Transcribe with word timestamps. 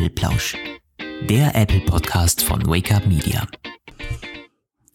Apfelplausch, 0.00 0.56
der 1.28 1.54
Apple 1.54 1.80
Podcast 1.80 2.42
von 2.42 2.66
Wake 2.66 2.90
Up 2.90 3.06
Media. 3.06 3.46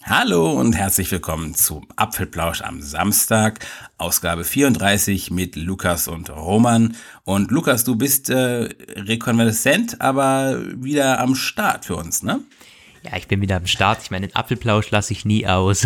Hallo 0.02 0.52
und 0.54 0.76
herzlich 0.76 1.12
willkommen 1.12 1.54
zum 1.54 1.88
Apfelplausch 1.96 2.64
am 2.64 2.82
Samstag, 2.82 3.60
Ausgabe 4.00 4.44
34 4.44 5.30
mit 5.30 5.56
Lukas 5.58 6.08
und 6.08 6.32
Roman. 6.32 6.96
Und 7.24 7.52
Lukas, 7.52 7.84
du 7.84 7.96
bist 7.96 8.32
äh, 8.32 8.68
rekonvaleszent, 8.96 10.02
aber 10.02 10.60
wieder 10.76 11.20
am 11.20 11.36
Start 11.36 11.86
für 11.86 11.98
uns, 11.98 12.24
ne? 12.24 12.40
Ja, 13.06 13.18
ich 13.18 13.28
bin 13.28 13.40
wieder 13.40 13.58
am 13.58 13.68
Start. 13.68 14.00
Ich 14.02 14.10
meine, 14.10 14.28
den 14.28 14.36
Apfelplausch 14.36 14.90
lasse 14.90 15.14
ich 15.14 15.26
nie 15.26 15.46
aus. 15.46 15.86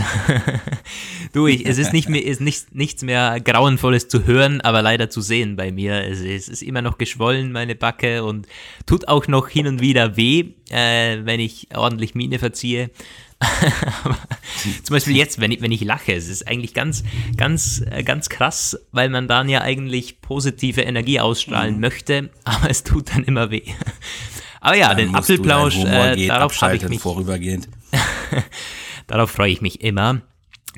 du, 1.34 1.48
ich, 1.48 1.66
es 1.66 1.78
ist, 1.78 1.92
nicht 1.92 2.08
mehr, 2.08 2.24
ist 2.24 2.40
nicht, 2.40 2.74
nichts 2.74 3.04
mehr 3.04 3.42
Grauenvolles 3.42 4.08
zu 4.08 4.26
hören, 4.26 4.62
aber 4.62 4.82
leider 4.82 5.10
zu 5.10 5.20
sehen 5.20 5.58
bei 5.58 5.70
mir. 5.72 6.02
Es, 6.06 6.22
es 6.22 6.48
ist 6.48 6.62
immer 6.62 6.82
noch 6.82 6.98
geschwollen, 6.98 7.52
meine 7.52 7.76
Backe, 7.76 8.24
und 8.24 8.48
tut 8.86 9.10
auch 9.10 9.28
noch 9.28 9.50
hin 9.50 9.68
und 9.68 9.82
wieder 9.82 10.16
weh, 10.16 10.54
äh, 10.70 11.18
wenn 11.26 11.42
ich 11.42 11.68
ordentlich 11.76 12.16
Miene 12.16 12.40
verziehe. 12.40 12.90
zum 14.84 14.94
Beispiel 14.94 15.18
jetzt, 15.18 15.42
wenn 15.42 15.52
ich, 15.52 15.62
wenn 15.62 15.72
ich 15.72 15.84
lache, 15.84 16.14
es 16.14 16.30
ist 16.30 16.48
eigentlich 16.48 16.74
ganz, 16.74 17.04
ganz, 17.36 17.84
äh, 17.90 18.04
ganz 18.04 18.30
krass, 18.30 18.80
weil 18.92 19.10
man 19.10 19.28
dann 19.28 19.50
ja 19.50 19.62
eigentlich 19.62 20.22
positive 20.22 20.82
Energie 20.82 21.20
ausstrahlen 21.20 21.76
mhm. 21.76 21.82
möchte, 21.82 22.30
aber 22.46 22.70
es 22.70 22.84
tut 22.84 23.14
dann 23.14 23.26
immer 23.26 23.52
weh. 23.52 23.64
Aber 24.62 24.76
ja, 24.76 24.90
dann 24.90 24.98
den 24.98 25.16
Apfelplausch, 25.16 25.78
äh, 25.84 26.28
darauf 26.28 26.62
habe 26.62 26.76
ich 26.76 26.88
mich. 26.88 27.00
Vorübergehend. 27.00 27.70
darauf 29.08 29.32
freue 29.32 29.52
ich 29.52 29.62
mich 29.62 29.82
immer. 29.82 30.22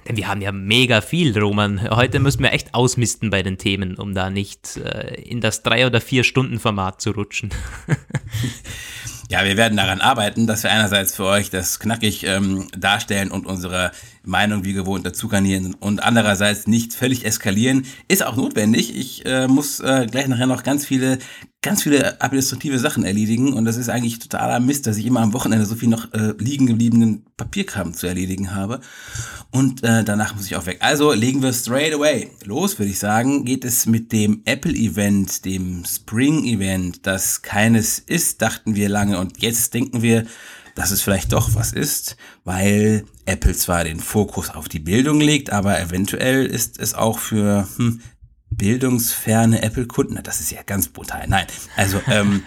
Denn 0.08 0.18
wir 0.18 0.28
haben 0.28 0.42
ja 0.42 0.52
mega 0.52 1.02
viel, 1.02 1.38
Roman. 1.38 1.90
Heute 1.90 2.20
müssen 2.20 2.42
wir 2.42 2.54
echt 2.54 2.74
ausmisten 2.74 3.30
bei 3.30 3.44
den 3.44 3.58
Themen, 3.58 3.96
um 3.96 4.16
da 4.16 4.30
nicht 4.30 4.78
äh, 4.78 5.22
in 5.22 5.42
das 5.42 5.64
drei 5.64 5.86
oder 5.86 6.02
vier 6.02 6.24
Stunden 6.24 6.60
Format 6.60 7.02
zu 7.02 7.12
rutschen. 7.12 7.50
Ja, 9.32 9.46
wir 9.46 9.56
werden 9.56 9.78
daran 9.78 10.02
arbeiten, 10.02 10.46
dass 10.46 10.64
wir 10.64 10.72
einerseits 10.72 11.16
für 11.16 11.24
euch 11.24 11.50
das 11.50 11.80
knackig 11.80 12.26
ähm, 12.26 12.68
darstellen 12.78 13.32
und 13.32 13.46
unsere 13.46 13.94
Meinung 14.24 14.64
wie 14.64 14.74
gewohnt 14.74 15.06
dazu 15.06 15.28
garnieren 15.28 15.76
und 15.80 16.04
andererseits 16.04 16.68
nicht 16.68 16.94
völlig 16.94 17.26
eskalieren. 17.26 17.86
Ist 18.08 18.26
auch 18.26 18.36
notwendig. 18.36 18.96
Ich 18.96 19.26
äh, 19.26 19.48
muss 19.48 19.80
äh, 19.80 20.08
gleich 20.10 20.28
nachher 20.28 20.48
noch 20.48 20.64
ganz 20.64 20.86
viele 20.86 21.20
ganz 21.64 21.84
viele 21.84 22.20
administrative 22.22 22.80
Sachen 22.80 23.04
erledigen 23.04 23.54
und 23.54 23.66
das 23.66 23.78
ist 23.78 23.88
eigentlich 23.88 24.18
totaler 24.18 24.60
Mist, 24.60 24.88
dass 24.88 24.98
ich 24.98 25.06
immer 25.06 25.20
am 25.20 25.34
Wochenende 25.34 25.68
so 25.68 25.76
viel 25.76 25.90
noch 25.90 26.12
äh, 26.12 26.34
liegen 26.40 26.66
gebliebenen 26.66 27.24
Papierkram 27.38 27.94
zu 27.94 28.08
erledigen 28.08 28.56
habe 28.56 28.82
und 29.52 29.84
äh, 29.84 30.04
danach 30.04 30.36
muss 30.36 30.48
ich 30.48 30.56
auch 30.56 30.66
weg. 30.66 30.80
Also 30.82 31.14
legen 31.14 31.44
wir 31.44 31.54
straight 31.54 31.94
away 31.94 32.32
los, 32.46 32.80
würde 32.80 32.92
ich 32.92 32.98
sagen, 32.98 33.46
geht 33.46 33.64
es 33.64 33.86
mit 33.86 34.12
dem 34.12 34.42
Apple 34.46 34.74
Event, 34.74 35.46
dem 35.46 35.86
Spring 35.86 36.46
Event, 36.46 37.06
das 37.06 37.44
keines 37.44 38.00
ist, 38.00 38.42
dachten 38.42 38.76
wir 38.76 38.90
lange 38.90 39.20
und 39.20 39.40
jetzt 39.40 39.76
denken 39.76 40.02
wir, 40.02 40.26
dass 40.76 40.92
es 40.92 41.02
vielleicht 41.02 41.34
doch 41.34 41.56
was 41.56 41.74
ist, 41.74 42.18
weil 42.44 43.06
Apple 43.26 43.54
zwar 43.54 43.84
den 43.84 44.00
Fokus 44.00 44.50
auf 44.50 44.70
die 44.70 44.80
Bildung 44.80 45.20
legt, 45.20 45.52
aber 45.52 45.80
eventuell 45.80 46.46
ist 46.46 46.80
es 46.80 46.94
auch 46.94 47.20
für 47.20 47.68
hm, 47.78 48.02
bildungsferne 48.50 49.64
Apple-Kunden. 49.64 50.22
Das 50.24 50.42
ist 50.42 50.52
ja 50.52 50.62
ganz 50.64 50.90
brutal. 50.90 51.26
Nein, 51.28 51.48
also 51.78 52.02
ähm, 52.08 52.44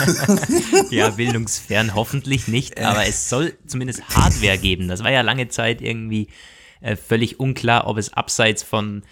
ja, 0.90 1.10
bildungsfern 1.10 1.94
hoffentlich 1.94 2.48
nicht, 2.48 2.78
äh. 2.78 2.84
aber 2.84 3.06
es 3.06 3.28
soll 3.28 3.54
zumindest 3.66 4.02
Hardware 4.08 4.58
geben. 4.58 4.88
Das 4.88 5.04
war 5.04 5.10
ja 5.10 5.20
lange 5.20 5.48
Zeit 5.48 5.82
irgendwie 5.82 6.28
äh, 6.80 6.96
völlig 6.96 7.38
unklar, 7.38 7.86
ob 7.86 7.98
es 7.98 8.12
abseits 8.12 8.62
von 8.62 9.02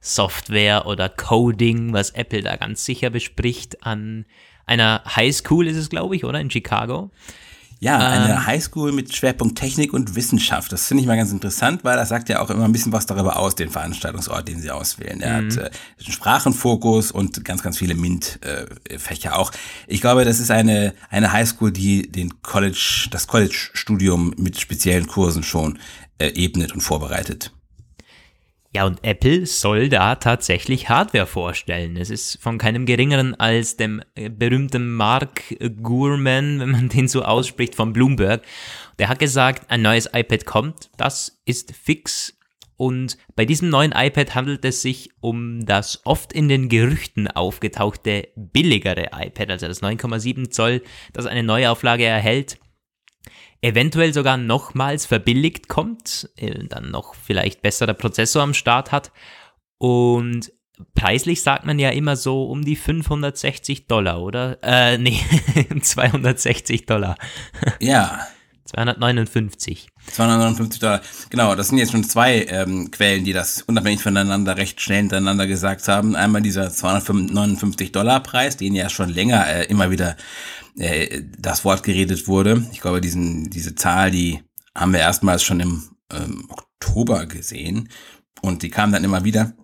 Software 0.00 0.86
oder 0.86 1.08
Coding, 1.08 1.94
was 1.94 2.10
Apple 2.10 2.42
da 2.42 2.56
ganz 2.56 2.84
sicher 2.84 3.08
bespricht, 3.08 3.82
an 3.86 4.26
einer 4.66 5.02
Highschool 5.16 5.66
ist 5.66 5.76
es, 5.76 5.88
glaube 5.88 6.14
ich, 6.14 6.24
oder 6.24 6.40
in 6.40 6.50
Chicago. 6.50 7.10
Ja, 7.84 7.98
eine 7.98 8.32
ähm, 8.32 8.46
Highschool 8.46 8.92
mit 8.92 9.14
Schwerpunkt 9.14 9.58
Technik 9.58 9.92
und 9.92 10.14
Wissenschaft. 10.14 10.72
Das 10.72 10.86
finde 10.86 11.02
ich 11.02 11.06
mal 11.06 11.18
ganz 11.18 11.32
interessant, 11.32 11.84
weil 11.84 11.96
das 11.96 12.08
sagt 12.08 12.30
ja 12.30 12.40
auch 12.40 12.48
immer 12.48 12.64
ein 12.64 12.72
bisschen 12.72 12.92
was 12.92 13.04
darüber 13.04 13.38
aus, 13.38 13.56
den 13.56 13.68
Veranstaltungsort, 13.68 14.48
den 14.48 14.58
sie 14.58 14.70
auswählen. 14.70 15.20
Er 15.20 15.36
hat 15.36 15.44
mhm. 15.44 15.58
äh, 15.58 15.64
einen 15.64 16.12
Sprachenfokus 16.12 17.12
und 17.12 17.44
ganz, 17.44 17.62
ganz 17.62 17.76
viele 17.76 17.94
MINT-Fächer 17.94 19.30
äh, 19.32 19.34
auch. 19.34 19.52
Ich 19.86 20.00
glaube, 20.00 20.24
das 20.24 20.40
ist 20.40 20.50
eine, 20.50 20.94
eine 21.10 21.30
Highschool, 21.30 21.72
die 21.72 22.10
den 22.10 22.40
College, 22.40 23.08
das 23.10 23.26
College-Studium 23.26 24.32
mit 24.38 24.58
speziellen 24.58 25.06
Kursen 25.06 25.42
schon 25.42 25.78
äh, 26.16 26.28
ebnet 26.28 26.72
und 26.72 26.80
vorbereitet. 26.80 27.52
Ja, 28.74 28.86
und 28.86 29.04
Apple 29.04 29.46
soll 29.46 29.88
da 29.88 30.16
tatsächlich 30.16 30.88
Hardware 30.88 31.26
vorstellen. 31.26 31.96
Es 31.96 32.10
ist 32.10 32.42
von 32.42 32.58
keinem 32.58 32.86
geringeren 32.86 33.36
als 33.36 33.76
dem 33.76 34.02
äh, 34.16 34.28
berühmten 34.28 34.92
Mark 34.92 35.42
Gurman, 35.80 36.58
wenn 36.58 36.70
man 36.70 36.88
den 36.90 37.06
so 37.06 37.22
ausspricht, 37.22 37.76
von 37.76 37.92
Bloomberg. 37.92 38.42
Der 38.98 39.08
hat 39.08 39.20
gesagt, 39.20 39.70
ein 39.70 39.82
neues 39.82 40.08
iPad 40.12 40.44
kommt, 40.44 40.90
das 40.96 41.40
ist 41.44 41.72
fix. 41.72 42.36
Und 42.76 43.16
bei 43.36 43.44
diesem 43.44 43.68
neuen 43.68 43.92
iPad 43.92 44.34
handelt 44.34 44.64
es 44.64 44.82
sich 44.82 45.10
um 45.20 45.64
das 45.64 46.00
oft 46.04 46.32
in 46.32 46.48
den 46.48 46.68
Gerüchten 46.68 47.28
aufgetauchte 47.28 48.26
billigere 48.34 49.10
iPad, 49.12 49.50
also 49.50 49.68
das 49.68 49.82
9,7 49.82 50.50
Zoll, 50.50 50.82
das 51.12 51.26
eine 51.26 51.44
Neuauflage 51.44 52.04
erhält 52.04 52.58
eventuell 53.64 54.12
sogar 54.12 54.36
nochmals 54.36 55.06
verbilligt 55.06 55.68
kommt, 55.68 56.28
äh, 56.36 56.64
dann 56.68 56.90
noch 56.90 57.14
vielleicht 57.14 57.62
besserer 57.62 57.94
Prozessor 57.94 58.42
am 58.42 58.54
Start 58.54 58.92
hat 58.92 59.10
und 59.78 60.52
preislich 60.94 61.42
sagt 61.42 61.64
man 61.64 61.78
ja 61.78 61.90
immer 61.90 62.16
so 62.16 62.44
um 62.44 62.64
die 62.64 62.76
560 62.76 63.86
Dollar, 63.86 64.20
oder? 64.20 64.58
Äh, 64.62 64.98
nee, 64.98 65.18
260 65.80 66.86
Dollar. 66.86 67.16
Ja. 67.80 68.26
259. 68.66 69.88
259 70.12 70.80
Dollar. 70.80 71.02
Genau, 71.28 71.54
das 71.54 71.68
sind 71.68 71.78
jetzt 71.78 71.92
schon 71.92 72.02
zwei 72.02 72.44
ähm, 72.48 72.90
Quellen, 72.90 73.22
die 73.24 73.34
das 73.34 73.62
unabhängig 73.62 74.02
voneinander 74.02 74.56
recht 74.56 74.80
schnell 74.80 75.00
hintereinander 75.00 75.46
gesagt 75.46 75.86
haben. 75.86 76.16
Einmal 76.16 76.40
dieser 76.40 76.70
259 76.70 77.92
Dollar 77.92 78.20
Preis, 78.20 78.56
den 78.56 78.74
ja 78.74 78.88
schon 78.88 79.10
länger 79.10 79.46
äh, 79.46 79.64
immer 79.66 79.90
wieder 79.90 80.16
äh, 80.78 81.22
das 81.38 81.64
Wort 81.64 81.82
geredet 81.82 82.26
wurde. 82.28 82.66
Ich 82.72 82.80
glaube, 82.80 83.00
diesen, 83.00 83.50
diese 83.50 83.74
Zahl, 83.74 84.10
die 84.10 84.42
haben 84.74 84.92
wir 84.92 85.00
erstmals 85.00 85.42
schon 85.42 85.60
im 85.60 85.96
ähm, 86.12 86.48
Oktober 86.48 87.26
gesehen 87.26 87.88
und 88.42 88.62
die 88.62 88.70
kam 88.70 88.92
dann 88.92 89.04
immer 89.04 89.24
wieder. 89.24 89.54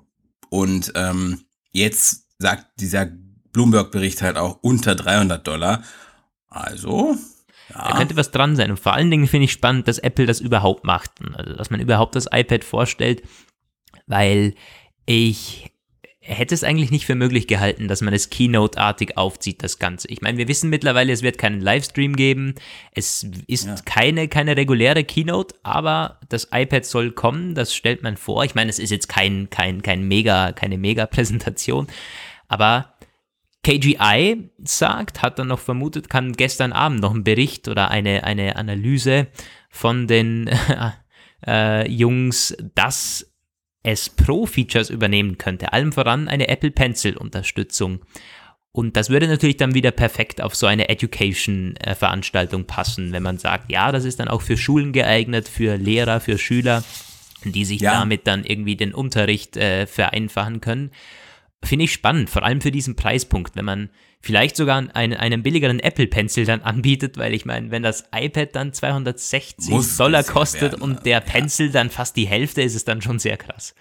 Und 0.48 0.92
ähm, 0.94 1.44
jetzt 1.72 2.26
sagt 2.38 2.80
dieser 2.80 3.06
Bloomberg-Bericht 3.52 4.22
halt 4.22 4.36
auch 4.36 4.58
unter 4.62 4.94
300 4.94 5.46
Dollar. 5.46 5.82
Also, 6.48 7.16
ja. 7.70 7.88
Da 7.88 7.96
könnte 7.96 8.16
was 8.16 8.30
dran 8.30 8.56
sein. 8.56 8.70
Und 8.70 8.80
vor 8.80 8.94
allen 8.94 9.10
Dingen 9.10 9.26
finde 9.26 9.44
ich 9.44 9.52
spannend, 9.52 9.86
dass 9.88 9.98
Apple 9.98 10.26
das 10.26 10.40
überhaupt 10.40 10.84
macht. 10.84 11.12
Also, 11.34 11.54
dass 11.54 11.70
man 11.70 11.80
überhaupt 11.80 12.16
das 12.16 12.26
iPad 12.32 12.64
vorstellt, 12.64 13.22
weil 14.06 14.54
ich 15.06 15.69
hätte 16.22 16.54
es 16.54 16.64
eigentlich 16.64 16.90
nicht 16.90 17.06
für 17.06 17.14
möglich 17.14 17.46
gehalten, 17.46 17.88
dass 17.88 18.02
man 18.02 18.12
es 18.12 18.28
Keynote-artig 18.28 19.16
aufzieht, 19.16 19.62
das 19.62 19.78
Ganze. 19.78 20.08
Ich 20.08 20.20
meine, 20.20 20.36
wir 20.36 20.48
wissen 20.48 20.68
mittlerweile, 20.68 21.12
es 21.12 21.22
wird 21.22 21.38
keinen 21.38 21.62
Livestream 21.62 22.14
geben. 22.14 22.54
Es 22.92 23.26
ist 23.46 23.66
ja. 23.66 23.74
keine, 23.86 24.28
keine 24.28 24.56
reguläre 24.56 25.02
Keynote, 25.04 25.54
aber 25.62 26.20
das 26.28 26.48
iPad 26.52 26.84
soll 26.84 27.12
kommen, 27.12 27.54
das 27.54 27.74
stellt 27.74 28.02
man 28.02 28.18
vor. 28.18 28.44
Ich 28.44 28.54
meine, 28.54 28.68
es 28.68 28.78
ist 28.78 28.90
jetzt 28.90 29.08
kein, 29.08 29.48
kein, 29.48 29.80
kein 29.80 30.06
mega, 30.06 30.52
keine 30.52 30.76
Mega-Präsentation, 30.76 31.86
aber 32.48 32.94
KGI 33.64 34.50
sagt, 34.58 35.22
hat 35.22 35.38
dann 35.38 35.48
noch 35.48 35.58
vermutet, 35.58 36.10
kann 36.10 36.32
gestern 36.32 36.72
Abend 36.72 37.00
noch 37.00 37.12
einen 37.12 37.24
Bericht 37.24 37.68
oder 37.68 37.90
eine, 37.90 38.24
eine 38.24 38.56
Analyse 38.56 39.28
von 39.70 40.06
den 40.06 40.50
äh, 41.46 41.90
Jungs, 41.90 42.56
dass 42.74 43.29
es 43.82 44.10
Pro-Features 44.10 44.90
übernehmen 44.90 45.38
könnte, 45.38 45.72
allem 45.72 45.92
voran 45.92 46.28
eine 46.28 46.48
Apple 46.48 46.70
Pencil-Unterstützung. 46.70 48.00
Und 48.72 48.96
das 48.96 49.10
würde 49.10 49.26
natürlich 49.26 49.56
dann 49.56 49.74
wieder 49.74 49.90
perfekt 49.90 50.40
auf 50.40 50.54
so 50.54 50.66
eine 50.66 50.88
Education-Veranstaltung 50.88 52.66
passen, 52.66 53.12
wenn 53.12 53.22
man 53.22 53.38
sagt, 53.38 53.70
ja, 53.70 53.90
das 53.90 54.04
ist 54.04 54.20
dann 54.20 54.28
auch 54.28 54.42
für 54.42 54.56
Schulen 54.56 54.92
geeignet, 54.92 55.48
für 55.48 55.76
Lehrer, 55.76 56.20
für 56.20 56.38
Schüler, 56.38 56.84
die 57.44 57.64
sich 57.64 57.80
ja. 57.80 57.98
damit 57.98 58.26
dann 58.26 58.44
irgendwie 58.44 58.76
den 58.76 58.94
Unterricht 58.94 59.56
äh, 59.56 59.86
vereinfachen 59.86 60.60
können. 60.60 60.92
Finde 61.64 61.86
ich 61.86 61.92
spannend, 61.92 62.30
vor 62.30 62.44
allem 62.44 62.60
für 62.60 62.70
diesen 62.70 62.96
Preispunkt, 62.96 63.56
wenn 63.56 63.64
man 63.64 63.90
vielleicht 64.20 64.56
sogar 64.56 64.76
einen, 64.94 65.14
einen 65.14 65.42
billigeren 65.42 65.80
Apple 65.80 66.06
Pencil 66.06 66.44
dann 66.44 66.60
anbietet, 66.60 67.16
weil 67.16 67.34
ich 67.34 67.46
meine, 67.46 67.70
wenn 67.70 67.82
das 67.82 68.04
iPad 68.14 68.54
dann 68.54 68.72
260 68.72 69.70
Muss 69.70 69.96
Dollar 69.96 70.22
kostet 70.22 70.72
werden, 70.72 70.82
und 70.82 71.06
der 71.06 71.20
Pencil 71.20 71.66
ja. 71.66 71.72
dann 71.72 71.90
fast 71.90 72.16
die 72.16 72.26
Hälfte, 72.26 72.62
ist 72.62 72.74
es 72.74 72.84
dann 72.84 73.00
schon 73.02 73.18
sehr 73.18 73.36
krass. 73.36 73.74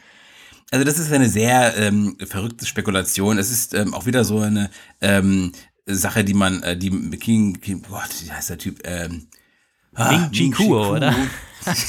Also 0.72 0.86
das 0.86 1.00
ist 1.00 1.12
eine 1.12 1.28
sehr 1.28 1.76
ähm, 1.78 2.16
verrückte 2.26 2.66
Spekulation. 2.66 3.38
Es 3.38 3.52
ist 3.52 3.74
ähm, 3.74 3.94
auch 3.94 4.06
wieder 4.06 4.24
so 4.24 4.40
eine 4.40 4.70
ähm, 5.02 5.52
Sache, 5.86 6.24
die 6.24 6.36
man, 6.36 6.62
äh, 6.64 6.78
die 6.78 6.92
King, 7.18 7.60
King 7.60 7.82
Gott, 7.82 8.10
wie 8.24 8.32
heißt 8.32 8.52
der 8.52 8.58
Typ? 8.60 8.80
Ähm, 8.86 9.28
ah, 9.96 10.12
Ming 10.12 10.32
Chi 10.32 10.52
Kuo, 10.52 10.96
oder? 10.96 11.16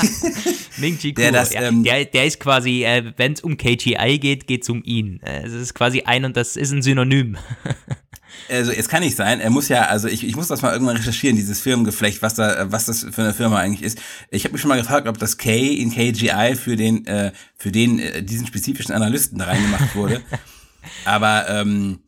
Ming 0.79 0.99
Chi 0.99 1.13
Kuo, 1.13 1.23
der, 1.23 1.33
das, 1.33 1.53
ja, 1.53 1.63
ähm, 1.63 1.85
der, 1.85 2.07
der 2.07 2.25
ist 2.25 2.41
quasi, 2.41 2.85
äh, 2.85 3.13
wenn 3.19 3.35
es 3.35 3.43
um 3.43 3.59
KGI 3.59 4.19
geht, 4.19 4.47
geht 4.47 4.63
es 4.63 4.71
um 4.71 4.83
ihn. 4.83 5.21
Äh, 5.23 5.43
es 5.47 5.53
ist 5.53 5.75
quasi 5.75 6.03
ein 6.03 6.25
und 6.25 6.37
das 6.37 6.57
ist 6.57 6.73
ein 6.73 6.81
Synonym. 6.83 7.37
also 8.49 8.73
es 8.73 8.89
kann 8.89 9.03
nicht 9.03 9.17
sein. 9.17 9.41
Er 9.41 9.51
muss 9.51 9.69
ja, 9.69 9.87
also 9.87 10.09
ich, 10.09 10.25
ich 10.25 10.37
muss 10.37 10.49
das 10.49 10.63
mal 10.63 10.73
irgendwann 10.73 10.97
recherchieren, 10.97 11.37
dieses 11.37 11.61
Firmengeflecht, 11.61 12.23
was 12.23 12.35
da, 12.35 12.71
was 12.71 12.87
das 12.87 13.07
für 13.11 13.23
eine 13.23 13.35
Firma 13.35 13.59
eigentlich 13.59 13.83
ist. 13.83 13.99
Ich 14.31 14.45
habe 14.45 14.53
mich 14.53 14.61
schon 14.61 14.69
mal 14.69 14.79
gefragt, 14.79 15.07
ob 15.09 15.19
das 15.19 15.37
K 15.37 15.75
in 15.75 15.91
KGI 15.91 16.57
für 16.57 16.77
den, 16.77 17.07
äh, 17.07 17.33
für 17.57 17.73
den 17.73 17.99
äh, 17.99 18.23
diesen 18.23 18.47
spezifischen 18.47 18.95
Analysten 18.95 19.39
da 19.39 19.47
reingemacht 19.47 19.95
wurde. 19.95 20.23
Aber 21.05 21.49
ähm, 21.49 22.01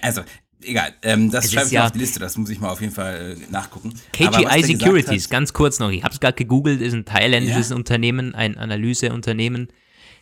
also 0.00 0.22
egal, 0.64 0.92
ähm, 1.02 1.30
das 1.30 1.52
schreibe 1.52 1.66
ich 1.66 1.72
ja 1.72 1.86
auf 1.86 1.92
die 1.92 1.98
Liste, 1.98 2.18
das 2.18 2.36
muss 2.36 2.50
ich 2.50 2.60
mal 2.60 2.70
auf 2.70 2.80
jeden 2.80 2.92
Fall 2.92 3.36
äh, 3.36 3.52
nachgucken. 3.52 3.94
KGI 4.12 4.62
Securities, 4.62 5.28
ganz 5.28 5.52
kurz 5.52 5.78
noch, 5.78 5.90
ich 5.90 6.02
habe 6.02 6.12
es 6.12 6.20
gerade 6.20 6.34
gegoogelt, 6.34 6.80
ist 6.80 6.92
ein 6.92 7.04
thailändisches 7.04 7.70
ja. 7.70 7.76
Unternehmen, 7.76 8.34
ein 8.34 8.56
Analyseunternehmen. 8.56 9.68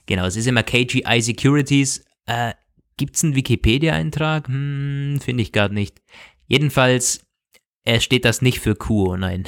Genau, 0.07 0.27
es 0.27 0.37
ist 0.37 0.47
immer 0.47 0.63
KGI 0.63 1.21
Securities. 1.21 2.05
Äh, 2.27 2.55
Gibt 3.01 3.17
es 3.17 3.25
einen 3.25 3.35
Wikipedia-Eintrag? 3.35 4.49
Hm, 4.49 5.21
Finde 5.25 5.43
ich 5.43 5.53
gerade 5.53 5.73
nicht. 5.73 6.03
Jedenfalls 6.47 7.25
er 7.83 8.01
steht 8.01 8.27
das 8.27 8.43
nicht 8.43 8.61
für 8.61 8.75
Kuo, 8.75 9.17
nein. 9.17 9.45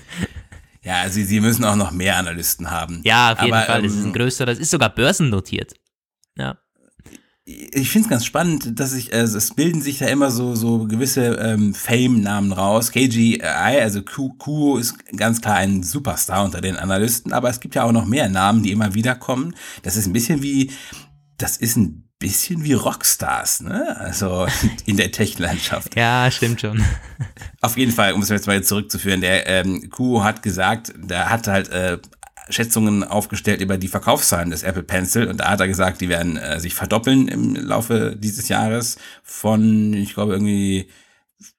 ja, 0.82 1.02
also 1.02 1.20
sie 1.20 1.38
müssen 1.38 1.66
auch 1.66 1.76
noch 1.76 1.90
mehr 1.90 2.16
Analysten 2.16 2.70
haben. 2.70 3.02
Ja, 3.04 3.34
auf 3.34 3.42
jeden 3.42 3.52
Aber, 3.52 3.66
Fall. 3.66 3.80
Ähm, 3.80 3.84
das 3.84 3.94
ist 3.94 4.04
ein 4.06 4.12
größerer, 4.14 4.46
das 4.46 4.58
ist 4.58 4.70
sogar 4.70 4.88
börsennotiert. 4.88 5.74
Ja 6.34 6.56
ich 7.44 7.90
finde 7.90 8.06
es 8.06 8.10
ganz 8.10 8.24
spannend, 8.24 8.78
dass 8.78 8.92
sich, 8.92 9.12
also 9.12 9.36
es 9.36 9.54
bilden 9.54 9.82
sich 9.82 9.98
da 9.98 10.06
immer 10.06 10.30
so, 10.30 10.54
so 10.54 10.86
gewisse 10.86 11.34
ähm, 11.34 11.74
Fame-Namen 11.74 12.52
raus. 12.52 12.92
KGI, 12.92 13.42
also 13.42 14.02
Kuo 14.02 14.78
ist 14.78 14.94
ganz 15.16 15.40
klar 15.40 15.56
ein 15.56 15.82
Superstar 15.82 16.44
unter 16.44 16.60
den 16.60 16.76
Analysten, 16.76 17.32
aber 17.32 17.50
es 17.50 17.58
gibt 17.58 17.74
ja 17.74 17.82
auch 17.82 17.92
noch 17.92 18.06
mehr 18.06 18.28
Namen, 18.28 18.62
die 18.62 18.70
immer 18.70 18.94
wieder 18.94 19.16
kommen. 19.16 19.56
Das 19.82 19.96
ist 19.96 20.06
ein 20.06 20.12
bisschen 20.12 20.42
wie, 20.42 20.70
das 21.36 21.56
ist 21.56 21.76
ein 21.76 22.01
bisschen 22.22 22.62
wie 22.62 22.72
Rockstars, 22.72 23.60
ne? 23.60 23.96
Also 23.98 24.46
in 24.86 24.96
der 24.96 25.10
Tech-Landschaft. 25.10 25.96
ja, 25.96 26.30
stimmt 26.30 26.60
schon. 26.60 26.82
Auf 27.60 27.76
jeden 27.76 27.92
Fall, 27.92 28.12
um 28.12 28.22
es 28.22 28.28
jetzt 28.28 28.46
mal 28.46 28.62
zurückzuführen, 28.62 29.20
der 29.20 29.46
ähm, 29.48 29.90
Kuo 29.90 30.22
hat 30.22 30.42
gesagt, 30.42 30.92
der 30.96 31.28
hat 31.30 31.48
halt 31.48 31.68
äh, 31.70 31.98
Schätzungen 32.48 33.02
aufgestellt 33.04 33.60
über 33.60 33.76
die 33.76 33.88
Verkaufszahlen 33.88 34.50
des 34.50 34.62
Apple 34.62 34.82
Pencil 34.82 35.26
und 35.26 35.38
da 35.38 35.50
hat 35.50 35.60
er 35.60 35.68
gesagt, 35.68 36.00
die 36.00 36.08
werden 36.08 36.36
äh, 36.36 36.60
sich 36.60 36.74
verdoppeln 36.74 37.28
im 37.28 37.56
Laufe 37.56 38.16
dieses 38.16 38.48
Jahres 38.48 38.98
von, 39.24 39.92
ich 39.94 40.14
glaube, 40.14 40.32
irgendwie 40.32 40.88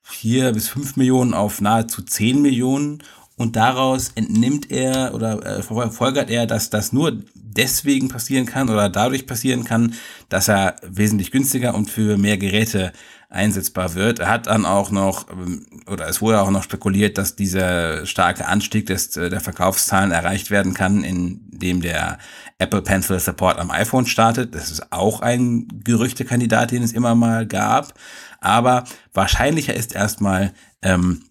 vier 0.02 0.52
bis 0.54 0.70
fünf 0.70 0.96
Millionen 0.96 1.34
auf 1.34 1.60
nahezu 1.60 2.02
zehn 2.02 2.42
Millionen 2.42 3.04
und 3.36 3.56
daraus 3.56 4.12
entnimmt 4.16 4.72
er 4.72 5.14
oder 5.14 5.44
äh, 5.46 5.62
folgert 5.62 6.30
er, 6.30 6.46
dass 6.46 6.70
das 6.70 6.94
nur 6.94 7.20
deswegen 7.56 8.10
passieren 8.10 8.46
kann 8.46 8.70
oder 8.70 8.90
dadurch 8.90 9.26
passieren 9.26 9.64
kann, 9.64 9.94
dass 10.30 10.48
er 10.48 10.76
wesentlich 10.82 11.32
günstiger 11.32 11.76
und 11.76 11.90
für 11.90 12.18
mehr 12.18 12.38
Geräte 12.38 12.94
einsetzbar 13.34 13.96
wird. 13.96 14.20
Er 14.20 14.30
hat 14.30 14.48
dann 14.48 14.66
auch 14.66 14.92
noch, 14.92 15.30
ähm, 15.32 15.66
oder 15.88 16.08
es 16.08 16.22
wurde 16.22 16.40
auch 16.42 16.52
noch 16.52 16.64
spekuliert, 16.64 17.18
dass 17.18 17.36
dieser 17.36 18.06
starke 18.06 18.46
Anstieg 18.46 18.86
des, 18.86 19.18
äh, 19.18 19.30
der 19.30 19.42
Verkaufszahlen 19.42 20.12
erreicht 20.12 20.52
werden 20.52 20.74
kann, 20.74 21.04
indem 21.04 21.82
der 21.82 22.20
Apple 22.60 22.84
Pencil 22.84 23.20
Support 23.20 23.58
am 23.58 23.72
iPhone 23.72 24.06
startet. 24.06 24.54
Das 24.54 24.70
ist 24.70 24.92
auch 24.92 25.22
ein 25.22 25.68
Gerüchtekandidat, 25.84 26.72
den 26.72 26.84
es 26.84 26.94
immer 26.94 27.16
mal 27.16 27.48
gab. 27.48 27.94
Aber 28.40 28.84
wahrscheinlicher 29.14 29.74
ist 29.74 29.96
erstmal, 29.96 30.54
ähm, 30.84 31.24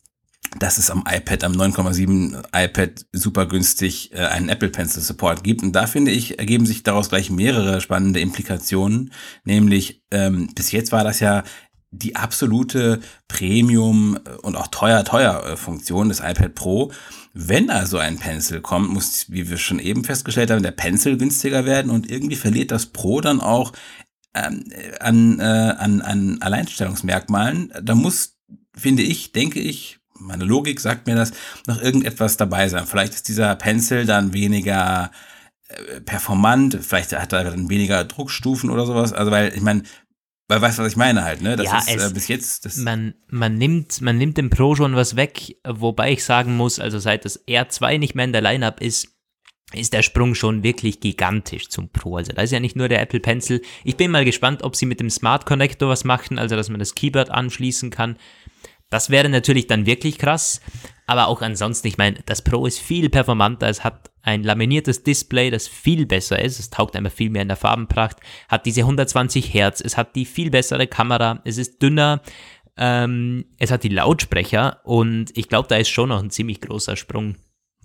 dass 0.58 0.78
es 0.78 0.90
am 0.90 1.04
iPad, 1.08 1.44
am 1.44 1.52
9,7 1.52 2.42
iPad 2.54 3.06
super 3.12 3.46
günstig 3.46 4.12
äh, 4.12 4.18
einen 4.18 4.48
Apple 4.48 4.68
Pencil 4.68 5.02
Support 5.02 5.44
gibt. 5.44 5.62
Und 5.62 5.72
da 5.72 5.86
finde 5.86 6.10
ich, 6.10 6.38
ergeben 6.38 6.66
sich 6.66 6.82
daraus 6.82 7.08
gleich 7.08 7.30
mehrere 7.30 7.80
spannende 7.80 8.20
Implikationen. 8.20 9.12
Nämlich, 9.44 10.02
ähm, 10.10 10.48
bis 10.54 10.72
jetzt 10.72 10.92
war 10.92 11.04
das 11.04 11.20
ja 11.20 11.44
die 11.90 12.16
absolute 12.16 13.00
Premium 13.28 14.18
äh, 14.24 14.30
und 14.42 14.56
auch 14.56 14.68
teuer, 14.68 15.04
teuer 15.04 15.44
äh, 15.46 16.08
des 16.08 16.20
iPad 16.20 16.54
Pro. 16.54 16.92
Wenn 17.34 17.70
also 17.70 17.98
ein 17.98 18.18
Pencil 18.18 18.60
kommt, 18.60 18.90
muss, 18.90 19.26
wie 19.30 19.48
wir 19.48 19.56
schon 19.56 19.78
eben 19.78 20.04
festgestellt 20.04 20.50
haben, 20.50 20.62
der 20.62 20.72
Pencil 20.72 21.16
günstiger 21.16 21.64
werden 21.64 21.90
und 21.90 22.10
irgendwie 22.10 22.36
verliert 22.36 22.70
das 22.70 22.86
Pro 22.86 23.20
dann 23.20 23.40
auch 23.40 23.72
ähm, 24.34 24.64
an, 25.00 25.40
äh, 25.40 25.42
an, 25.42 26.02
an 26.02 26.38
Alleinstellungsmerkmalen. 26.40 27.72
Da 27.82 27.94
muss, 27.94 28.38
finde 28.74 29.02
ich, 29.02 29.32
denke 29.32 29.60
ich, 29.60 30.01
meine 30.18 30.44
Logik 30.44 30.80
sagt 30.80 31.06
mir 31.06 31.16
das, 31.16 31.32
noch 31.66 31.80
irgendetwas 31.80 32.36
dabei 32.36 32.68
sein. 32.68 32.86
Vielleicht 32.86 33.14
ist 33.14 33.28
dieser 33.28 33.54
Pencil 33.56 34.06
dann 34.06 34.32
weniger 34.32 35.10
äh, 35.68 36.00
performant, 36.00 36.78
vielleicht 36.80 37.12
hat 37.12 37.32
er 37.32 37.44
dann 37.44 37.68
weniger 37.68 38.04
Druckstufen 38.04 38.70
oder 38.70 38.86
sowas. 38.86 39.12
Also 39.12 39.30
weil, 39.30 39.52
ich 39.54 39.62
meine, 39.62 39.82
weil 40.48 40.60
weißt 40.60 40.78
du, 40.78 40.82
was 40.82 40.92
ich 40.92 40.98
meine 40.98 41.24
halt, 41.24 41.40
ne? 41.40 41.56
Das 41.56 41.66
ja, 41.66 41.78
ist 41.78 41.88
äh, 41.88 41.96
es, 41.96 42.10
äh, 42.10 42.14
bis 42.14 42.28
jetzt. 42.28 42.64
Das 42.64 42.76
man, 42.76 43.14
man, 43.28 43.56
nimmt, 43.56 44.00
man 44.00 44.18
nimmt 44.18 44.36
dem 44.36 44.50
Pro 44.50 44.74
schon 44.74 44.94
was 44.94 45.16
weg, 45.16 45.56
wobei 45.66 46.12
ich 46.12 46.24
sagen 46.24 46.56
muss, 46.56 46.78
also 46.78 46.98
seit 46.98 47.24
das 47.24 47.46
R2 47.46 47.98
nicht 47.98 48.14
mehr 48.14 48.26
in 48.26 48.32
der 48.32 48.42
Lineup 48.42 48.80
ist, 48.80 49.08
ist 49.72 49.92
der 49.92 50.02
Sprung 50.02 50.34
schon 50.34 50.62
wirklich 50.62 51.00
gigantisch 51.00 51.68
zum 51.68 51.88
Pro. 51.88 52.16
Also 52.16 52.32
da 52.32 52.42
ist 52.42 52.52
ja 52.52 52.60
nicht 52.60 52.76
nur 52.76 52.88
der 52.88 53.00
Apple 53.00 53.20
Pencil. 53.20 53.62
Ich 53.84 53.96
bin 53.96 54.10
mal 54.10 54.24
gespannt, 54.24 54.62
ob 54.62 54.76
sie 54.76 54.86
mit 54.86 55.00
dem 55.00 55.08
Smart 55.10 55.46
Connector 55.46 55.88
was 55.88 56.04
machen, 56.04 56.38
also 56.38 56.56
dass 56.56 56.68
man 56.68 56.78
das 56.78 56.94
Keyboard 56.94 57.30
anschließen 57.30 57.90
kann. 57.90 58.16
Das 58.92 59.08
wäre 59.08 59.30
natürlich 59.30 59.68
dann 59.68 59.86
wirklich 59.86 60.18
krass. 60.18 60.60
Aber 61.06 61.28
auch 61.28 61.40
ansonsten, 61.40 61.88
ich 61.88 61.96
meine, 61.96 62.18
das 62.26 62.42
Pro 62.42 62.66
ist 62.66 62.78
viel 62.78 63.08
performanter. 63.08 63.66
Es 63.66 63.84
hat 63.84 64.10
ein 64.20 64.42
laminiertes 64.42 65.02
Display, 65.02 65.50
das 65.50 65.66
viel 65.66 66.04
besser 66.04 66.38
ist. 66.42 66.60
Es 66.60 66.68
taugt 66.68 66.94
einfach 66.94 67.10
viel 67.10 67.30
mehr 67.30 67.40
in 67.40 67.48
der 67.48 67.56
Farbenpracht. 67.56 68.18
Hat 68.48 68.66
diese 68.66 68.82
120 68.82 69.54
Hertz. 69.54 69.80
Es 69.80 69.96
hat 69.96 70.14
die 70.14 70.26
viel 70.26 70.50
bessere 70.50 70.86
Kamera. 70.86 71.40
Es 71.46 71.56
ist 71.56 71.80
dünner. 71.80 72.20
Ähm, 72.76 73.46
es 73.58 73.70
hat 73.70 73.82
die 73.82 73.88
Lautsprecher. 73.88 74.82
Und 74.84 75.34
ich 75.38 75.48
glaube, 75.48 75.68
da 75.68 75.76
ist 75.76 75.88
schon 75.88 76.10
noch 76.10 76.22
ein 76.22 76.30
ziemlich 76.30 76.60
großer 76.60 76.96
Sprung. 76.96 77.36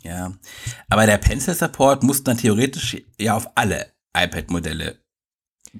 Ja, 0.04 0.33
aber 0.89 1.06
der 1.06 1.19
Pencil 1.19 1.54
Support 1.54 2.04
muss 2.04 2.25
dann 2.25 2.38
theoretisch 2.38 2.98
ja 3.18 3.33
auf 3.38 3.48
alle 3.56 3.94
iPad-Modelle 4.13 4.98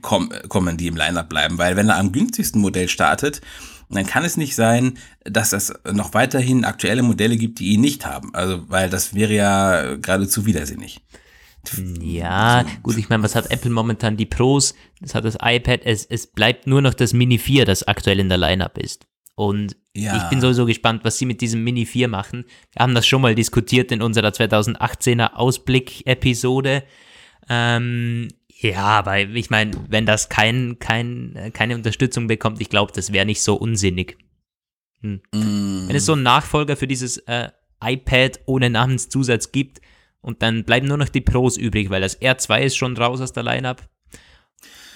kommen, 0.02 0.78
die 0.78 0.88
im 0.88 0.96
Lineup 0.96 1.28
bleiben, 1.28 1.58
weil 1.58 1.76
wenn 1.76 1.90
er 1.90 1.98
am 1.98 2.12
günstigsten 2.12 2.62
Modell 2.62 2.88
startet, 2.88 3.42
dann 3.90 4.06
kann 4.06 4.26
es 4.26 4.38
nicht 4.38 4.56
sein, 4.56 4.98
dass 5.24 5.54
es 5.54 5.74
noch 5.92 6.14
weiterhin 6.14 6.66
aktuelle 6.66 7.04
Modelle 7.04 7.38
gibt, 7.38 7.60
die 7.60 7.70
ihn 7.70 7.82
nicht 7.82 8.06
haben. 8.06 8.34
Also, 8.34 8.70
weil 8.70 8.90
das 8.90 9.14
wäre 9.14 9.34
ja 9.34 9.96
geradezu 9.96 10.46
widersinnig. 10.46 11.02
Ja, 12.02 12.66
gut, 12.84 12.98
ich 12.98 13.10
meine, 13.10 13.24
was 13.24 13.36
hat 13.36 13.52
Apple 13.52 13.72
momentan? 13.72 14.18
Die 14.18 14.26
Pros, 14.26 14.74
das 15.02 15.16
hat 15.16 15.26
das 15.26 15.38
iPad, 15.42 15.82
es, 15.84 16.06
es 16.06 16.28
bleibt 16.28 16.68
nur 16.68 16.82
noch 16.82 16.94
das 16.94 17.14
Mini 17.14 17.38
4, 17.38 17.66
das 17.66 17.84
aktuell 17.88 18.20
in 18.20 18.30
der 18.30 18.38
Lineup 18.38 18.78
ist. 18.78 19.06
Und 19.36 19.76
ja. 19.94 20.18
ich 20.18 20.24
bin 20.30 20.42
sowieso 20.42 20.66
gespannt, 20.66 21.04
was 21.04 21.18
sie 21.18 21.26
mit 21.26 21.42
diesem 21.42 21.64
Mini 21.64 21.86
4 21.86 22.08
machen. 22.08 22.46
Wir 22.72 22.82
haben 22.82 22.96
das 22.96 23.06
schon 23.06 23.22
mal 23.22 23.36
diskutiert 23.36 23.92
in 23.92 24.02
unserer 24.02 24.30
2018er 24.30 25.34
Ausblick-Episode. 25.34 26.84
Ähm, 27.50 28.30
ja, 28.60 28.84
aber 28.84 29.20
ich 29.20 29.50
meine, 29.50 29.72
wenn 29.88 30.06
das 30.06 30.30
kein, 30.30 30.78
kein, 30.80 31.52
keine 31.54 31.76
Unterstützung 31.76 32.28
bekommt, 32.28 32.62
ich 32.62 32.70
glaube, 32.70 32.92
das 32.94 33.14
wäre 33.14 33.26
nicht 33.26 33.42
so 33.42 33.56
unsinnig. 33.56 34.18
Hm. 35.02 35.22
Mm. 35.32 35.88
Wenn 35.88 35.96
es 35.96 36.06
so 36.06 36.14
einen 36.14 36.24
Nachfolger 36.24 36.76
für 36.76 36.88
dieses 36.88 37.18
äh, 37.28 37.50
iPad 37.84 38.40
ohne 38.46 38.70
Namenszusatz 38.70 39.52
gibt 39.52 39.82
und 40.22 40.42
dann 40.42 40.64
bleiben 40.64 40.88
nur 40.88 40.98
noch 40.98 41.10
die 41.10 41.22
Pros 41.22 41.58
übrig, 41.58 41.90
weil 41.90 42.02
das 42.02 42.20
R2 42.20 42.62
ist 42.62 42.78
schon 42.78 42.98
raus 42.98 43.22
aus 43.22 43.34
der 43.34 43.44
Lineup. 43.44 43.88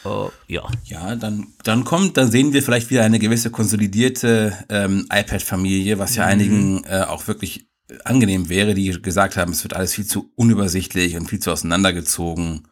Oh, 0.04 0.32
ja. 0.48 0.68
Ja, 0.86 1.16
dann, 1.16 1.48
dann 1.64 1.84
kommt, 1.84 2.18
dann 2.18 2.32
sehen 2.32 2.54
wir 2.54 2.64
vielleicht 2.64 2.90
wieder 2.90 3.04
eine 3.04 3.20
gewisse 3.20 3.52
konsolidierte 3.52 4.58
ähm, 4.70 5.06
iPad-Familie, 5.12 6.00
was 6.00 6.16
ja 6.16 6.26
mhm. 6.26 6.32
einigen 6.32 6.84
äh, 6.86 7.06
auch 7.08 7.28
wirklich 7.28 7.70
angenehm 8.06 8.50
wäre, 8.50 8.74
die 8.74 8.90
gesagt 9.02 9.38
haben, 9.38 9.52
es 9.52 9.64
wird 9.64 9.76
alles 9.76 9.94
viel 9.94 10.06
zu 10.06 10.32
unübersichtlich 10.36 11.16
und 11.18 11.30
viel 11.30 11.40
zu 11.40 11.52
auseinandergezogen. 11.52 12.68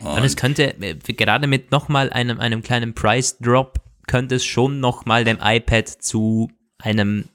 Und, 0.00 0.18
und 0.18 0.24
es 0.24 0.36
könnte, 0.36 0.74
äh, 0.80 0.94
gerade 0.94 1.46
mit 1.46 1.70
nochmal 1.70 2.10
einem, 2.10 2.40
einem 2.40 2.62
kleinen 2.62 2.94
Price 2.94 3.38
Drop, 3.38 3.78
könnte 4.06 4.36
es 4.36 4.44
schon 4.44 4.80
nochmal 4.80 5.24
dem 5.24 5.38
iPad 5.40 5.88
zu 5.88 6.50
einem 6.78 7.26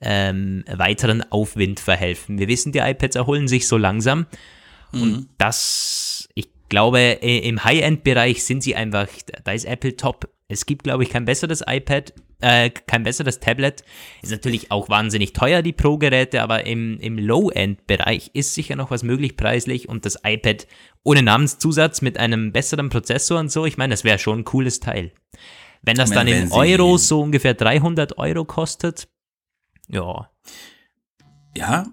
ähm, 0.00 0.64
weiteren 0.70 1.22
Aufwind 1.30 1.80
verhelfen. 1.80 2.38
Wir 2.38 2.48
wissen, 2.48 2.72
die 2.72 2.80
iPads 2.80 3.16
erholen 3.16 3.48
sich 3.48 3.66
so 3.68 3.76
langsam. 3.76 4.26
Mhm. 4.92 5.02
Und 5.02 5.28
das, 5.38 6.28
ich 6.34 6.48
glaube, 6.68 7.00
im 7.00 7.64
High-End-Bereich 7.64 8.44
sind 8.44 8.62
sie 8.62 8.74
einfach, 8.74 9.08
da 9.44 9.52
ist 9.52 9.64
Apple 9.64 9.96
top. 9.96 10.28
Es 10.48 10.66
gibt, 10.66 10.84
glaube 10.84 11.02
ich, 11.02 11.10
kein 11.10 11.24
besseres 11.24 11.62
iPad, 11.66 12.12
äh, 12.40 12.70
kein 12.70 13.02
besseres 13.02 13.40
Tablet. 13.40 13.84
Ist 14.22 14.30
natürlich 14.30 14.70
auch 14.70 14.88
wahnsinnig 14.88 15.32
teuer, 15.32 15.62
die 15.62 15.72
Pro-Geräte, 15.72 16.42
aber 16.42 16.66
im, 16.66 16.98
im 17.00 17.18
Low-End-Bereich 17.18 18.30
ist 18.32 18.54
sicher 18.54 18.76
noch 18.76 18.90
was 18.90 19.02
möglich 19.02 19.36
preislich 19.36 19.88
und 19.88 20.04
das 20.06 20.20
iPad 20.24 20.66
ohne 21.02 21.22
Namenszusatz 21.22 22.00
mit 22.00 22.18
einem 22.18 22.52
besseren 22.52 22.90
Prozessor 22.90 23.40
und 23.40 23.50
so, 23.50 23.66
ich 23.66 23.76
meine, 23.76 23.92
das 23.92 24.04
wäre 24.04 24.18
schon 24.18 24.40
ein 24.40 24.44
cooles 24.44 24.80
Teil. 24.80 25.12
Wenn 25.82 25.96
das 25.96 26.10
dann 26.10 26.26
in 26.26 26.50
Euro 26.52 26.96
so 26.96 27.20
ungefähr 27.22 27.54
300 27.54 28.18
Euro 28.18 28.44
kostet, 28.44 29.08
ja. 29.88 30.30
Ja, 31.56 31.86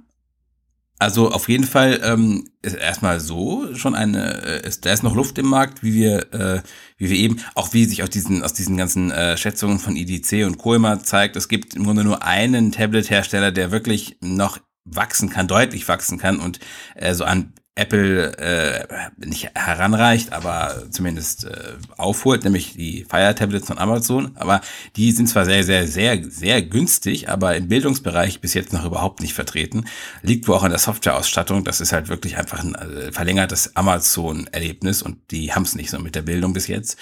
Also 1.04 1.32
auf 1.32 1.50
jeden 1.50 1.66
Fall 1.66 2.00
ähm, 2.02 2.46
ist 2.62 2.78
erstmal 2.78 3.20
so 3.20 3.76
schon 3.76 3.94
eine, 3.94 4.64
äh, 4.64 4.66
ist, 4.66 4.86
da 4.86 4.94
ist 4.94 5.04
noch 5.04 5.16
Luft 5.16 5.38
im 5.38 5.48
Markt, 5.48 5.84
wie 5.84 5.94
wir, 5.94 6.34
äh, 6.34 6.62
wie 6.98 7.10
wir 7.10 7.18
eben, 7.18 7.42
auch 7.56 7.74
wie 7.74 7.84
sich 7.84 8.04
aus 8.04 8.10
diesen, 8.10 8.42
aus 8.42 8.54
diesen 8.54 8.78
ganzen 8.78 9.12
äh, 9.12 9.36
Schätzungen 9.36 9.80
von 9.80 9.98
IDC 9.98 10.46
und 10.46 10.58
Co. 10.60 10.76
immer 10.76 11.04
zeigt, 11.04 11.36
es 11.36 11.50
gibt 11.50 11.74
im 11.74 11.84
Grunde 11.84 12.06
nur 12.06 12.24
einen 12.24 12.72
Tablet-Hersteller, 12.72 13.52
der 13.52 13.72
wirklich 13.72 14.16
noch 14.22 14.60
wachsen 14.86 15.30
kann, 15.30 15.50
deutlich 15.50 15.90
wachsen 15.90 16.20
kann 16.20 16.40
und 16.40 16.60
äh, 16.96 17.14
so 17.14 17.26
an 17.26 17.52
Apple 17.76 18.38
äh, 18.38 18.86
nicht 19.18 19.50
heranreicht, 19.56 20.32
aber 20.32 20.84
zumindest 20.92 21.46
äh, 21.46 21.74
aufholt, 21.98 22.44
nämlich 22.44 22.74
die 22.74 23.04
Fire 23.10 23.34
Tablets 23.34 23.66
von 23.66 23.80
Amazon. 23.80 24.32
Aber 24.36 24.62
die 24.96 25.12
sind 25.12 25.28
zwar 25.28 25.46
sehr, 25.46 25.64
sehr, 25.64 25.88
sehr, 25.88 26.24
sehr 26.30 26.62
günstig, 26.62 27.30
aber 27.30 27.56
im 27.56 27.68
Bildungsbereich 27.68 28.42
bis 28.42 28.54
jetzt 28.54 28.74
noch 28.74 28.86
überhaupt 28.86 29.22
nicht 29.22 29.34
vertreten. 29.34 29.86
Liegt 30.22 30.48
wohl 30.48 30.56
auch 30.56 30.64
an 30.64 30.70
der 30.70 30.80
Softwareausstattung. 30.80 31.64
Das 31.64 31.82
ist 31.82 31.94
halt 31.94 32.10
wirklich 32.10 32.38
einfach 32.38 32.64
ein 32.64 32.76
äh, 32.76 33.12
verlängertes 33.12 33.76
Amazon-Erlebnis 33.76 35.02
und 35.02 35.32
die 35.32 35.54
haben 35.54 35.64
es 35.64 35.74
nicht 35.74 35.90
so 35.90 35.98
mit 35.98 36.14
der 36.14 36.22
Bildung 36.22 36.54
bis 36.54 36.68
jetzt. 36.68 36.98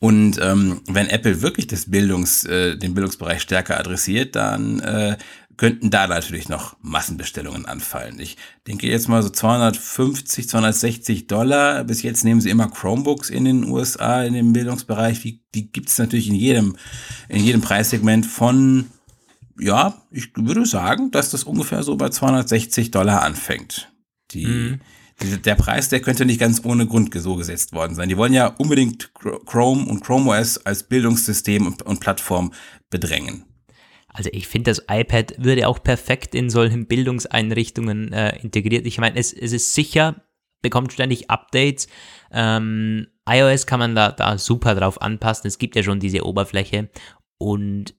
Und 0.00 0.40
ähm, 0.40 0.80
wenn 0.88 1.08
Apple 1.08 1.42
wirklich 1.42 1.66
das 1.66 1.90
Bildungs, 1.90 2.44
äh, 2.44 2.76
den 2.76 2.94
Bildungsbereich 2.94 3.42
stärker 3.42 3.78
adressiert, 3.78 4.36
dann 4.36 4.80
äh, 4.80 5.16
könnten 5.58 5.90
da 5.90 6.06
natürlich 6.06 6.48
noch 6.48 6.76
Massenbestellungen 6.80 7.66
anfallen. 7.66 8.18
Ich 8.20 8.36
denke 8.66 8.86
jetzt 8.86 9.08
mal 9.08 9.22
so 9.22 9.28
250, 9.28 10.48
260 10.48 11.26
Dollar. 11.26 11.84
Bis 11.84 12.02
jetzt 12.02 12.24
nehmen 12.24 12.40
sie 12.40 12.48
immer 12.48 12.70
Chromebooks 12.70 13.28
in 13.28 13.44
den 13.44 13.64
USA 13.64 14.22
in 14.22 14.34
dem 14.34 14.52
Bildungsbereich. 14.52 15.20
Die, 15.20 15.42
die 15.54 15.70
gibt 15.70 15.88
es 15.88 15.98
natürlich 15.98 16.28
in 16.28 16.36
jedem, 16.36 16.76
in 17.28 17.44
jedem 17.44 17.60
Preissegment 17.60 18.24
von, 18.24 18.86
ja, 19.58 20.00
ich 20.12 20.30
würde 20.36 20.64
sagen, 20.64 21.10
dass 21.10 21.30
das 21.30 21.42
ungefähr 21.42 21.82
so 21.82 21.96
bei 21.96 22.08
260 22.08 22.92
Dollar 22.92 23.22
anfängt. 23.22 23.92
Die, 24.30 24.46
mhm. 24.46 24.80
die 25.20 25.42
der 25.42 25.56
Preis, 25.56 25.88
der 25.88 26.00
könnte 26.00 26.24
nicht 26.24 26.38
ganz 26.38 26.64
ohne 26.64 26.86
Grund 26.86 27.12
so 27.20 27.34
gesetzt 27.34 27.72
worden 27.72 27.96
sein. 27.96 28.08
Die 28.08 28.16
wollen 28.16 28.32
ja 28.32 28.46
unbedingt 28.46 29.12
Chrome 29.46 29.86
und 29.86 30.04
Chrome 30.04 30.30
OS 30.30 30.58
als 30.58 30.84
Bildungssystem 30.84 31.66
und, 31.66 31.82
und 31.82 31.98
Plattform 31.98 32.52
bedrängen. 32.90 33.47
Also 34.08 34.30
ich 34.32 34.48
finde, 34.48 34.70
das 34.70 34.84
iPad 34.90 35.34
würde 35.38 35.68
auch 35.68 35.82
perfekt 35.82 36.34
in 36.34 36.50
solchen 36.50 36.86
Bildungseinrichtungen 36.86 38.12
äh, 38.12 38.38
integriert. 38.40 38.86
Ich 38.86 38.98
meine, 38.98 39.18
es, 39.18 39.32
es 39.32 39.52
ist 39.52 39.74
sicher, 39.74 40.22
bekommt 40.62 40.92
ständig 40.92 41.30
Updates. 41.30 41.88
Ähm, 42.32 43.08
iOS 43.28 43.66
kann 43.66 43.78
man 43.78 43.94
da, 43.94 44.10
da 44.12 44.38
super 44.38 44.74
drauf 44.74 45.00
anpassen. 45.02 45.46
Es 45.46 45.58
gibt 45.58 45.76
ja 45.76 45.82
schon 45.82 46.00
diese 46.00 46.24
Oberfläche. 46.24 46.88
Und 47.38 47.94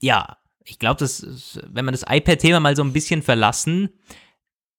ja, 0.00 0.36
ich 0.64 0.78
glaube, 0.78 1.04
wenn 1.70 1.84
man 1.84 1.94
das 1.94 2.04
iPad-Thema 2.08 2.60
mal 2.60 2.76
so 2.76 2.84
ein 2.84 2.92
bisschen 2.92 3.22
verlassen, 3.22 3.88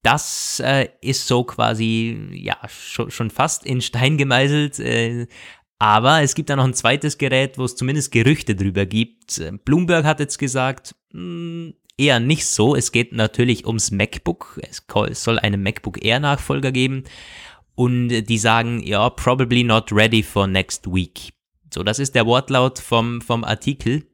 das 0.03 0.61
äh, 0.63 0.89
ist 1.01 1.27
so 1.27 1.43
quasi, 1.43 2.29
ja, 2.31 2.57
schon, 2.69 3.11
schon 3.11 3.29
fast 3.29 3.65
in 3.65 3.81
Stein 3.81 4.17
gemeißelt. 4.17 4.79
Äh, 4.79 5.27
aber 5.79 6.21
es 6.21 6.35
gibt 6.35 6.49
da 6.49 6.57
noch 6.57 6.65
ein 6.65 6.73
zweites 6.73 7.17
Gerät, 7.17 7.57
wo 7.57 7.63
es 7.63 7.75
zumindest 7.75 8.11
Gerüchte 8.11 8.55
drüber 8.55 8.85
gibt. 8.85 9.41
Bloomberg 9.63 10.05
hat 10.05 10.19
jetzt 10.19 10.37
gesagt, 10.37 10.93
mh, 11.13 11.21
hm, 11.21 11.73
eher 11.97 12.19
nicht 12.19 12.45
so. 12.45 12.75
Es 12.75 12.91
geht 12.91 13.13
natürlich 13.13 13.65
ums 13.65 13.91
MacBook. 13.91 14.59
Es 14.63 15.23
soll 15.23 15.39
einen 15.39 15.61
MacBook 15.61 16.03
Air 16.03 16.19
Nachfolger 16.19 16.71
geben. 16.71 17.03
Und 17.75 18.09
die 18.09 18.37
sagen, 18.37 18.81
ja, 18.83 19.09
probably 19.09 19.63
not 19.63 19.91
ready 19.91 20.23
for 20.23 20.47
next 20.47 20.85
week. 20.87 21.33
So, 21.73 21.83
das 21.83 21.99
ist 21.99 22.15
der 22.15 22.25
Wortlaut 22.25 22.79
vom, 22.79 23.21
vom 23.21 23.43
Artikel. 23.43 24.08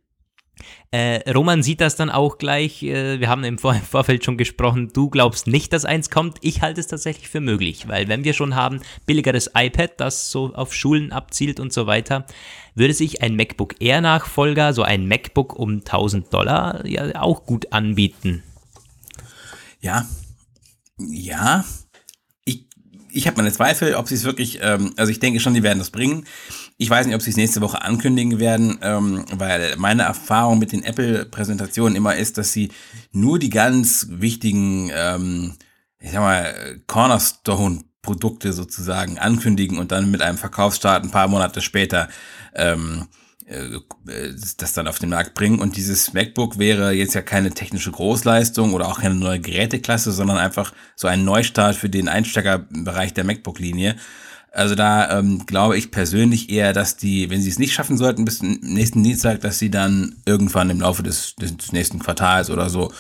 Äh, 0.92 1.30
Roman 1.32 1.64
sieht 1.64 1.82
das 1.82 1.96
dann 1.96 2.10
auch 2.10 2.38
gleich. 2.38 2.82
Äh, 2.84 3.20
wir 3.20 3.28
haben 3.28 3.44
im, 3.44 3.58
Vor 3.58 3.74
im, 3.74 3.82
Vorfeld 3.90 4.24
schon 4.24 4.38
gesprochen. 4.38 4.92
Du 4.94 5.10
glaubst 5.10 5.48
nicht, 5.48 5.74
dass 5.74 5.86
eins 5.86 6.10
kommt. 6.10 6.38
Ich 6.42 6.62
halte 6.62 6.80
es 6.80 6.88
tatsächlich 6.88 7.30
für 7.30 7.42
möglich, 7.42 7.88
weil 7.88 8.08
wenn 8.08 8.24
wir 8.24 8.34
schon 8.34 8.56
haben 8.56 8.82
billigeres 9.06 9.52
iPad, 9.56 10.00
das 10.00 10.32
so 10.32 10.54
auf 10.54 10.74
Schulen 10.74 11.12
abzielt 11.12 11.60
und 11.60 11.74
so 11.74 11.88
weiter, 11.88 12.26
würde 12.76 12.94
sich 12.94 13.22
ein 13.22 13.36
MacBook 13.36 13.82
Air 13.82 14.02
Nachfolger, 14.02 14.74
so 14.74 14.84
ein 14.84 15.08
MacBook 15.08 15.58
um 15.58 15.80
1000 15.80 16.34
Dollar, 16.34 16.86
ja 16.86 17.22
auch 17.22 17.46
gut 17.46 17.72
anbieten. 17.72 18.44
Ja, 19.82 20.06
ja. 20.98 21.66
Ich, 22.46 22.68
ich 23.12 23.28
habe 23.28 23.38
meine 23.38 23.52
Zweifel, 23.52 23.96
ob 23.96 24.08
sie 24.08 24.16
es 24.16 24.24
wirklich, 24.24 24.60
ähm, 24.62 24.94
also 24.98 25.12
ich 25.12 25.20
denke 25.20 25.40
schon, 25.40 25.54
die 25.54 25.64
werden 25.64 25.80
das 25.80 25.90
bringen. 25.90 26.26
Ich 26.78 26.90
weiß 26.90 27.06
nicht, 27.06 27.16
ob 27.16 27.22
sie 27.22 27.30
es 27.30 27.38
nächste 27.38 27.62
Woche 27.62 27.82
ankündigen 27.82 28.40
werden, 28.40 28.80
ähm, 28.82 29.26
weil 29.32 29.76
meine 29.78 30.04
Erfahrung 30.04 30.60
mit 30.60 30.74
den 30.74 30.84
Apple-Präsentationen 30.84 31.96
immer 31.96 32.16
ist, 32.16 32.38
dass 32.38 32.52
sie 32.52 32.70
nur 33.12 33.40
die 33.40 33.50
ganz 33.50 34.08
wichtigen, 34.10 34.92
ähm, 34.94 35.54
ich 36.00 36.12
sag 36.12 36.20
mal, 36.20 36.82
Cornerstone-Produkte 36.88 38.52
sozusagen 38.52 39.18
ankündigen 39.20 39.78
und 39.78 39.94
dann 39.94 40.12
mit 40.12 40.22
einem 40.22 40.38
Verkaufsstart 40.38 41.06
ein 41.06 41.12
paar 41.12 41.30
Monate 41.30 41.62
später 41.62 42.10
ähm, 42.54 43.08
äh, 43.46 43.80
das 44.58 44.74
dann 44.74 44.88
auf 44.88 45.00
den 45.00 45.10
Markt 45.10 45.36
bringen. 45.36 45.60
Und 45.60 45.78
dieses 45.78 46.14
MacBook 46.14 46.58
wäre 46.58 46.92
jetzt 46.92 47.14
ja 47.14 47.22
keine 47.22 47.52
technische 47.52 47.92
Großleistung 47.92 48.74
oder 48.74 48.88
auch 48.88 49.00
keine 49.00 49.16
neue 49.16 49.40
Geräteklasse, 49.40 50.12
sondern 50.12 50.38
einfach 50.38 50.74
so 50.96 51.08
ein 51.08 51.24
Neustart 51.24 51.76
für 51.76 51.90
den 51.90 52.10
Einsteigerbereich 52.10 53.14
der 53.14 53.24
MacBook-Linie. 53.24 53.96
Also 54.56 54.74
da 54.74 55.20
ähm, 55.20 55.46
glaube 55.46 55.78
ich 55.78 55.92
persönlich 55.92 56.50
eher, 56.50 56.72
dass 56.72 56.96
die, 56.96 57.30
wenn 57.30 57.42
sie 57.42 57.50
es 57.50 57.60
nicht 57.60 57.74
schaffen 57.74 57.98
sollten 57.98 58.24
bis 58.24 58.40
zum 58.40 58.58
nächsten 58.62 59.04
Dienstag, 59.04 59.42
dass 59.42 59.60
sie 59.60 59.70
dann 59.70 60.16
irgendwann 60.26 60.70
im 60.70 60.80
Laufe 60.80 61.04
des, 61.04 61.36
des 61.36 61.74
nächsten 61.74 62.00
Quartals 62.00 62.50
oder 62.50 62.70
so 62.70 62.94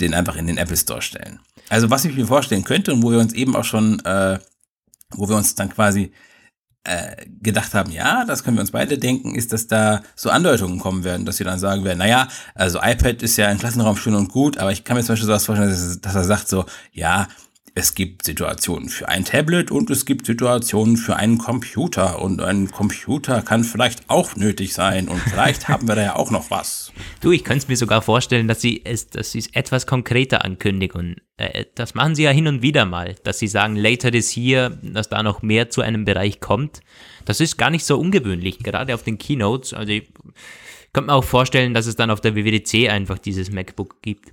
den 0.00 0.14
einfach 0.14 0.34
in 0.34 0.48
den 0.48 0.58
Apple 0.58 0.76
Store 0.76 1.00
stellen. 1.00 1.38
Also 1.68 1.90
was 1.90 2.04
ich 2.04 2.16
mir 2.16 2.26
vorstellen 2.26 2.64
könnte 2.64 2.92
und 2.92 3.04
wo 3.04 3.12
wir 3.12 3.20
uns 3.20 3.32
eben 3.34 3.54
auch 3.54 3.62
schon, 3.62 4.00
äh, 4.04 4.40
wo 5.10 5.28
wir 5.28 5.36
uns 5.36 5.54
dann 5.54 5.68
quasi 5.68 6.10
äh, 6.82 7.24
gedacht 7.40 7.72
haben, 7.72 7.92
ja, 7.92 8.24
das 8.24 8.42
können 8.42 8.56
wir 8.56 8.60
uns 8.60 8.72
beide 8.72 8.98
denken, 8.98 9.36
ist, 9.36 9.52
dass 9.52 9.68
da 9.68 10.02
so 10.16 10.28
Andeutungen 10.28 10.80
kommen 10.80 11.04
werden, 11.04 11.24
dass 11.24 11.36
sie 11.36 11.44
dann 11.44 11.60
sagen 11.60 11.84
werden, 11.84 11.98
naja, 11.98 12.26
also 12.56 12.80
iPad 12.82 13.22
ist 13.22 13.36
ja 13.36 13.48
im 13.48 13.58
Klassenraum 13.58 13.96
schön 13.96 14.16
und 14.16 14.32
gut, 14.32 14.58
aber 14.58 14.72
ich 14.72 14.82
kann 14.82 14.96
mir 14.96 15.04
zum 15.04 15.12
Beispiel 15.12 15.28
sowas 15.28 15.46
vorstellen, 15.46 15.70
dass, 15.70 16.00
dass 16.00 16.14
er 16.16 16.24
sagt 16.24 16.48
so, 16.48 16.66
ja, 16.92 17.28
es 17.76 17.96
gibt 17.96 18.24
Situationen 18.24 18.88
für 18.88 19.08
ein 19.08 19.24
Tablet 19.24 19.72
und 19.72 19.90
es 19.90 20.04
gibt 20.04 20.26
Situationen 20.26 20.96
für 20.96 21.16
einen 21.16 21.38
Computer. 21.38 22.22
Und 22.22 22.40
ein 22.40 22.70
Computer 22.70 23.42
kann 23.42 23.64
vielleicht 23.64 24.08
auch 24.08 24.36
nötig 24.36 24.74
sein 24.74 25.08
und 25.08 25.18
vielleicht 25.18 25.68
haben 25.68 25.88
wir 25.88 25.96
da 25.96 26.02
ja 26.02 26.16
auch 26.16 26.30
noch 26.30 26.52
was. 26.52 26.92
Du, 27.20 27.32
ich 27.32 27.42
könnte 27.42 27.64
es 27.64 27.68
mir 27.68 27.76
sogar 27.76 28.00
vorstellen, 28.00 28.46
dass 28.46 28.60
sie 28.60 28.82
es, 28.84 29.10
dass 29.10 29.32
sie 29.32 29.40
es 29.40 29.48
etwas 29.54 29.88
konkreter 29.88 30.44
ankündigen. 30.44 31.00
Und 31.00 31.22
äh, 31.36 31.64
das 31.74 31.94
machen 31.94 32.14
sie 32.14 32.22
ja 32.22 32.30
hin 32.30 32.46
und 32.46 32.62
wieder 32.62 32.84
mal, 32.84 33.16
dass 33.24 33.40
sie 33.40 33.48
sagen, 33.48 33.74
later 33.74 34.12
this 34.12 34.36
year, 34.36 34.70
dass 34.82 35.08
da 35.08 35.24
noch 35.24 35.42
mehr 35.42 35.68
zu 35.68 35.80
einem 35.80 36.04
Bereich 36.04 36.38
kommt. 36.38 36.80
Das 37.24 37.40
ist 37.40 37.56
gar 37.56 37.70
nicht 37.70 37.84
so 37.84 37.98
ungewöhnlich, 37.98 38.60
gerade 38.60 38.94
auf 38.94 39.02
den 39.02 39.18
Keynotes. 39.18 39.74
Also 39.74 39.90
ich 39.90 40.12
könnte 40.92 41.08
mir 41.08 41.14
auch 41.14 41.24
vorstellen, 41.24 41.74
dass 41.74 41.86
es 41.86 41.96
dann 41.96 42.12
auf 42.12 42.20
der 42.20 42.36
WWDC 42.36 42.88
einfach 42.88 43.18
dieses 43.18 43.50
MacBook 43.50 44.00
gibt. 44.00 44.30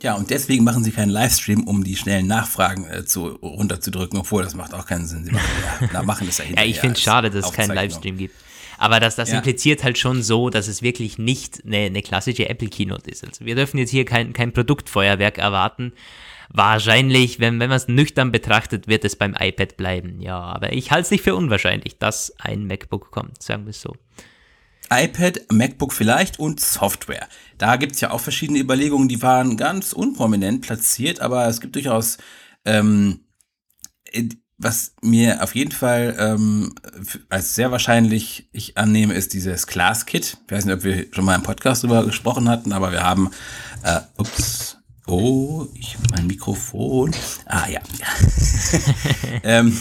Ja, 0.00 0.14
und 0.14 0.30
deswegen 0.30 0.64
machen 0.64 0.84
sie 0.84 0.92
keinen 0.92 1.10
Livestream, 1.10 1.64
um 1.64 1.82
die 1.82 1.96
schnellen 1.96 2.26
Nachfragen 2.26 2.86
äh, 2.86 3.04
zu, 3.04 3.26
runterzudrücken, 3.26 4.18
obwohl 4.18 4.42
das 4.42 4.54
macht 4.54 4.74
auch 4.74 4.86
keinen 4.86 5.06
Sinn. 5.06 5.24
Sie 5.24 5.32
machen, 5.32 5.48
ja, 5.80 5.88
na, 5.92 6.02
machen 6.02 6.26
das 6.26 6.38
ja 6.38 6.44
Ja, 6.56 6.64
ich 6.64 6.80
finde 6.80 6.94
es 6.94 7.02
schade, 7.02 7.30
dass 7.30 7.46
es 7.46 7.52
keinen 7.52 7.74
Livestream 7.74 8.16
gibt. 8.16 8.34
Aber 8.78 9.00
das, 9.00 9.16
das 9.16 9.30
ja. 9.30 9.38
impliziert 9.38 9.82
halt 9.82 9.98
schon 9.98 10.22
so, 10.22 10.50
dass 10.50 10.68
es 10.68 10.82
wirklich 10.82 11.18
nicht 11.18 11.64
eine, 11.66 11.78
eine 11.78 12.02
klassische 12.02 12.48
Apple-Keynote 12.48 13.10
ist. 13.10 13.26
Also 13.26 13.44
wir 13.44 13.56
dürfen 13.56 13.78
jetzt 13.78 13.90
hier 13.90 14.04
kein, 14.04 14.32
kein 14.32 14.52
Produktfeuerwerk 14.52 15.38
erwarten. 15.38 15.92
Wahrscheinlich, 16.48 17.40
wenn, 17.40 17.58
wenn 17.58 17.68
man 17.68 17.76
es 17.76 17.88
nüchtern 17.88 18.30
betrachtet, 18.30 18.86
wird 18.86 19.04
es 19.04 19.16
beim 19.16 19.34
iPad 19.38 19.76
bleiben. 19.76 20.20
Ja, 20.20 20.38
aber 20.38 20.72
ich 20.72 20.92
halte 20.92 21.02
es 21.02 21.10
nicht 21.10 21.24
für 21.24 21.34
unwahrscheinlich, 21.34 21.98
dass 21.98 22.32
ein 22.38 22.66
MacBook 22.66 23.10
kommt, 23.10 23.42
sagen 23.42 23.64
wir 23.64 23.70
es 23.70 23.80
so 23.80 23.96
iPad, 24.90 25.46
MacBook 25.50 25.92
vielleicht 25.92 26.38
und 26.38 26.60
Software. 26.60 27.28
Da 27.58 27.76
gibt's 27.76 28.00
ja 28.00 28.10
auch 28.10 28.20
verschiedene 28.20 28.58
Überlegungen, 28.58 29.08
die 29.08 29.22
waren 29.22 29.56
ganz 29.56 29.92
unprominent 29.92 30.62
platziert, 30.62 31.20
aber 31.20 31.46
es 31.46 31.60
gibt 31.60 31.74
durchaus, 31.74 32.18
ähm, 32.64 33.20
was 34.56 34.94
mir 35.02 35.42
auf 35.42 35.54
jeden 35.54 35.72
Fall 35.72 36.16
ähm, 36.18 36.74
als 37.28 37.54
sehr 37.54 37.70
wahrscheinlich 37.70 38.48
ich 38.52 38.76
annehme, 38.76 39.14
ist 39.14 39.32
dieses 39.32 39.66
Class 39.66 40.06
Kit. 40.06 40.36
Ich 40.46 40.52
weiß 40.52 40.64
nicht, 40.64 40.74
ob 40.74 40.84
wir 40.84 41.06
schon 41.12 41.24
mal 41.24 41.36
im 41.36 41.42
Podcast 41.42 41.84
darüber 41.84 42.04
gesprochen 42.04 42.48
hatten, 42.48 42.72
aber 42.72 42.90
wir 42.90 43.04
haben, 43.04 43.30
äh, 43.84 44.00
ups, 44.16 44.77
Oh, 45.10 45.66
ich 45.72 45.96
mein 46.10 46.26
Mikrofon. 46.26 47.12
Ah 47.46 47.66
ja. 47.66 47.80
ähm, 49.42 49.74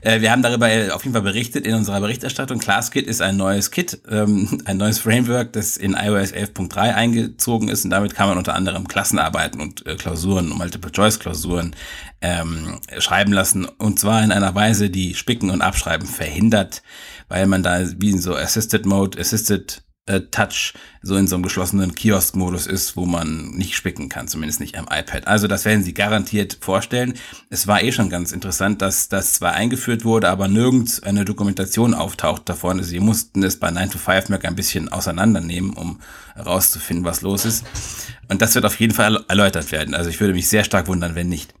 äh, 0.00 0.20
wir 0.20 0.32
haben 0.32 0.42
darüber 0.42 0.66
auf 0.92 1.04
jeden 1.04 1.12
Fall 1.12 1.22
berichtet 1.22 1.64
in 1.64 1.74
unserer 1.74 2.00
Berichterstattung. 2.00 2.58
ClassKit 2.58 3.06
ist 3.06 3.22
ein 3.22 3.36
neues 3.36 3.70
Kit, 3.70 4.00
ähm, 4.10 4.60
ein 4.64 4.76
neues 4.76 4.98
Framework, 4.98 5.52
das 5.52 5.76
in 5.76 5.92
iOS 5.92 6.32
11.3 6.32 6.76
eingezogen 6.92 7.68
ist 7.68 7.84
und 7.84 7.92
damit 7.92 8.16
kann 8.16 8.28
man 8.28 8.36
unter 8.36 8.54
anderem 8.54 8.88
Klassenarbeiten 8.88 9.60
und 9.60 9.86
äh, 9.86 9.94
Klausuren 9.94 10.48
Multiple-Choice-Klausuren 10.48 11.76
ähm, 12.20 12.80
schreiben 12.98 13.32
lassen 13.32 13.66
und 13.66 14.00
zwar 14.00 14.24
in 14.24 14.32
einer 14.32 14.56
Weise, 14.56 14.90
die 14.90 15.14
Spicken 15.14 15.50
und 15.50 15.62
Abschreiben 15.62 16.08
verhindert, 16.08 16.82
weil 17.28 17.46
man 17.46 17.62
da 17.62 17.80
wie 17.98 18.10
in 18.10 18.20
so 18.20 18.34
Assisted 18.34 18.86
Mode, 18.86 19.20
Assisted 19.20 19.78
äh, 19.78 19.83
Touch 20.06 20.74
so 21.00 21.16
in 21.16 21.26
so 21.26 21.36
einem 21.36 21.44
geschlossenen 21.44 21.94
Kiosk-Modus 21.94 22.66
ist, 22.66 22.94
wo 22.94 23.06
man 23.06 23.52
nicht 23.52 23.74
spicken 23.74 24.10
kann, 24.10 24.28
zumindest 24.28 24.60
nicht 24.60 24.76
am 24.76 24.84
iPad. 24.84 25.26
Also 25.26 25.46
das 25.46 25.64
werden 25.64 25.82
sie 25.82 25.94
garantiert 25.94 26.58
vorstellen. 26.60 27.14
Es 27.48 27.66
war 27.66 27.82
eh 27.82 27.90
schon 27.90 28.10
ganz 28.10 28.32
interessant, 28.32 28.82
dass 28.82 29.08
das 29.08 29.32
zwar 29.32 29.52
eingeführt 29.52 30.04
wurde, 30.04 30.28
aber 30.28 30.46
nirgends 30.46 31.02
eine 31.02 31.24
Dokumentation 31.24 31.94
auftaucht 31.94 32.46
davon. 32.50 32.82
Sie 32.82 33.00
mussten 33.00 33.42
es 33.42 33.58
bei 33.58 33.70
9 33.70 33.90
to 33.90 33.98
5 33.98 34.28
Mac 34.28 34.44
ein 34.44 34.56
bisschen 34.56 34.90
auseinandernehmen, 34.90 35.72
um 35.72 36.00
herauszufinden, 36.34 37.06
was 37.06 37.22
los 37.22 37.46
ist. 37.46 37.64
Und 38.28 38.42
das 38.42 38.54
wird 38.54 38.66
auf 38.66 38.78
jeden 38.78 38.92
Fall 38.92 39.24
erläutert 39.28 39.72
werden. 39.72 39.94
Also 39.94 40.10
ich 40.10 40.20
würde 40.20 40.34
mich 40.34 40.48
sehr 40.48 40.64
stark 40.64 40.86
wundern, 40.86 41.14
wenn 41.14 41.30
nicht. 41.30 41.54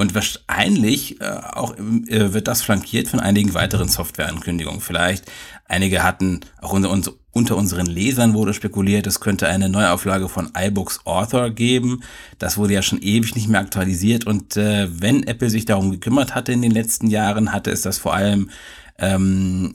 Und 0.00 0.14
wahrscheinlich 0.14 1.20
äh, 1.20 1.24
auch 1.26 1.76
äh, 1.76 2.32
wird 2.32 2.48
das 2.48 2.62
flankiert 2.62 3.08
von 3.08 3.20
einigen 3.20 3.52
weiteren 3.52 3.88
Softwareankündigungen. 3.88 4.80
Vielleicht 4.80 5.30
einige 5.70 6.02
hatten, 6.02 6.40
auch 6.60 6.72
unter, 6.72 6.90
uns, 6.90 7.10
unter 7.30 7.56
unseren 7.56 7.86
Lesern 7.86 8.34
wurde 8.34 8.52
spekuliert, 8.52 9.06
es 9.06 9.20
könnte 9.20 9.48
eine 9.48 9.68
Neuauflage 9.68 10.28
von 10.28 10.50
iBooks 10.56 11.06
Author 11.06 11.50
geben. 11.50 12.02
Das 12.38 12.58
wurde 12.58 12.74
ja 12.74 12.82
schon 12.82 13.00
ewig 13.00 13.34
nicht 13.34 13.48
mehr 13.48 13.60
aktualisiert. 13.60 14.26
Und 14.26 14.56
äh, 14.56 14.88
wenn 14.90 15.22
Apple 15.22 15.50
sich 15.50 15.64
darum 15.64 15.90
gekümmert 15.90 16.34
hatte 16.34 16.52
in 16.52 16.62
den 16.62 16.72
letzten 16.72 17.08
Jahren, 17.08 17.52
hatte 17.52 17.70
es 17.70 17.82
das 17.82 17.98
vor 17.98 18.14
allem 18.14 18.50
ähm, 18.98 19.74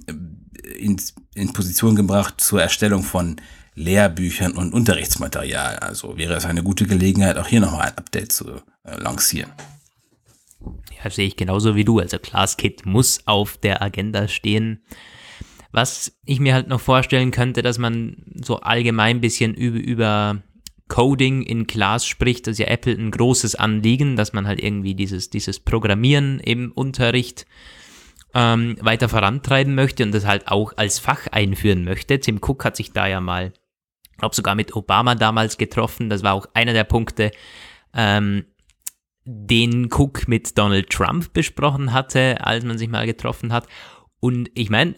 in, 0.77 1.01
in 1.33 1.53
Position 1.53 1.95
gebracht 1.95 2.35
zur 2.37 2.61
Erstellung 2.61 3.03
von 3.03 3.37
Lehrbüchern 3.75 4.53
und 4.53 4.73
Unterrichtsmaterial. 4.73 5.77
Also 5.77 6.17
wäre 6.17 6.35
es 6.35 6.45
eine 6.45 6.63
gute 6.63 6.85
Gelegenheit, 6.85 7.37
auch 7.37 7.47
hier 7.47 7.59
nochmal 7.59 7.87
ein 7.87 7.97
Update 7.97 8.31
zu 8.31 8.61
äh, 8.83 8.97
lancieren. 8.97 9.51
Ja, 11.03 11.09
sehe 11.09 11.27
ich 11.27 11.35
genauso 11.35 11.75
wie 11.75 11.85
du. 11.85 11.99
Also 11.99 12.17
ClassKit 12.17 12.85
muss 12.85 13.19
auf 13.25 13.57
der 13.57 13.81
Agenda 13.81 14.27
stehen. 14.27 14.81
Was 15.75 16.17
ich 16.23 16.39
mir 16.39 16.53
halt 16.53 16.69
noch 16.69 16.79
vorstellen 16.79 17.31
könnte, 17.31 17.61
dass 17.61 17.77
man 17.77 18.15
so 18.33 18.61
allgemein 18.61 19.17
ein 19.17 19.21
bisschen 19.21 19.53
über, 19.53 19.77
über 19.77 20.41
Coding 20.87 21.41
in 21.41 21.67
Class 21.67 22.07
spricht, 22.07 22.47
das 22.47 22.53
ist 22.53 22.59
ja 22.59 22.67
Apple 22.67 22.93
ein 22.93 23.11
großes 23.11 23.55
Anliegen, 23.55 24.15
dass 24.15 24.31
man 24.31 24.47
halt 24.47 24.63
irgendwie 24.63 24.95
dieses, 24.95 25.29
dieses 25.31 25.59
Programmieren 25.59 26.39
im 26.39 26.71
Unterricht 26.71 27.45
ähm, 28.33 28.77
weiter 28.79 29.09
vorantreiben 29.09 29.75
möchte 29.75 30.03
und 30.03 30.13
das 30.13 30.25
halt 30.25 30.47
auch 30.47 30.71
als 30.77 30.99
Fach 30.99 31.27
einführen 31.27 31.83
möchte. 31.83 32.21
Tim 32.21 32.39
Cook 32.41 32.63
hat 32.63 32.77
sich 32.77 32.93
da 32.93 33.07
ja 33.07 33.19
mal, 33.19 33.51
glaube 34.17 34.33
sogar 34.33 34.55
mit 34.55 34.77
Obama 34.77 35.13
damals 35.15 35.57
getroffen. 35.57 36.09
Das 36.09 36.23
war 36.23 36.35
auch 36.35 36.47
einer 36.53 36.71
der 36.71 36.85
Punkte, 36.85 37.31
ähm, 37.93 38.45
den 39.25 39.91
Cook 39.91 40.29
mit 40.29 40.57
Donald 40.57 40.89
Trump 40.89 41.33
besprochen 41.33 41.91
hatte, 41.91 42.45
als 42.45 42.63
man 42.63 42.77
sich 42.77 42.87
mal 42.87 43.05
getroffen 43.05 43.51
hat. 43.51 43.67
Und 44.21 44.49
ich 44.53 44.69
meine, 44.69 44.95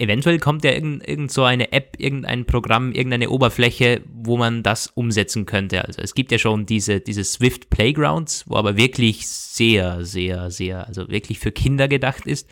eventuell 0.00 0.38
kommt 0.38 0.64
ja 0.64 0.72
irgend, 0.72 1.06
irgend 1.06 1.30
so 1.30 1.44
eine 1.44 1.72
App, 1.72 1.96
irgendein 1.98 2.44
Programm, 2.44 2.92
irgendeine 2.92 3.30
Oberfläche, 3.30 4.02
wo 4.12 4.36
man 4.36 4.62
das 4.62 4.88
umsetzen 4.88 5.46
könnte. 5.46 5.84
Also 5.84 6.02
es 6.02 6.14
gibt 6.14 6.32
ja 6.32 6.38
schon 6.38 6.66
diese, 6.66 7.00
diese 7.00 7.24
Swift 7.24 7.70
Playgrounds, 7.70 8.44
wo 8.46 8.56
aber 8.56 8.76
wirklich 8.76 9.28
sehr, 9.28 10.04
sehr, 10.04 10.50
sehr, 10.50 10.86
also 10.86 11.08
wirklich 11.08 11.38
für 11.38 11.52
Kinder 11.52 11.88
gedacht 11.88 12.26
ist. 12.26 12.48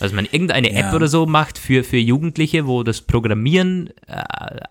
Also 0.00 0.16
man 0.16 0.26
irgendeine 0.30 0.72
ja. 0.72 0.88
App 0.88 0.94
oder 0.94 1.08
so 1.08 1.26
macht 1.26 1.58
für, 1.58 1.84
für 1.84 1.98
Jugendliche, 1.98 2.66
wo 2.66 2.82
das 2.82 3.02
Programmieren 3.02 3.90
äh, 4.06 4.22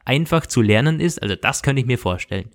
einfach 0.05 0.47
zu 0.47 0.61
lernen 0.61 0.99
ist. 0.99 1.21
Also 1.21 1.35
das 1.35 1.61
könnte 1.61 1.81
ich 1.81 1.87
mir 1.87 1.99
vorstellen. 1.99 2.49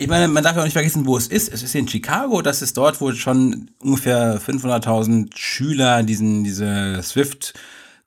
Ich 0.00 0.06
meine, 0.06 0.28
man 0.28 0.44
darf 0.44 0.54
ja 0.54 0.60
auch 0.60 0.64
nicht 0.64 0.74
vergessen, 0.74 1.06
wo 1.06 1.16
es 1.16 1.26
ist. 1.26 1.52
Es 1.52 1.64
ist 1.64 1.74
in 1.74 1.88
Chicago. 1.88 2.40
Das 2.40 2.62
ist 2.62 2.76
dort, 2.76 3.00
wo 3.00 3.12
schon 3.12 3.72
ungefähr 3.80 4.40
500.000 4.40 5.30
Schüler 5.34 6.04
diesen, 6.04 6.44
diese 6.44 7.00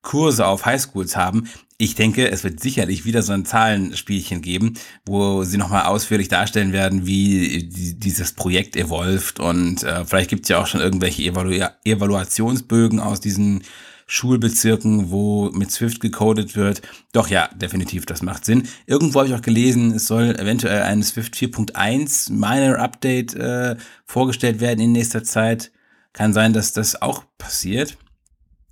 Swift-Kurse 0.01 0.45
auf 0.45 0.65
Highschools 0.65 1.15
haben. 1.15 1.49
Ich 1.77 1.95
denke, 1.95 2.29
es 2.29 2.43
wird 2.43 2.59
sicherlich 2.59 3.05
wieder 3.05 3.23
so 3.23 3.33
ein 3.33 3.45
Zahlenspielchen 3.45 4.41
geben, 4.41 4.75
wo 5.05 5.43
sie 5.43 5.57
nochmal 5.57 5.85
ausführlich 5.85 6.27
darstellen 6.27 6.73
werden, 6.73 7.07
wie 7.07 7.63
dieses 7.69 8.33
Projekt 8.33 8.75
evolved. 8.75 9.39
Und 9.39 9.83
äh, 9.83 10.05
vielleicht 10.05 10.29
gibt 10.29 10.43
es 10.43 10.49
ja 10.49 10.59
auch 10.59 10.67
schon 10.67 10.81
irgendwelche 10.81 11.23
Evalu 11.23 11.65
Evaluationsbögen 11.83 12.99
aus 12.99 13.19
diesen 13.19 13.63
Schulbezirken, 14.05 15.09
wo 15.09 15.49
mit 15.51 15.71
Swift 15.71 16.01
gecodet 16.01 16.55
wird. 16.55 16.81
Doch 17.13 17.29
ja, 17.29 17.47
definitiv, 17.55 18.05
das 18.05 18.21
macht 18.21 18.45
Sinn. 18.45 18.67
Irgendwo 18.85 19.19
habe 19.19 19.29
ich 19.29 19.35
auch 19.35 19.41
gelesen, 19.41 19.93
es 19.95 20.05
soll 20.05 20.35
eventuell 20.35 20.83
ein 20.83 21.01
Swift 21.01 21.33
4.1 21.33 22.31
Minor 22.31 22.77
Update 22.77 23.33
äh, 23.33 23.77
vorgestellt 24.05 24.59
werden 24.59 24.81
in 24.81 24.91
nächster 24.91 25.23
Zeit. 25.23 25.71
Kann 26.13 26.33
sein, 26.33 26.53
dass 26.53 26.73
das 26.73 27.01
auch 27.01 27.23
passiert. 27.37 27.97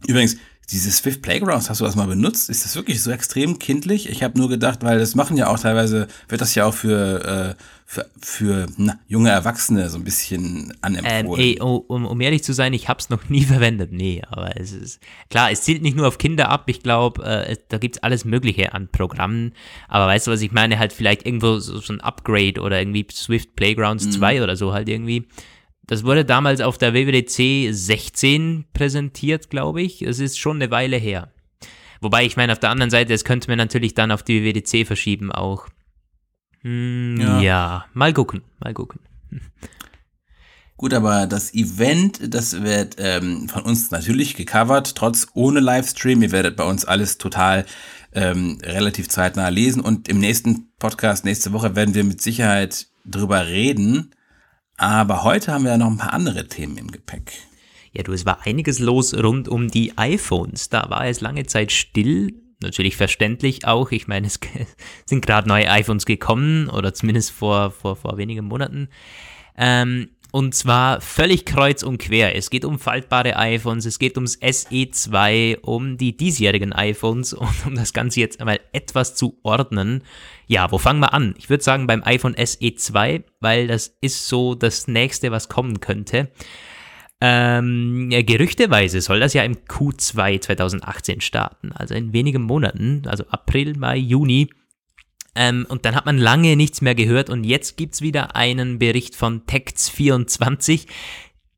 Übrigens, 0.06 0.38
diese 0.72 0.92
Swift 0.92 1.22
Playgrounds, 1.22 1.70
hast 1.70 1.82
du 1.82 1.86
das 1.86 1.96
mal 1.96 2.08
benutzt? 2.08 2.50
Ist 2.50 2.64
das 2.64 2.76
wirklich 2.76 3.02
so 3.02 3.12
extrem 3.12 3.58
kindlich? 3.58 4.08
Ich 4.08 4.24
habe 4.24 4.38
nur 4.38 4.50
gedacht, 4.50 4.84
weil 4.84 5.00
das 5.00 5.16
machen 5.16 5.36
ja 5.36 5.48
auch 5.48 5.60
teilweise, 5.60 6.08
wird 6.28 6.42
das 6.42 6.54
ja 6.54 6.66
auch 6.66 6.74
für, 6.74 7.56
äh, 7.58 7.64
für, 7.86 8.08
für 8.22 8.68
na, 8.78 9.00
junge 9.08 9.32
Erwachsene 9.32 9.90
so 9.90 9.98
ein 9.98 10.04
bisschen 10.04 10.72
anempfohlen. 10.82 11.26
Ähm, 11.26 11.34
ey, 11.40 11.60
oh, 11.60 11.84
um, 11.88 12.06
um 12.06 12.22
ehrlich 12.22 12.44
zu 12.44 12.54
sein, 12.54 12.74
ich 12.74 12.88
habe 12.88 13.00
es 13.00 13.10
noch 13.10 13.30
nie 13.30 13.44
verwendet. 13.46 13.92
Nee, 13.92 14.22
aber 14.30 14.58
es 14.58 14.72
ist, 14.72 15.00
klar, 15.32 15.52
es 15.52 15.64
zielt 15.64 15.82
nicht 15.82 15.98
nur 15.98 16.08
auf 16.08 16.20
Kinder 16.20 16.50
ab. 16.50 16.66
Ich 16.68 16.84
glaube, 16.84 17.24
äh, 17.24 17.58
da 17.70 17.80
gibt's 17.80 18.04
alles 18.04 18.24
Mögliche 18.24 18.74
an 18.74 18.90
Programmen. 18.92 19.54
Aber 19.88 20.06
weißt 20.06 20.28
du, 20.28 20.32
was 20.32 20.42
ich 20.42 20.52
meine? 20.52 20.78
Halt 20.78 20.94
vielleicht 20.94 21.26
irgendwo 21.26 21.58
so, 21.58 21.80
so 21.80 21.94
ein 21.94 22.02
Upgrade 22.02 22.62
oder 22.62 22.80
irgendwie 22.80 23.08
Swift 23.12 23.56
Playgrounds 23.56 24.06
mhm. 24.06 24.12
2 24.12 24.44
oder 24.44 24.56
so 24.56 24.72
halt 24.72 24.88
irgendwie. 24.88 25.26
Das 25.90 26.04
wurde 26.04 26.24
damals 26.24 26.62
auf 26.62 26.78
der 26.78 26.94
WWDC 26.94 27.74
16 27.74 28.66
präsentiert, 28.74 29.50
glaube 29.50 29.82
ich. 29.82 30.04
Es 30.04 30.20
ist 30.20 30.38
schon 30.38 30.58
eine 30.58 30.70
Weile 30.70 30.98
her. 30.98 31.34
Wobei, 32.00 32.28
ich 32.28 32.38
meine, 32.38 32.52
auf 32.52 32.60
der 32.60 32.70
anderen 32.70 32.92
Seite, 32.92 33.12
das 33.12 33.24
könnte 33.24 33.50
man 33.50 33.58
natürlich 33.58 33.96
dann 33.96 34.12
auf 34.12 34.22
die 34.22 34.44
WWDC 34.44 34.86
verschieben 34.86 35.32
auch. 35.32 35.68
Hm, 36.62 37.18
ja. 37.20 37.42
ja, 37.42 37.86
mal 37.96 38.14
gucken, 38.14 38.44
mal 38.60 38.72
gucken. 38.72 39.00
Gut, 40.78 40.94
aber 40.94 41.26
das 41.26 41.56
Event, 41.56 42.36
das 42.36 42.62
wird 42.62 42.98
ähm, 43.00 43.50
von 43.50 43.64
uns 43.64 43.90
natürlich 43.90 44.36
gecovert, 44.36 44.94
trotz 44.96 45.30
ohne 45.34 45.60
Livestream. 45.60 46.22
Ihr 46.22 46.32
werdet 46.32 46.56
bei 46.56 46.66
uns 46.66 46.86
alles 46.86 47.18
total 47.18 47.66
ähm, 48.14 48.60
relativ 48.62 49.10
zeitnah 49.10 49.50
lesen 49.50 49.82
und 49.82 50.08
im 50.08 50.20
nächsten 50.20 50.70
Podcast 50.78 51.26
nächste 51.26 51.52
Woche 51.52 51.76
werden 51.76 51.96
wir 51.96 52.04
mit 52.04 52.22
Sicherheit 52.22 52.90
drüber 53.06 53.48
reden, 53.48 54.12
aber 54.80 55.24
heute 55.24 55.52
haben 55.52 55.66
wir 55.66 55.72
ja 55.72 55.78
noch 55.78 55.88
ein 55.92 55.98
paar 55.98 56.14
andere 56.14 56.48
Themen 56.48 56.78
im 56.78 56.90
Gepäck. 56.90 57.34
Ja, 57.92 58.04
du, 58.04 58.14
es 58.14 58.26
war 58.26 58.46
einiges 58.46 58.80
los 58.80 59.14
rund 59.14 59.50
um 59.50 59.70
die 59.70 59.98
iPhones. 59.98 60.70
Da 60.70 60.90
war 60.90 61.06
es 61.06 61.22
lange 61.22 61.46
Zeit 61.46 61.72
still. 61.72 62.34
Natürlich 62.62 62.96
verständlich 62.96 63.66
auch. 63.68 63.92
Ich 63.92 64.08
meine, 64.08 64.28
es 64.28 64.40
sind 65.06 65.26
gerade 65.26 65.48
neue 65.48 65.70
iPhones 65.70 66.06
gekommen 66.06 66.70
oder 66.70 66.94
zumindest 66.94 67.32
vor, 67.32 67.72
vor, 67.72 67.96
vor 67.96 68.18
wenigen 68.18 68.46
Monaten. 68.46 68.90
Ähm, 69.58 70.12
und 70.32 70.54
zwar 70.54 71.02
völlig 71.02 71.46
kreuz 71.46 71.82
und 71.82 71.98
quer. 71.98 72.36
Es 72.36 72.50
geht 72.50 72.66
um 72.66 72.78
faltbare 72.78 73.36
iPhones, 73.36 73.86
es 73.86 73.98
geht 73.98 74.16
ums 74.16 74.40
SE2, 74.40 75.60
um 75.62 75.98
die 75.98 76.16
diesjährigen 76.16 76.72
iPhones 76.74 77.34
und 77.34 77.66
um 77.66 77.76
das 77.76 77.94
Ganze 77.94 78.20
jetzt 78.20 78.40
einmal 78.40 78.60
etwas 78.72 79.16
zu 79.16 79.40
ordnen. 79.44 80.04
Ja, 80.48 80.72
wo 80.72 80.78
fangen 80.78 81.00
wir 81.00 81.14
an? 81.14 81.34
Ich 81.38 81.50
würde 81.50 81.64
sagen 81.64 81.88
beim 81.88 82.04
iPhone 82.04 82.36
SE2, 82.36 83.24
weil 83.40 83.68
das 83.68 83.96
ist 84.02 84.28
so 84.28 84.56
das 84.56 84.88
nächste, 84.88 85.32
was 85.32 85.50
kommen 85.50 85.80
könnte. 85.80 86.30
Ähm, 87.22 88.10
ja, 88.12 88.22
gerüchteweise 88.22 89.02
soll 89.02 89.20
das 89.20 89.34
ja 89.34 89.44
im 89.44 89.56
Q2 89.56 90.42
2018 90.42 91.20
starten, 91.22 91.72
also 91.74 91.94
in 91.94 92.14
wenigen 92.14 92.44
Monaten, 92.44 93.04
also 93.08 93.26
April, 93.30 93.76
Mai, 93.78 93.98
Juni. 93.98 94.50
Ähm, 95.36 95.66
und 95.70 95.86
dann 95.86 95.96
hat 95.96 96.06
man 96.06 96.18
lange 96.18 96.56
nichts 96.56 96.82
mehr 96.82 96.96
gehört 96.96 97.30
und 97.30 97.44
jetzt 97.44 97.78
gibt 97.78 97.96
es 97.96 98.02
wieder 98.02 98.36
einen 98.36 98.80
Bericht 98.80 99.16
von 99.16 99.46
Text24. 99.46 100.88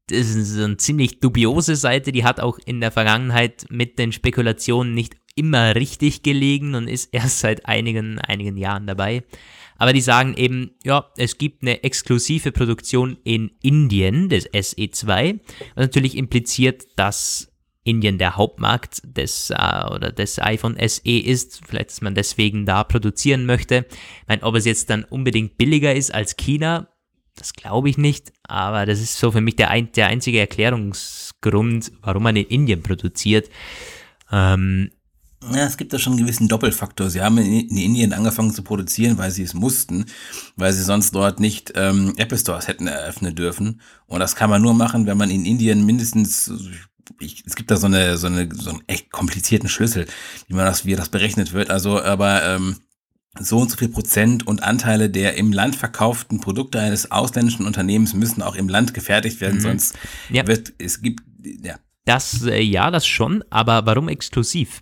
Das 0.07 0.29
ist 0.29 0.57
eine 0.57 0.77
ziemlich 0.77 1.19
dubiose 1.19 1.75
Seite, 1.75 2.11
die 2.11 2.23
hat 2.23 2.39
auch 2.39 2.59
in 2.65 2.81
der 2.81 2.91
Vergangenheit 2.91 3.65
mit 3.69 3.97
den 3.97 4.11
Spekulationen 4.11 4.93
nicht 4.93 5.15
immer 5.35 5.75
richtig 5.75 6.23
gelegen 6.23 6.75
und 6.75 6.87
ist 6.87 7.13
erst 7.13 7.39
seit 7.39 7.65
einigen, 7.65 8.19
einigen 8.19 8.57
Jahren 8.57 8.87
dabei. 8.87 9.23
Aber 9.77 9.93
die 9.93 10.01
sagen 10.01 10.35
eben, 10.35 10.75
ja, 10.83 11.09
es 11.17 11.39
gibt 11.39 11.63
eine 11.63 11.83
exklusive 11.83 12.51
Produktion 12.51 13.17
in 13.23 13.51
Indien 13.63 14.29
des 14.29 14.47
SE2, 14.47 15.39
was 15.73 15.85
natürlich 15.85 16.17
impliziert, 16.17 16.83
dass 16.97 17.50
Indien 17.83 18.17
der 18.17 18.35
Hauptmarkt 18.35 19.01
des 19.03 19.49
äh, 19.49 19.85
oder 19.91 20.11
des 20.11 20.39
iPhone 20.39 20.77
SE 20.87 21.17
ist, 21.17 21.61
vielleicht 21.65 21.91
dass 21.91 22.01
man 22.01 22.15
deswegen 22.15 22.65
da 22.65 22.83
produzieren 22.83 23.45
möchte. 23.45 23.85
Ich 23.89 24.27
meine, 24.27 24.43
ob 24.43 24.55
es 24.55 24.65
jetzt 24.65 24.89
dann 24.89 25.03
unbedingt 25.03 25.57
billiger 25.57 25.93
ist 25.93 26.13
als 26.13 26.37
China, 26.37 26.87
das 27.35 27.53
glaube 27.53 27.89
ich 27.89 27.97
nicht, 27.97 28.31
aber 28.43 28.85
das 28.85 28.99
ist 28.99 29.17
so 29.17 29.31
für 29.31 29.41
mich 29.41 29.55
der, 29.55 29.71
ein, 29.71 29.91
der 29.93 30.07
einzige 30.07 30.39
Erklärungsgrund, 30.39 31.91
warum 32.01 32.23
man 32.23 32.35
in 32.35 32.45
Indien 32.45 32.83
produziert. 32.83 33.49
Ähm, 34.31 34.91
ja, 35.43 35.65
es 35.65 35.77
gibt 35.77 35.91
da 35.91 35.97
schon 35.97 36.13
einen 36.13 36.21
gewissen 36.21 36.47
Doppelfaktor. 36.47 37.09
Sie 37.09 37.21
haben 37.21 37.39
in 37.39 37.75
Indien 37.75 38.13
angefangen 38.13 38.53
zu 38.53 38.61
produzieren, 38.61 39.17
weil 39.17 39.31
sie 39.31 39.41
es 39.41 39.55
mussten, 39.55 40.05
weil 40.55 40.71
sie 40.71 40.83
sonst 40.83 41.15
dort 41.15 41.39
nicht 41.39 41.73
ähm, 41.75 42.13
Apple 42.17 42.37
Stores 42.37 42.67
hätten 42.67 42.85
eröffnen 42.85 43.33
dürfen. 43.33 43.81
Und 44.05 44.19
das 44.19 44.35
kann 44.35 44.51
man 44.51 44.61
nur 44.61 44.75
machen, 44.75 45.07
wenn 45.07 45.17
man 45.17 45.31
in 45.31 45.45
Indien 45.45 45.83
mindestens 45.83 46.47
ich, 46.47 46.90
es 47.19 47.55
gibt 47.55 47.71
da 47.71 47.77
so 47.77 47.87
eine, 47.87 48.17
so 48.17 48.27
eine, 48.27 48.49
so 48.53 48.71
einen 48.71 48.83
echt 48.87 49.11
komplizierten 49.11 49.69
Schlüssel, 49.69 50.07
wie 50.47 50.53
man 50.53 50.65
das, 50.65 50.85
wie 50.85 50.95
das 50.95 51.09
berechnet 51.09 51.53
wird. 51.53 51.69
Also, 51.69 52.01
aber 52.01 52.43
ähm, 52.43 52.77
so 53.39 53.59
und 53.59 53.71
so 53.71 53.77
viel 53.77 53.89
Prozent 53.89 54.45
und 54.45 54.63
Anteile 54.63 55.09
der 55.09 55.35
im 55.37 55.53
Land 55.53 55.75
verkauften 55.75 56.41
Produkte 56.41 56.79
eines 56.79 57.11
ausländischen 57.11 57.65
Unternehmens 57.65 58.13
müssen 58.13 58.41
auch 58.41 58.55
im 58.55 58.67
Land 58.67 58.93
gefertigt 58.93 59.39
werden, 59.39 59.57
mhm. 59.57 59.61
sonst 59.61 59.97
ja. 60.29 60.45
wird 60.47 60.73
es 60.77 61.01
gibt 61.01 61.23
ja. 61.63 61.77
Das 62.05 62.43
äh, 62.43 62.61
ja, 62.61 62.91
das 62.91 63.05
schon, 63.05 63.43
aber 63.49 63.85
warum 63.85 64.09
exklusiv? 64.09 64.81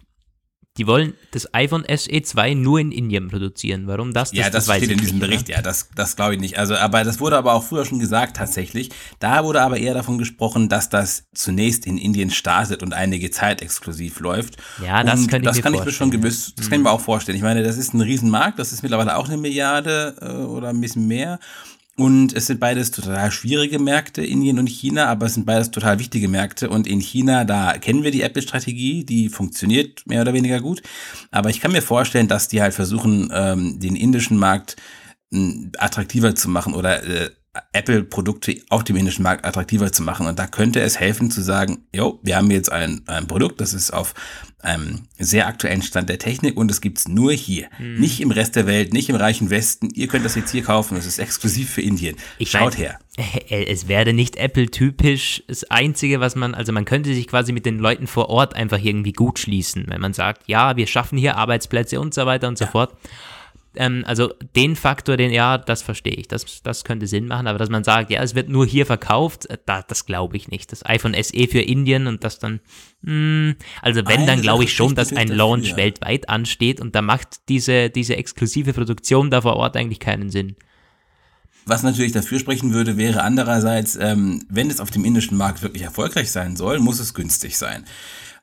Die 0.80 0.88
wollen 0.88 1.14
das 1.32 1.54
iPhone 1.54 1.84
SE 1.94 2.22
2 2.22 2.54
nur 2.54 2.80
in 2.80 2.94
Indien 2.94 3.28
produzieren. 3.28 3.86
Warum 3.86 4.14
das? 4.14 4.30
das 4.30 4.38
ja, 4.40 4.50
das, 4.50 4.66
das 4.66 4.78
steht 4.78 4.92
in 4.92 4.98
diesem 4.98 5.18
nicht, 5.18 5.28
Bericht. 5.28 5.50
Oder? 5.50 5.58
Ja, 5.58 5.62
das, 5.62 5.90
das 5.94 6.16
glaube 6.16 6.36
ich 6.36 6.40
nicht. 6.40 6.58
Also, 6.58 6.76
aber 6.76 7.04
das 7.04 7.20
wurde 7.20 7.38
aber 7.38 7.54
auch 7.54 7.64
früher 7.66 7.86
schon 7.86 8.00
gesagt 8.00 8.38
tatsächlich. 8.38 8.90
Da 9.20 9.44
wurde 9.44 9.62
aber 9.62 9.78
eher 9.78 9.94
davon 9.94 10.18
gesprochen, 10.18 10.70
dass 10.70 10.90
das 10.90 11.26
zunächst 11.34 11.86
in 11.86 11.98
Indien 11.98 12.30
startet 12.30 12.82
und 12.82 12.94
einige 12.94 13.30
Zeit 13.30 13.62
exklusiv 13.62 14.22
läuft. 14.22 14.56
Ja, 14.82 15.04
das 15.04 15.20
und 15.20 15.28
könnte 15.28 15.48
das 15.48 15.58
ich 15.58 15.64
kann 15.64 15.74
mir 15.74 15.80
ich 15.80 15.86
mir 15.86 15.92
schon 15.92 16.12
gewiss, 16.12 16.54
das 16.56 16.68
mhm. 16.68 16.70
kann 16.70 16.80
ich 16.80 16.84
mir 16.86 16.92
auch 16.92 17.02
vorstellen. 17.02 17.36
Ich 17.36 17.44
meine, 17.44 17.62
das 17.62 17.78
ist 17.78 17.94
ein 17.94 18.00
Riesenmarkt. 18.00 18.58
Das 18.58 18.72
ist 18.72 18.82
mittlerweile 18.82 19.18
auch 19.18 19.28
eine 19.28 19.36
Milliarde 19.36 20.16
äh, 20.22 20.46
oder 20.46 20.70
ein 20.70 20.80
bisschen 20.80 21.08
mehr. 21.08 21.40
Und 22.00 22.32
es 22.32 22.48
sind 22.48 22.62
beides 22.62 22.92
total 22.92 23.30
schwierige 23.30 23.78
Märkte, 23.78 24.24
Indien 24.24 24.58
und 24.58 24.68
China, 24.70 25.08
aber 25.08 25.26
es 25.26 25.34
sind 25.34 25.46
beides 25.46 25.70
total 25.70 26.00
wichtige 26.00 26.30
Märkte. 26.30 26.70
Und 26.70 26.88
in 26.88 27.02
China, 27.02 27.44
da 27.44 27.74
kennen 27.74 28.04
wir 28.04 28.12
die 28.12 28.22
Apple-Strategie, 28.22 29.04
die 29.04 29.28
funktioniert 29.28 30.08
mehr 30.08 30.22
oder 30.22 30.32
weniger 30.32 30.62
gut. 30.62 30.82
Aber 31.30 31.50
ich 31.50 31.60
kann 31.60 31.74
mir 31.74 31.82
vorstellen, 31.82 32.30
dass 32.30 32.48
die 32.48 32.62
halt 32.62 32.74
versuchen, 32.74 33.30
ähm, 33.34 33.82
den 33.82 33.98
indischen 33.98 34.38
Markt 34.38 34.78
attraktiver 35.78 36.36
zu 36.36 36.48
machen 36.48 36.74
oder 36.74 37.04
äh, 37.04 37.32
Apple-Produkte 37.74 38.62
auf 38.70 38.84
dem 38.84 38.96
indischen 38.96 39.24
Markt 39.24 39.44
attraktiver 39.44 39.92
zu 39.92 40.04
machen. 40.04 40.28
Und 40.28 40.38
da 40.38 40.46
könnte 40.46 40.82
es 40.82 41.00
helfen 41.00 41.32
zu 41.32 41.42
sagen, 41.42 41.86
jo, 41.94 42.20
wir 42.22 42.36
haben 42.36 42.52
jetzt 42.52 42.72
ein, 42.72 43.02
ein 43.08 43.28
Produkt, 43.28 43.60
das 43.60 43.74
ist 43.74 43.92
auf 43.92 44.14
einem 44.62 45.08
sehr 45.18 45.48
aktuellen 45.48 45.82
Stand 45.82 46.10
der 46.10 46.20
Technik 46.20 46.58
und 46.58 46.70
es 46.70 46.82
gibt's 46.82 47.08
nur 47.08 47.32
hier. 47.32 47.68
Hm. 47.78 48.00
Nicht 48.00 48.22
im 48.22 48.30
Rest 48.30 48.56
der 48.56 48.68
Welt, 48.68 48.94
nicht 48.94 49.10
im 49.10 49.16
reichen 49.16 49.50
Westen. 49.50 49.90
Ihr 49.94 50.08
könnt 50.08 50.26
das 50.26 50.36
jetzt 50.36 50.52
hier 50.52 50.64
kaufen, 50.64 50.98
es 50.98 51.06
ist 51.06 51.18
exklusiv 51.18 51.72
für 51.72 51.82
Indien. 51.82 52.18
Ich 52.38 52.52
Schaut 52.52 52.74
mein, 52.74 52.84
her. 52.84 53.00
Es 53.50 53.88
werde 53.88 54.14
nicht 54.14 54.36
Apple-typisch. 54.36 55.44
Das 55.48 55.64
Einzige, 55.66 56.20
was 56.20 56.36
man, 56.36 56.54
also 56.54 56.72
man 56.72 56.86
könnte 56.86 57.14
sich 57.14 57.28
quasi 57.28 57.52
mit 57.52 57.66
den 57.66 57.80
Leuten 57.80 58.06
vor 58.06 58.30
Ort 58.30 58.56
einfach 58.56 58.80
irgendwie 58.80 59.14
gut 59.14 59.40
schließen, 59.40 59.86
wenn 59.88 60.02
man 60.02 60.14
sagt, 60.14 60.44
ja, 60.48 60.76
wir 60.76 60.88
schaffen 60.88 61.18
hier 61.18 61.38
Arbeitsplätze 61.38 62.00
und 62.00 62.14
so 62.14 62.26
weiter 62.26 62.48
und 62.48 62.60
ja. 62.60 62.68
so 62.68 62.72
fort 62.72 62.94
ähm, 63.80 64.04
also 64.06 64.34
den 64.58 64.76
Faktor, 64.76 65.16
den, 65.16 65.32
ja, 65.32 65.58
das 65.58 65.82
verstehe 65.82 66.14
ich, 66.14 66.28
das, 66.28 66.62
das 66.62 66.84
könnte 66.84 67.08
Sinn 67.08 67.28
machen, 67.28 67.48
aber 67.48 67.58
dass 67.58 67.70
man 67.70 67.86
sagt, 67.86 68.12
ja, 68.12 68.22
es 68.22 68.36
wird 68.36 68.50
nur 68.50 68.66
hier 68.66 68.86
verkauft, 68.86 69.46
äh, 69.46 69.58
da, 69.66 69.82
das 69.82 70.06
glaube 70.06 70.36
ich 70.36 70.50
nicht. 70.50 70.72
Das 70.74 70.86
iPhone 70.86 71.16
SE 71.16 71.48
für 71.48 71.62
Indien 71.62 72.06
und 72.06 72.26
das 72.26 72.40
dann, 72.40 72.60
mh, 73.04 73.12
hm, 73.12 73.56
also 73.82 74.02
wenn, 74.06 74.28
dann 74.28 74.42
glaube 74.42 74.66
ich 74.66 74.74
schon, 74.74 74.96
dass 74.96 75.14
ein 75.14 75.30
Launch 75.30 75.70
dafür. 75.70 75.78
weltweit 75.78 76.28
ansteht 76.28 76.82
und 76.82 76.94
da 76.94 77.02
macht 77.02 77.48
diese, 77.48 77.90
diese 77.90 78.18
exklusive 78.18 78.74
Produktion 78.74 79.32
da 79.32 79.42
vor 79.42 79.56
Ort 79.56 79.78
eigentlich 79.78 80.02
keinen 80.02 80.30
Sinn. 80.30 80.58
Was 81.66 81.82
natürlich 81.82 82.12
dafür 82.12 82.40
sprechen 82.40 82.74
würde, 82.74 82.98
wäre 82.98 83.24
andererseits, 83.24 83.96
ähm, 83.96 84.44
wenn 84.50 84.70
es 84.70 84.82
auf 84.82 84.92
dem 84.92 85.06
indischen 85.06 85.38
Markt 85.38 85.62
wirklich 85.62 85.84
erfolgreich 85.84 86.32
sein 86.32 86.58
soll, 86.58 86.80
muss 86.80 87.00
es 87.00 87.14
günstig 87.14 87.58
sein. 87.58 87.86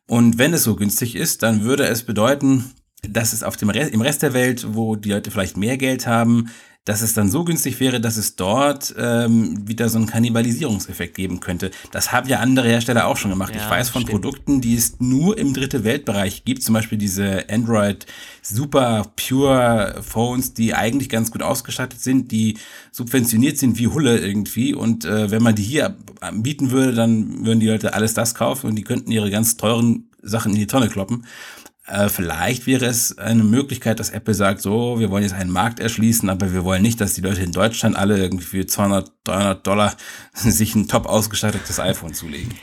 Und 0.07 0.38
wenn 0.38 0.55
es 0.55 0.62
so 0.62 0.77
günstig 0.77 1.14
ist, 1.14 1.42
dann 1.42 1.62
würde 1.62 1.87
es 1.87 2.05
bedeuten, 2.05 2.72
dass 3.11 3.33
es 3.33 3.42
auf 3.42 3.57
dem 3.57 3.71
Rest, 3.71 3.92
im 3.92 4.01
Rest 4.01 4.23
der 4.23 4.35
Welt, 4.35 4.66
wo 4.71 4.97
die 4.97 5.11
Leute 5.11 5.31
vielleicht 5.31 5.57
mehr 5.57 5.77
Geld 5.77 6.07
haben, 6.07 6.51
dass 6.87 7.03
es 7.03 7.14
dann 7.14 7.29
so 7.29 7.45
günstig 7.45 7.81
wäre, 7.81 8.01
dass 8.01 8.16
es 8.16 8.37
dort 8.37 8.95
ähm, 8.97 9.66
wieder 9.69 9.88
so 9.88 9.99
einen 9.99 10.07
Kannibalisierungseffekt 10.07 11.16
geben 11.16 11.40
könnte. 11.40 11.73
Das 11.90 12.12
haben 12.12 12.29
ja 12.29 12.38
andere 12.38 12.69
Hersteller 12.69 13.09
auch 13.09 13.16
schon 13.16 13.33
gemacht. 13.33 13.55
Ja, 13.55 13.61
ich 13.61 13.69
weiß 13.69 13.90
von 13.90 14.03
stimmt. 14.03 14.23
Produkten, 14.23 14.61
die 14.61 14.77
es 14.77 15.01
nur 15.01 15.37
im 15.37 15.53
dritte 15.53 15.83
Weltbereich 15.83 16.45
gibt, 16.45 16.62
zum 16.62 16.75
Beispiel 16.75 16.97
diese 16.97 17.51
Android 17.51 18.07
Super 18.40 19.11
Pure 19.16 20.01
Phones, 20.01 20.55
die 20.55 20.75
eigentlich 20.75 21.09
ganz 21.09 21.33
gut 21.33 21.42
ausgestattet 21.42 22.01
sind, 22.01 22.31
die 22.31 22.57
subventioniert 22.92 23.59
sind 23.59 23.81
wie 23.81 23.88
Hulle 23.88 24.19
irgendwie. 24.19 24.73
Und 24.73 25.05
äh, 25.05 25.29
wenn 25.33 25.42
man 25.42 25.57
die 25.57 25.64
hier 25.64 25.97
bieten 26.35 26.71
würde, 26.71 26.95
dann 26.95 27.45
würden 27.45 27.59
die 27.59 27.66
Leute 27.66 27.95
alles 27.95 28.14
das 28.14 28.37
kaufen 28.37 28.69
und 28.69 28.77
die 28.77 28.85
könnten 28.85 29.11
ihre 29.11 29.31
ganz 29.33 29.57
teuren 29.57 30.09
Sachen 30.23 30.53
in 30.53 30.59
die 30.59 30.66
Tonne 30.69 30.88
kloppen. 30.88 31.25
Äh, 31.87 32.09
vielleicht 32.09 32.66
wäre 32.66 32.85
es 32.87 33.16
eine 33.16 33.44
Möglichkeit, 33.44 34.01
dass 34.01 34.11
Apple 34.11 34.35
sagt, 34.35 34.61
so, 34.61 34.99
wir 34.99 35.11
wollen 35.11 35.22
jetzt 35.22 35.35
einen 35.35 35.53
Markt 35.53 35.79
erschließen, 35.79 36.29
aber 36.29 36.53
wir 36.53 36.64
wollen 36.64 36.83
nicht, 36.83 37.01
dass 37.01 37.14
die 37.14 37.20
Leute 37.20 37.42
in 37.42 37.53
Deutschland 37.53 37.96
alle 37.96 38.18
irgendwie 38.18 38.44
für 38.44 38.66
200, 38.66 39.12
300 39.25 39.66
Dollar 39.66 39.96
sich 40.33 40.75
ein 40.75 40.88
top 40.88 41.07
ausgestattetes 41.07 41.79
iPhone 41.79 42.14
zulegen. 42.14 42.55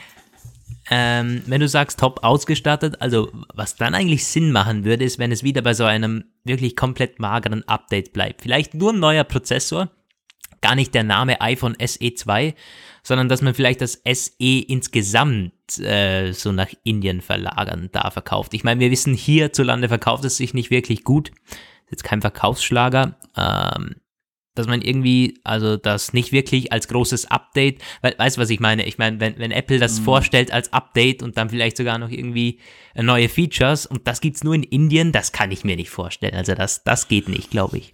Ähm, 0.90 1.42
wenn 1.46 1.62
du 1.62 1.70
sagst 1.70 2.00
top 2.00 2.24
ausgestattet, 2.24 3.02
also 3.02 3.32
was 3.54 3.78
dann 3.78 3.96
eigentlich 3.96 4.28
Sinn 4.28 4.52
machen 4.52 4.84
würde, 4.84 5.06
ist, 5.06 5.18
wenn 5.18 5.32
es 5.32 5.42
wieder 5.42 5.62
bei 5.62 5.74
so 5.74 5.86
einem 5.86 6.26
wirklich 6.44 6.76
komplett 6.76 7.20
mageren 7.20 7.66
Update 7.70 8.12
bleibt. 8.12 8.42
Vielleicht 8.42 8.74
nur 8.74 8.92
ein 8.92 9.00
neuer 9.00 9.24
Prozessor, 9.24 9.90
gar 10.64 10.74
nicht 10.74 10.96
der 10.96 11.04
Name 11.04 11.40
iPhone 11.42 11.76
SE 11.80 12.14
2, 12.14 12.56
sondern 13.04 13.30
dass 13.30 13.44
man 13.44 13.54
vielleicht 13.54 13.82
das 13.82 14.02
SE 14.04 14.60
insgesamt 14.68 15.78
äh, 15.80 16.32
so 16.32 16.52
nach 16.52 16.70
Indien 16.84 17.22
verlagern 17.22 17.90
da 17.92 18.10
verkauft. 18.10 18.56
Ich 18.56 18.64
meine, 18.64 18.80
wir 18.80 18.90
wissen, 18.90 19.14
hierzulande 19.14 19.90
verkauft 19.90 20.26
es 20.26 20.38
sich 20.38 20.56
nicht 20.56 20.72
wirklich 20.72 21.04
gut. 21.04 21.30
Ist 21.30 21.92
jetzt 21.92 22.04
kein 22.04 22.22
Verkaufsschlager. 22.22 23.18
Ähm, 23.38 23.96
dass 24.56 24.68
man 24.68 24.82
irgendwie, 24.82 25.40
also 25.44 25.78
das 25.78 26.14
nicht 26.14 26.32
wirklich 26.32 26.72
als 26.72 26.88
großes 26.88 27.32
Update, 27.32 27.82
weil, 28.02 28.16
weißt 28.18 28.38
du, 28.38 28.42
was 28.42 28.52
ich 28.52 28.60
meine? 28.60 28.86
Ich 28.86 29.00
meine, 29.00 29.20
wenn, 29.20 29.40
wenn 29.40 29.52
Apple 29.52 29.80
das 29.80 30.00
mhm. 30.00 30.04
vorstellt 30.04 30.52
als 30.52 30.72
Update 30.72 31.24
und 31.24 31.38
dann 31.38 31.50
vielleicht 31.50 31.76
sogar 31.76 31.98
noch 31.98 32.12
irgendwie 32.12 32.60
äh, 32.94 33.02
neue 33.02 33.30
Features 33.30 33.88
und 33.88 34.08
das 34.08 34.22
gibt's 34.22 34.44
nur 34.44 34.54
in 34.54 34.64
Indien, 34.64 35.12
das 35.12 35.32
kann 35.32 35.52
ich 35.52 35.64
mir 35.64 35.76
nicht 35.76 35.90
vorstellen. 35.90 36.36
Also 36.36 36.54
das, 36.54 36.84
das 36.84 37.08
geht 37.08 37.30
nicht, 37.30 37.50
glaube 37.50 37.80
ich. 37.80 37.92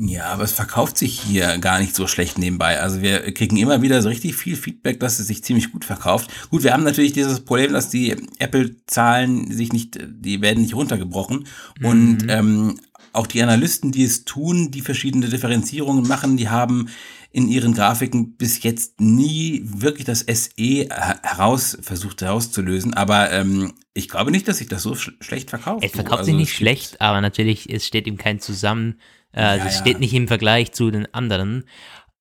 Ja, 0.00 0.26
aber 0.26 0.44
es 0.44 0.52
verkauft 0.52 0.96
sich 0.96 1.20
hier 1.20 1.58
gar 1.58 1.80
nicht 1.80 1.96
so 1.96 2.06
schlecht 2.06 2.38
nebenbei. 2.38 2.80
Also 2.80 3.02
wir 3.02 3.34
kriegen 3.34 3.56
immer 3.56 3.82
wieder 3.82 4.00
so 4.00 4.08
richtig 4.08 4.36
viel 4.36 4.54
Feedback, 4.54 5.00
dass 5.00 5.18
es 5.18 5.26
sich 5.26 5.42
ziemlich 5.42 5.72
gut 5.72 5.84
verkauft. 5.84 6.30
Gut, 6.50 6.62
wir 6.62 6.72
haben 6.72 6.84
natürlich 6.84 7.12
dieses 7.12 7.40
Problem, 7.40 7.72
dass 7.72 7.90
die 7.90 8.14
Apple-Zahlen 8.38 9.50
sich 9.50 9.72
nicht, 9.72 9.98
die 10.00 10.40
werden 10.40 10.62
nicht 10.62 10.76
runtergebrochen. 10.76 11.46
Mhm. 11.80 11.84
Und 11.84 12.18
ähm, 12.28 12.80
auch 13.12 13.26
die 13.26 13.42
Analysten, 13.42 13.90
die 13.90 14.04
es 14.04 14.24
tun, 14.24 14.70
die 14.70 14.82
verschiedene 14.82 15.28
Differenzierungen 15.28 16.06
machen, 16.06 16.36
die 16.36 16.48
haben 16.48 16.88
in 17.32 17.48
ihren 17.48 17.74
Grafiken 17.74 18.36
bis 18.36 18.62
jetzt 18.62 19.00
nie 19.00 19.62
wirklich 19.64 20.04
das 20.04 20.20
SE 20.20 20.88
heraus 21.22 21.76
versucht 21.80 22.22
herauszulösen. 22.22 22.94
Aber 22.94 23.32
ähm, 23.32 23.74
ich 23.94 24.08
glaube 24.08 24.30
nicht, 24.30 24.46
dass 24.46 24.58
sich 24.58 24.68
das 24.68 24.84
so 24.84 24.94
sch 24.94 25.10
schlecht 25.20 25.50
verkauft. 25.50 25.84
Es 25.84 25.90
verkauft 25.90 26.20
also 26.20 26.30
sich 26.30 26.36
nicht 26.36 26.54
schlecht, 26.54 27.00
aber 27.00 27.20
natürlich, 27.20 27.68
es 27.68 27.84
steht 27.84 28.06
ihm 28.06 28.16
kein 28.16 28.38
Zusammen 28.38 29.00
äh, 29.32 29.40
ja, 29.40 29.64
das 29.64 29.78
steht 29.78 30.00
nicht 30.00 30.14
im 30.14 30.28
Vergleich 30.28 30.72
zu 30.72 30.90
den 30.90 31.12
anderen. 31.14 31.64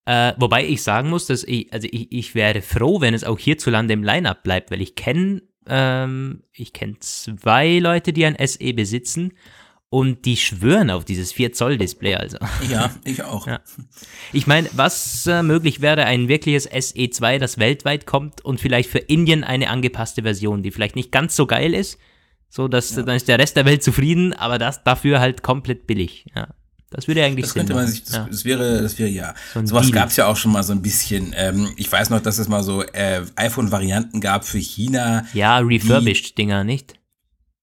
Äh, 0.06 0.34
wobei 0.38 0.66
ich 0.66 0.84
sagen 0.84 1.10
muss, 1.10 1.26
dass 1.28 1.44
ich, 1.44 1.72
also 1.74 1.88
ich, 1.92 2.12
ich 2.12 2.36
wäre 2.36 2.62
froh, 2.62 3.02
wenn 3.02 3.14
es 3.14 3.24
auch 3.24 3.40
hierzulande 3.40 3.94
im 3.94 4.04
Line-Up 4.04 4.44
bleibt, 4.44 4.72
weil 4.72 4.82
ich 4.82 4.96
kenne 4.96 5.42
ähm, 5.70 6.44
ich 6.54 6.74
kenne 6.74 7.00
zwei 7.00 7.80
Leute, 7.80 8.14
die 8.14 8.26
ein 8.26 8.38
SE 8.46 8.74
besitzen 8.74 9.34
und 9.90 10.26
die 10.26 10.36
schwören 10.36 10.90
auf 10.90 11.06
dieses 11.06 11.34
4-Zoll-Display 11.34 12.16
also. 12.16 12.38
Ja, 12.70 12.94
ich 13.06 13.24
auch. 13.24 13.48
Ja. 13.48 13.62
Ich 14.34 14.48
meine, 14.48 14.70
was 14.74 15.28
äh, 15.28 15.44
möglich 15.44 15.82
wäre, 15.82 16.06
ein 16.06 16.28
wirkliches 16.28 16.70
SE2, 16.70 17.38
das 17.38 17.58
weltweit 17.58 18.06
kommt 18.06 18.44
und 18.44 18.60
vielleicht 18.60 18.90
für 18.90 19.00
Indien 19.00 19.44
eine 19.44 19.70
angepasste 19.70 20.24
Version, 20.24 20.64
die 20.64 20.72
vielleicht 20.72 20.96
nicht 20.96 21.12
ganz 21.12 21.36
so 21.36 21.48
geil 21.48 21.74
ist, 21.74 21.98
so 22.50 22.68
dass 22.68 22.96
ja. 22.96 23.04
dann 23.04 23.16
ist 23.16 23.28
der 23.28 23.40
Rest 23.40 23.56
der 23.56 23.66
Welt 23.66 23.84
zufrieden, 23.84 24.34
aber 24.34 24.58
das 24.58 24.84
dafür 24.84 25.20
halt 25.20 25.44
komplett 25.44 25.88
billig. 25.88 26.26
Ja. 26.36 26.50
Das 26.90 27.08
würde 27.08 27.24
eigentlich 27.24 27.46
das 27.46 27.54
könnte 27.54 27.74
man 27.74 27.86
sich, 27.88 28.04
das, 28.04 28.14
ja. 28.14 28.28
das, 28.30 28.46
wäre, 28.46 28.82
das 28.82 28.98
wäre 28.98 29.10
ja. 29.10 29.34
So 29.54 29.66
Sowas 29.66 29.92
gab 29.92 30.10
es 30.10 30.16
ja 30.16 30.28
auch 30.28 30.38
schon 30.38 30.54
mal 30.54 30.64
so 30.64 30.72
ein 30.72 30.82
bisschen. 30.82 31.34
Ähm, 31.36 31.74
ich 31.76 31.92
weiß 31.92 32.10
noch, 32.10 32.22
dass 32.22 32.38
es 32.38 32.48
mal 32.48 32.64
so 32.64 32.82
äh, 32.82 33.24
iPhone-Varianten 33.36 34.22
gab 34.22 34.46
für 34.46 34.60
China. 34.60 35.26
Ja, 35.34 35.58
refurbished-Dinger, 35.58 36.64
nicht? 36.64 36.94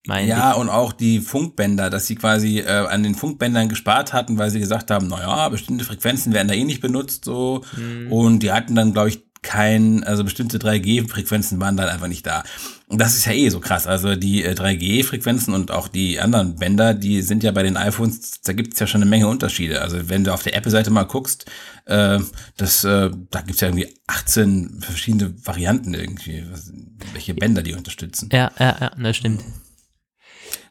Mein 0.06 0.28
ja, 0.28 0.52
ich. 0.52 0.58
und 0.58 0.68
auch 0.68 0.92
die 0.92 1.20
Funkbänder, 1.20 1.88
dass 1.88 2.06
sie 2.06 2.16
quasi 2.16 2.58
äh, 2.58 2.68
an 2.68 3.02
den 3.02 3.14
Funkbändern 3.14 3.70
gespart 3.70 4.12
hatten, 4.12 4.36
weil 4.36 4.50
sie 4.50 4.60
gesagt 4.60 4.90
haben, 4.90 5.08
naja, 5.08 5.48
bestimmte 5.48 5.86
Frequenzen 5.86 6.34
werden 6.34 6.48
da 6.48 6.54
eh 6.54 6.64
nicht 6.64 6.82
benutzt, 6.82 7.24
so. 7.24 7.62
Mhm. 7.76 8.12
Und 8.12 8.40
die 8.40 8.52
hatten 8.52 8.74
dann, 8.74 8.92
glaube 8.92 9.08
ich, 9.08 9.24
kein, 9.44 10.02
also 10.02 10.24
bestimmte 10.24 10.58
3G-Frequenzen 10.58 11.60
waren 11.60 11.76
dann 11.76 11.88
einfach 11.88 12.08
nicht 12.08 12.26
da. 12.26 12.42
Und 12.88 13.00
das 13.00 13.14
ist 13.14 13.26
ja 13.26 13.32
eh 13.32 13.48
so 13.50 13.60
krass. 13.60 13.86
Also 13.86 14.16
die 14.16 14.44
3G-Frequenzen 14.44 15.52
äh, 15.52 15.56
und 15.56 15.70
auch 15.70 15.86
die 15.86 16.18
anderen 16.18 16.56
Bänder, 16.56 16.94
die 16.94 17.22
sind 17.22 17.44
ja 17.44 17.52
bei 17.52 17.62
den 17.62 17.76
iPhones, 17.76 18.40
da 18.40 18.52
gibt 18.52 18.74
es 18.74 18.80
ja 18.80 18.86
schon 18.86 19.02
eine 19.02 19.10
Menge 19.10 19.28
Unterschiede. 19.28 19.82
Also 19.82 20.08
wenn 20.08 20.24
du 20.24 20.32
auf 20.32 20.42
der 20.42 20.56
Apple-Seite 20.56 20.90
mal 20.90 21.04
guckst, 21.04 21.46
äh, 21.84 22.18
das, 22.56 22.82
äh, 22.84 23.10
da 23.30 23.40
gibt 23.42 23.54
es 23.54 23.60
ja 23.60 23.68
irgendwie 23.68 23.94
18 24.06 24.80
verschiedene 24.80 25.34
Varianten 25.46 25.94
irgendwie, 25.94 26.44
was, 26.50 26.72
welche 27.12 27.34
Bänder 27.34 27.62
die 27.62 27.74
unterstützen. 27.74 28.30
Ja, 28.32 28.50
ja, 28.58 28.76
ja, 28.80 28.90
das 28.98 29.16
stimmt. 29.16 29.44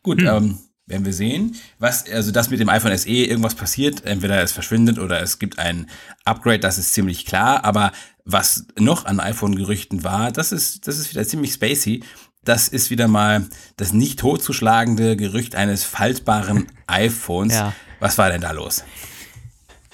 Gut, 0.02 0.22
hm. 0.22 0.28
ähm, 0.28 0.58
werden 0.86 1.06
wir 1.06 1.14
sehen. 1.14 1.56
Was, 1.80 2.10
also 2.12 2.32
das 2.32 2.50
mit 2.50 2.60
dem 2.60 2.70
iPhone 2.70 2.98
SE 2.98 3.10
irgendwas 3.10 3.56
passiert, 3.56 4.06
entweder 4.06 4.42
es 4.44 4.52
verschwindet 4.52 5.00
oder 5.00 5.22
es 5.22 5.40
gibt 5.40 5.58
ein 5.60 5.88
Upgrade, 6.26 6.60
das 6.60 6.78
ist 6.78 6.94
ziemlich 6.94 7.26
klar, 7.26 7.64
aber 7.64 7.92
was 8.26 8.66
noch 8.80 9.06
an 9.06 9.20
iPhone-Gerüchten 9.20 10.04
war, 10.04 10.32
das 10.32 10.52
ist, 10.52 10.88
das 10.88 10.98
ist 10.98 11.12
wieder 11.12 11.26
ziemlich 11.26 11.54
spacey. 11.54 12.04
Das 12.46 12.68
ist 12.68 12.90
wieder 12.90 13.08
mal 13.08 13.46
das 13.78 13.94
nicht 13.94 14.20
totzuschlagende 14.20 15.16
Gerücht 15.16 15.56
eines 15.56 15.86
faltbaren 15.86 16.68
iPhones. 16.88 17.54
Ja. 17.54 17.74
Was 18.00 18.18
war 18.18 18.30
denn 18.30 18.42
da 18.42 18.52
los? 18.52 18.84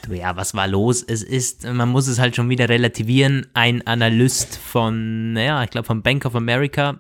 ja, 0.09 0.35
was 0.35 0.55
war 0.55 0.67
los? 0.67 1.03
Es 1.03 1.21
ist, 1.21 1.65
man 1.65 1.89
muss 1.89 2.07
es 2.07 2.19
halt 2.19 2.35
schon 2.35 2.49
wieder 2.49 2.69
relativieren. 2.69 3.47
Ein 3.53 3.85
Analyst 3.85 4.57
von, 4.57 5.35
ja, 5.37 5.63
ich 5.63 5.69
glaube 5.69 5.85
von 5.85 6.01
Bank 6.01 6.25
of 6.25 6.35
America, 6.35 6.99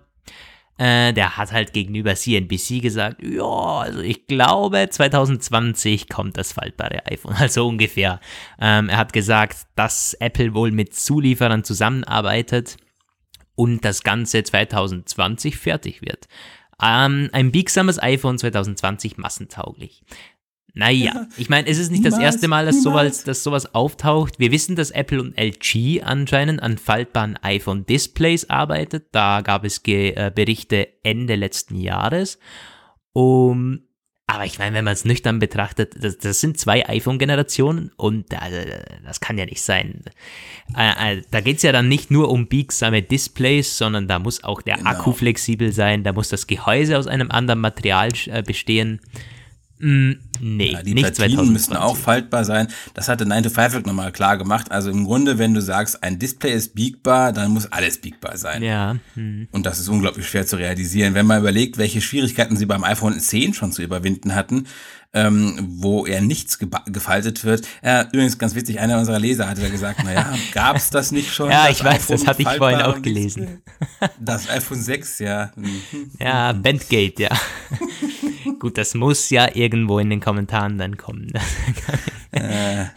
äh, 0.79 1.11
der 1.11 1.35
hat 1.35 1.51
halt 1.51 1.73
gegenüber 1.73 2.15
CNBC 2.15 2.81
gesagt, 2.81 3.21
ja, 3.21 3.43
also 3.43 3.99
ich 3.99 4.27
glaube 4.27 4.87
2020 4.89 6.07
kommt 6.07 6.37
das 6.37 6.53
faltbare 6.53 7.05
iPhone, 7.05 7.33
also 7.37 7.67
ungefähr. 7.67 8.21
Ähm, 8.59 8.87
er 8.87 8.97
hat 8.97 9.11
gesagt, 9.11 9.67
dass 9.75 10.13
Apple 10.15 10.53
wohl 10.53 10.71
mit 10.71 10.95
Zulieferern 10.95 11.65
zusammenarbeitet 11.65 12.77
und 13.55 13.83
das 13.83 14.03
Ganze 14.03 14.41
2020 14.41 15.57
fertig 15.57 16.01
wird. 16.01 16.29
Ähm, 16.81 17.29
ein 17.33 17.51
biegsames 17.51 18.01
iPhone 18.01 18.37
2020 18.37 19.17
massentauglich. 19.17 20.01
Naja, 20.73 21.27
ich 21.37 21.49
meine, 21.49 21.67
es 21.67 21.77
ist 21.77 21.91
nicht 21.91 22.03
niemals, 22.03 22.15
das 22.15 22.23
erste 22.23 22.47
Mal, 22.47 22.65
dass 22.65 22.83
sowas, 22.83 23.23
dass 23.23 23.43
sowas 23.43 23.73
auftaucht. 23.73 24.39
Wir 24.39 24.51
wissen, 24.51 24.75
dass 24.75 24.91
Apple 24.91 25.21
und 25.21 25.37
LG 25.39 26.03
anscheinend 26.03 26.61
an 26.61 26.77
faltbaren 26.77 27.37
iPhone-Displays 27.41 28.49
arbeitet. 28.49 29.07
Da 29.11 29.41
gab 29.41 29.63
es 29.65 29.83
Ge 29.83 30.13
äh, 30.15 30.31
Berichte 30.33 30.87
Ende 31.03 31.35
letzten 31.35 31.75
Jahres. 31.75 32.39
Um, 33.13 33.81
aber 34.29 34.45
ich 34.45 34.59
meine, 34.59 34.75
wenn 34.75 34.85
man 34.85 34.93
es 34.93 35.05
nüchtern 35.05 35.39
betrachtet, 35.39 35.95
das, 36.03 36.19
das 36.19 36.39
sind 36.39 36.59
zwei 36.59 36.87
iPhone-Generationen 36.87 37.91
und 37.97 38.31
äh, 38.31 38.83
das 39.03 39.21
kann 39.21 39.39
ja 39.39 39.45
nicht 39.45 39.63
sein. 39.63 40.03
Äh, 40.77 41.15
äh 41.17 41.21
da 41.31 41.41
geht 41.41 41.57
es 41.57 41.63
ja 41.63 41.71
dann 41.71 41.87
nicht 41.87 42.11
nur 42.11 42.29
um 42.29 42.45
biegsame 42.45 43.01
Displays, 43.01 43.75
sondern 43.75 44.07
da 44.07 44.19
muss 44.19 44.43
auch 44.43 44.61
der 44.61 44.77
genau. 44.77 44.91
Akku 44.91 45.13
flexibel 45.13 45.71
sein, 45.71 46.03
da 46.03 46.13
muss 46.13 46.29
das 46.29 46.45
Gehäuse 46.45 46.99
aus 46.99 47.07
einem 47.07 47.31
anderen 47.31 47.59
Material 47.59 48.09
äh, 48.27 48.43
bestehen. 48.43 49.01
Mm, 49.79 50.11
nee, 50.41 50.73
ja, 50.73 50.83
die 50.83 50.93
nicht 50.93 51.03
Platinen 51.03 51.37
2020. 51.37 51.53
müssen 51.53 51.75
auch 51.77 51.95
faltbar 51.95 52.43
sein. 52.43 52.67
Das 52.93 53.07
hatte 53.07 53.25
9 53.25 53.43
to 53.43 53.49
5 53.49 53.85
nochmal 53.85 54.11
klar 54.11 54.37
gemacht. 54.37 54.71
Also 54.71 54.91
im 54.91 55.05
Grunde, 55.05 55.37
wenn 55.37 55.53
du 55.53 55.61
sagst, 55.61 56.03
ein 56.03 56.19
Display 56.19 56.53
ist 56.53 56.75
biegbar, 56.75 57.31
dann 57.31 57.51
muss 57.51 57.71
alles 57.71 57.99
biegbar 57.99 58.37
sein. 58.37 58.61
Ja. 58.61 58.97
Hm. 59.13 59.47
Und 59.51 59.65
das 59.65 59.79
ist 59.79 59.87
unglaublich 59.87 60.27
schwer 60.27 60.45
zu 60.45 60.57
realisieren. 60.57 61.13
Wenn 61.13 61.25
man 61.25 61.39
überlegt, 61.39 61.77
welche 61.77 62.01
Schwierigkeiten 62.01 62.57
sie 62.57 62.65
beim 62.65 62.83
iPhone 62.83 63.17
10 63.17 63.53
schon 63.53 63.71
zu 63.71 63.81
überwinden 63.81 64.35
hatten, 64.35 64.67
ähm, 65.11 65.57
wo 65.79 66.05
er 66.05 66.21
nichts 66.21 66.59
gefaltet 66.59 67.43
wird. 67.43 67.67
Ja, 67.83 68.03
übrigens 68.03 68.37
ganz 68.37 68.53
witzig, 68.53 68.79
einer 68.79 68.99
unserer 68.99 69.17
Leser 69.17 69.49
hatte 69.49 69.61
da 69.61 69.69
gesagt, 69.69 70.03
naja, 70.03 70.35
gab 70.53 70.75
es 70.75 70.89
das 70.91 71.11
nicht 71.11 71.33
schon? 71.33 71.49
ja, 71.49 71.67
ich 71.69 71.83
weiß, 71.83 72.07
das 72.07 72.27
hatte 72.27 72.43
ich 72.43 72.49
vorhin 72.49 72.81
auch 72.81 73.01
gelesen. 73.01 73.61
Das 74.19 74.49
iPhone 74.49 74.81
6, 74.81 75.19
ja. 75.19 75.51
ja, 76.19 76.53
Bandgate, 76.53 77.23
ja. 77.23 77.29
Gut, 78.59 78.77
das 78.77 78.93
muss 78.93 79.29
ja 79.29 79.55
irgendwo 79.55 79.99
in 79.99 80.09
den 80.09 80.19
Kommentaren 80.19 80.77
dann 80.77 80.97
kommen. 80.97 81.31
äh. 82.31 82.85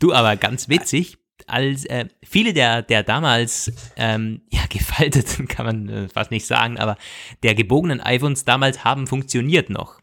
Du, 0.00 0.12
aber 0.12 0.36
ganz 0.36 0.68
witzig, 0.68 1.16
als 1.46 1.84
äh, 1.84 2.06
viele 2.24 2.52
der, 2.52 2.82
der 2.82 3.02
damals 3.04 3.72
ähm, 3.96 4.42
ja, 4.50 4.62
gefalteten, 4.68 5.46
kann 5.48 5.66
man 5.66 5.88
äh, 5.88 6.08
fast 6.08 6.30
nicht 6.30 6.46
sagen, 6.46 6.78
aber 6.78 6.96
der 7.42 7.54
gebogenen 7.54 8.00
iPhones 8.00 8.44
damals 8.44 8.84
haben 8.84 9.06
funktioniert 9.06 9.70
noch. 9.70 10.01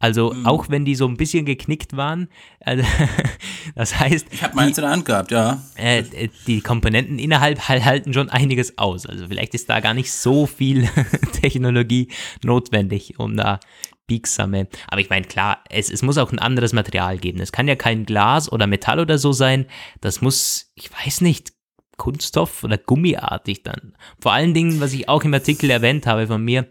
Also 0.00 0.32
mhm. 0.32 0.46
auch 0.46 0.68
wenn 0.68 0.84
die 0.84 0.94
so 0.94 1.08
ein 1.08 1.16
bisschen 1.16 1.44
geknickt 1.44 1.96
waren, 1.96 2.28
äh, 2.60 2.82
das 3.74 3.98
heißt. 3.98 4.28
Ich 4.30 4.42
habe 4.42 4.54
meins 4.54 4.78
in 4.78 4.82
der 4.82 4.92
Hand 4.92 5.04
gehabt, 5.04 5.32
ja. 5.32 5.62
Äh 5.74 6.04
die 6.46 6.60
Komponenten 6.60 7.18
innerhalb 7.18 7.68
halten 7.68 8.14
schon 8.14 8.30
einiges 8.30 8.78
aus. 8.78 9.06
Also 9.06 9.26
vielleicht 9.26 9.54
ist 9.54 9.68
da 9.68 9.80
gar 9.80 9.94
nicht 9.94 10.12
so 10.12 10.46
viel 10.46 10.88
Technologie 11.32 12.08
notwendig, 12.44 13.18
um 13.18 13.36
da 13.36 13.58
biegsame. 14.06 14.68
Aber 14.88 15.00
ich 15.00 15.10
meine, 15.10 15.26
klar, 15.26 15.62
es, 15.68 15.90
es 15.90 16.02
muss 16.02 16.18
auch 16.18 16.32
ein 16.32 16.38
anderes 16.38 16.72
Material 16.72 17.18
geben. 17.18 17.40
Es 17.40 17.52
kann 17.52 17.68
ja 17.68 17.76
kein 17.76 18.06
Glas 18.06 18.50
oder 18.50 18.66
Metall 18.66 19.00
oder 19.00 19.18
so 19.18 19.32
sein. 19.32 19.66
Das 20.00 20.20
muss, 20.20 20.72
ich 20.74 20.90
weiß 20.92 21.20
nicht, 21.20 21.52
Kunststoff 21.98 22.64
oder 22.64 22.78
gummiartig 22.78 23.64
dann. 23.64 23.94
Vor 24.20 24.32
allen 24.32 24.54
Dingen, 24.54 24.80
was 24.80 24.94
ich 24.94 25.08
auch 25.08 25.24
im 25.24 25.34
Artikel 25.34 25.68
erwähnt 25.68 26.06
habe 26.06 26.26
von 26.26 26.42
mir, 26.42 26.68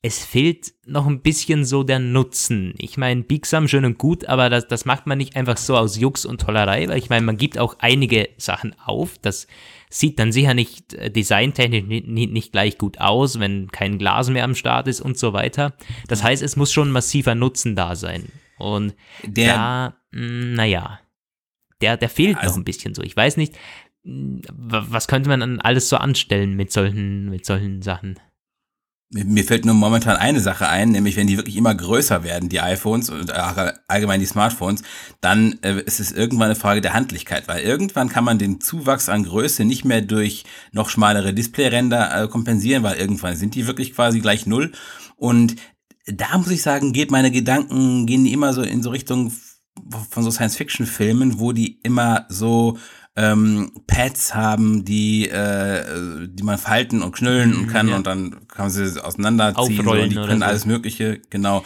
es 0.00 0.24
fehlt 0.24 0.74
noch 0.86 1.06
ein 1.06 1.22
bisschen 1.22 1.64
so 1.64 1.82
der 1.82 1.98
Nutzen. 1.98 2.74
Ich 2.78 2.96
meine, 2.96 3.24
biegsam 3.24 3.66
schön 3.66 3.84
und 3.84 3.98
gut, 3.98 4.26
aber 4.26 4.48
das, 4.48 4.68
das 4.68 4.84
macht 4.84 5.06
man 5.06 5.18
nicht 5.18 5.34
einfach 5.34 5.56
so 5.56 5.76
aus 5.76 5.98
Jux 5.98 6.24
und 6.24 6.40
Tollerei, 6.40 6.88
weil 6.88 6.98
ich 6.98 7.10
meine, 7.10 7.26
man 7.26 7.36
gibt 7.36 7.58
auch 7.58 7.76
einige 7.80 8.28
Sachen 8.36 8.78
auf. 8.78 9.18
Das 9.18 9.48
sieht 9.90 10.18
dann 10.20 10.30
sicher 10.30 10.54
nicht 10.54 10.94
äh, 10.94 11.10
designtechnisch 11.10 11.84
nicht, 11.84 12.32
nicht 12.32 12.52
gleich 12.52 12.78
gut 12.78 13.00
aus, 13.00 13.40
wenn 13.40 13.72
kein 13.72 13.98
Glas 13.98 14.30
mehr 14.30 14.44
am 14.44 14.54
Start 14.54 14.86
ist 14.86 15.00
und 15.00 15.18
so 15.18 15.32
weiter. 15.32 15.74
Das 16.06 16.22
heißt, 16.22 16.42
es 16.42 16.54
muss 16.54 16.72
schon 16.72 16.92
massiver 16.92 17.34
Nutzen 17.34 17.74
da 17.74 17.96
sein. 17.96 18.30
Und 18.56 18.94
der, 19.24 19.54
da, 19.54 19.96
hm, 20.12 20.54
naja, 20.54 21.00
der, 21.80 21.96
der 21.96 22.08
fehlt 22.08 22.36
also, 22.36 22.50
noch 22.50 22.56
ein 22.58 22.64
bisschen 22.64 22.94
so. 22.94 23.02
Ich 23.02 23.16
weiß 23.16 23.36
nicht, 23.36 23.56
hm, 24.04 24.42
was 24.52 25.08
könnte 25.08 25.28
man 25.28 25.40
dann 25.40 25.60
alles 25.60 25.88
so 25.88 25.96
anstellen 25.96 26.54
mit 26.54 26.70
solchen, 26.70 27.30
mit 27.30 27.44
solchen 27.44 27.82
Sachen? 27.82 28.20
Mir 29.10 29.44
fällt 29.44 29.64
nur 29.64 29.74
momentan 29.74 30.16
eine 30.16 30.40
Sache 30.40 30.68
ein, 30.68 30.90
nämlich 30.90 31.16
wenn 31.16 31.26
die 31.26 31.38
wirklich 31.38 31.56
immer 31.56 31.74
größer 31.74 32.24
werden, 32.24 32.50
die 32.50 32.60
iPhones 32.60 33.08
und 33.08 33.32
allgemein 33.32 34.20
die 34.20 34.26
Smartphones, 34.26 34.82
dann 35.22 35.58
äh, 35.62 35.80
ist 35.80 35.98
es 35.98 36.12
irgendwann 36.12 36.46
eine 36.46 36.56
Frage 36.56 36.82
der 36.82 36.92
Handlichkeit, 36.92 37.48
weil 37.48 37.62
irgendwann 37.62 38.10
kann 38.10 38.24
man 38.24 38.38
den 38.38 38.60
Zuwachs 38.60 39.08
an 39.08 39.24
Größe 39.24 39.64
nicht 39.64 39.86
mehr 39.86 40.02
durch 40.02 40.44
noch 40.72 40.90
schmalere 40.90 41.32
Displayränder 41.32 42.24
äh, 42.24 42.28
kompensieren, 42.28 42.82
weil 42.82 42.98
irgendwann 42.98 43.36
sind 43.36 43.54
die 43.54 43.66
wirklich 43.66 43.94
quasi 43.94 44.20
gleich 44.20 44.44
null. 44.44 44.72
Und 45.16 45.56
da 46.04 46.36
muss 46.36 46.50
ich 46.50 46.60
sagen, 46.60 46.92
geht 46.92 47.10
meine 47.10 47.30
Gedanken, 47.30 48.04
gehen 48.04 48.24
die 48.24 48.32
immer 48.34 48.52
so 48.52 48.60
in 48.60 48.82
so 48.82 48.90
Richtung 48.90 49.32
von 50.10 50.22
so 50.22 50.30
Science-Fiction-Filmen, 50.30 51.38
wo 51.38 51.52
die 51.52 51.80
immer 51.82 52.26
so 52.28 52.78
ähm, 53.18 53.72
Pads 53.88 54.36
haben, 54.36 54.84
die, 54.84 55.28
äh, 55.28 56.28
die 56.28 56.44
man 56.44 56.56
falten 56.56 57.02
und 57.02 57.12
knüllen 57.12 57.62
mhm, 57.62 57.66
kann 57.66 57.88
ja. 57.88 57.96
und 57.96 58.06
dann 58.06 58.46
kann 58.46 58.66
man 58.66 58.70
sie 58.70 59.04
auseinanderziehen 59.04 59.84
so, 59.84 59.90
und 59.90 60.10
die 60.10 60.14
können 60.14 60.38
so. 60.38 60.44
alles 60.46 60.66
Mögliche, 60.66 61.20
genau. 61.28 61.64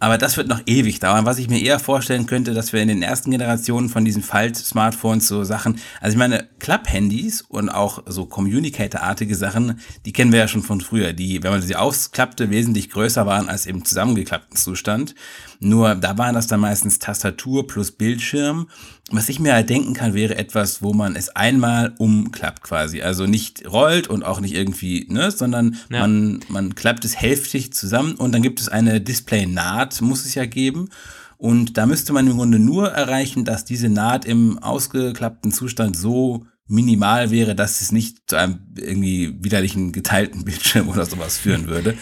Aber 0.00 0.16
das 0.16 0.36
wird 0.36 0.46
noch 0.46 0.60
ewig 0.66 1.00
dauern. 1.00 1.26
Was 1.26 1.38
ich 1.38 1.50
mir 1.50 1.60
eher 1.60 1.80
vorstellen 1.80 2.26
könnte, 2.26 2.54
dass 2.54 2.72
wir 2.72 2.80
in 2.80 2.86
den 2.86 3.02
ersten 3.02 3.32
Generationen 3.32 3.88
von 3.88 4.04
diesen 4.04 4.22
Falt-Smartphones 4.22 5.26
so 5.26 5.42
Sachen, 5.42 5.80
also 6.00 6.14
ich 6.14 6.18
meine, 6.18 6.48
Klapp-Handys 6.60 7.42
und 7.42 7.68
auch 7.68 8.04
so 8.06 8.26
Communicator-artige 8.26 9.34
Sachen, 9.34 9.80
die 10.06 10.12
kennen 10.12 10.30
wir 10.30 10.38
ja 10.38 10.48
schon 10.48 10.62
von 10.62 10.80
früher, 10.80 11.12
die, 11.12 11.42
wenn 11.42 11.50
man 11.50 11.62
sie 11.62 11.74
ausklappte, 11.74 12.48
wesentlich 12.50 12.90
größer 12.90 13.26
waren 13.26 13.48
als 13.48 13.66
im 13.66 13.84
zusammengeklappten 13.84 14.56
Zustand. 14.56 15.16
Nur 15.58 15.96
da 15.96 16.16
waren 16.16 16.36
das 16.36 16.46
dann 16.46 16.60
meistens 16.60 17.00
Tastatur 17.00 17.66
plus 17.66 17.90
Bildschirm. 17.90 18.68
Was 19.10 19.30
ich 19.30 19.40
mir 19.40 19.54
halt 19.54 19.70
denken 19.70 19.94
kann, 19.94 20.12
wäre 20.12 20.36
etwas, 20.36 20.82
wo 20.82 20.92
man 20.92 21.16
es 21.16 21.30
einmal 21.30 21.94
umklappt 21.96 22.62
quasi. 22.62 23.00
Also 23.00 23.26
nicht 23.26 23.66
rollt 23.66 24.06
und 24.06 24.22
auch 24.22 24.40
nicht 24.40 24.54
irgendwie, 24.54 25.06
ne, 25.08 25.30
sondern 25.30 25.78
ja. 25.90 26.00
man, 26.00 26.40
man 26.48 26.74
klappt 26.74 27.06
es 27.06 27.16
hälftig 27.16 27.72
zusammen 27.72 28.16
und 28.16 28.32
dann 28.32 28.42
gibt 28.42 28.60
es 28.60 28.68
eine 28.68 29.00
Display-Naht, 29.00 30.02
muss 30.02 30.26
es 30.26 30.34
ja 30.34 30.44
geben. 30.44 30.90
Und 31.38 31.78
da 31.78 31.86
müsste 31.86 32.12
man 32.12 32.26
im 32.26 32.36
Grunde 32.36 32.58
nur 32.58 32.90
erreichen, 32.90 33.44
dass 33.44 33.64
diese 33.64 33.88
Naht 33.88 34.24
im 34.24 34.58
ausgeklappten 34.58 35.52
Zustand 35.52 35.96
so 35.96 36.44
minimal 36.66 37.30
wäre, 37.30 37.54
dass 37.54 37.80
es 37.80 37.92
nicht 37.92 38.28
zu 38.28 38.36
einem 38.36 38.58
irgendwie 38.76 39.34
widerlichen 39.42 39.92
geteilten 39.92 40.44
Bildschirm 40.44 40.88
oder 40.88 41.06
sowas 41.06 41.38
führen 41.38 41.66
würde. 41.68 41.96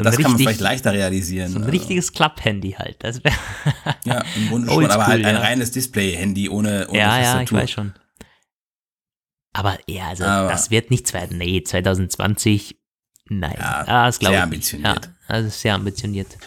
So 0.00 0.04
das 0.04 0.12
richtig, 0.12 0.24
kann 0.24 0.32
man 0.32 0.40
vielleicht 0.40 0.60
leichter 0.60 0.92
realisieren. 0.92 1.52
So 1.52 1.58
ein 1.58 1.64
richtiges 1.64 2.12
Klapp-Handy 2.12 2.72
halt. 2.72 2.96
Das 3.00 3.20
ja, 4.04 4.24
im 4.36 4.48
Grunde 4.48 4.70
schon, 4.72 4.86
aber 4.86 5.06
halt 5.06 5.24
ein 5.24 5.34
ja. 5.34 5.40
reines 5.40 5.70
Display-Handy 5.70 6.48
ohne, 6.48 6.88
ohne 6.88 6.98
Ja, 6.98 7.08
Tastatur. 7.08 7.36
ja, 7.36 7.42
ich 7.42 7.52
weiß 7.52 7.70
schon. 7.70 7.94
Aber 9.52 9.78
ja, 9.86 10.08
also 10.08 10.24
aber 10.24 10.48
das 10.48 10.70
wird 10.70 10.90
nichts 10.90 11.12
werden. 11.12 11.38
Nee, 11.38 11.62
2020, 11.62 12.76
nein. 13.28 13.56
Ja, 13.58 14.06
das 14.06 14.18
glaube 14.18 14.36
ich 14.36 14.42
ambitioniert. 14.42 15.06
Ja, 15.06 15.12
das 15.28 15.46
ist 15.46 15.60
sehr 15.60 15.74
ambitioniert. 15.74 16.38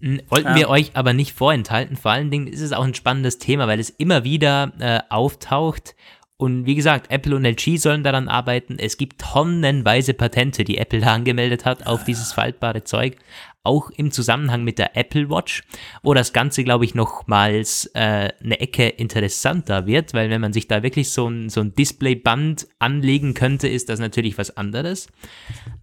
Hm, 0.00 0.20
wollten 0.28 0.48
ja. 0.48 0.56
wir 0.56 0.68
euch 0.68 0.90
aber 0.94 1.12
nicht 1.12 1.32
vorenthalten. 1.32 1.96
Vor 1.96 2.10
allen 2.10 2.30
Dingen 2.30 2.46
ist 2.46 2.60
es 2.60 2.72
auch 2.72 2.84
ein 2.84 2.94
spannendes 2.94 3.38
Thema, 3.38 3.66
weil 3.66 3.80
es 3.80 3.90
immer 3.90 4.24
wieder 4.24 4.72
äh, 4.78 5.00
auftaucht 5.08 5.94
und 6.42 6.66
wie 6.66 6.74
gesagt, 6.74 7.12
Apple 7.12 7.36
und 7.36 7.44
LG 7.44 7.76
sollen 7.76 8.02
daran 8.02 8.26
arbeiten. 8.26 8.76
Es 8.76 8.96
gibt 8.96 9.20
tonnenweise 9.20 10.12
Patente, 10.12 10.64
die 10.64 10.76
Apple 10.76 10.98
da 10.98 11.14
angemeldet 11.14 11.64
hat 11.64 11.86
auf 11.86 12.02
dieses 12.02 12.32
faltbare 12.32 12.82
Zeug. 12.82 13.14
Auch 13.62 13.90
im 13.90 14.10
Zusammenhang 14.10 14.64
mit 14.64 14.80
der 14.80 14.96
Apple 14.96 15.30
Watch, 15.30 15.62
wo 16.02 16.14
das 16.14 16.32
Ganze, 16.32 16.64
glaube 16.64 16.84
ich, 16.84 16.96
nochmals 16.96 17.86
äh, 17.94 18.30
eine 18.42 18.58
Ecke 18.58 18.88
interessanter 18.88 19.86
wird, 19.86 20.14
weil 20.14 20.30
wenn 20.30 20.40
man 20.40 20.52
sich 20.52 20.66
da 20.66 20.82
wirklich 20.82 21.10
so 21.10 21.28
ein, 21.28 21.48
so 21.48 21.60
ein 21.60 21.76
Displayband 21.76 22.66
anlegen 22.80 23.34
könnte, 23.34 23.68
ist 23.68 23.88
das 23.88 24.00
natürlich 24.00 24.36
was 24.36 24.56
anderes. 24.56 25.06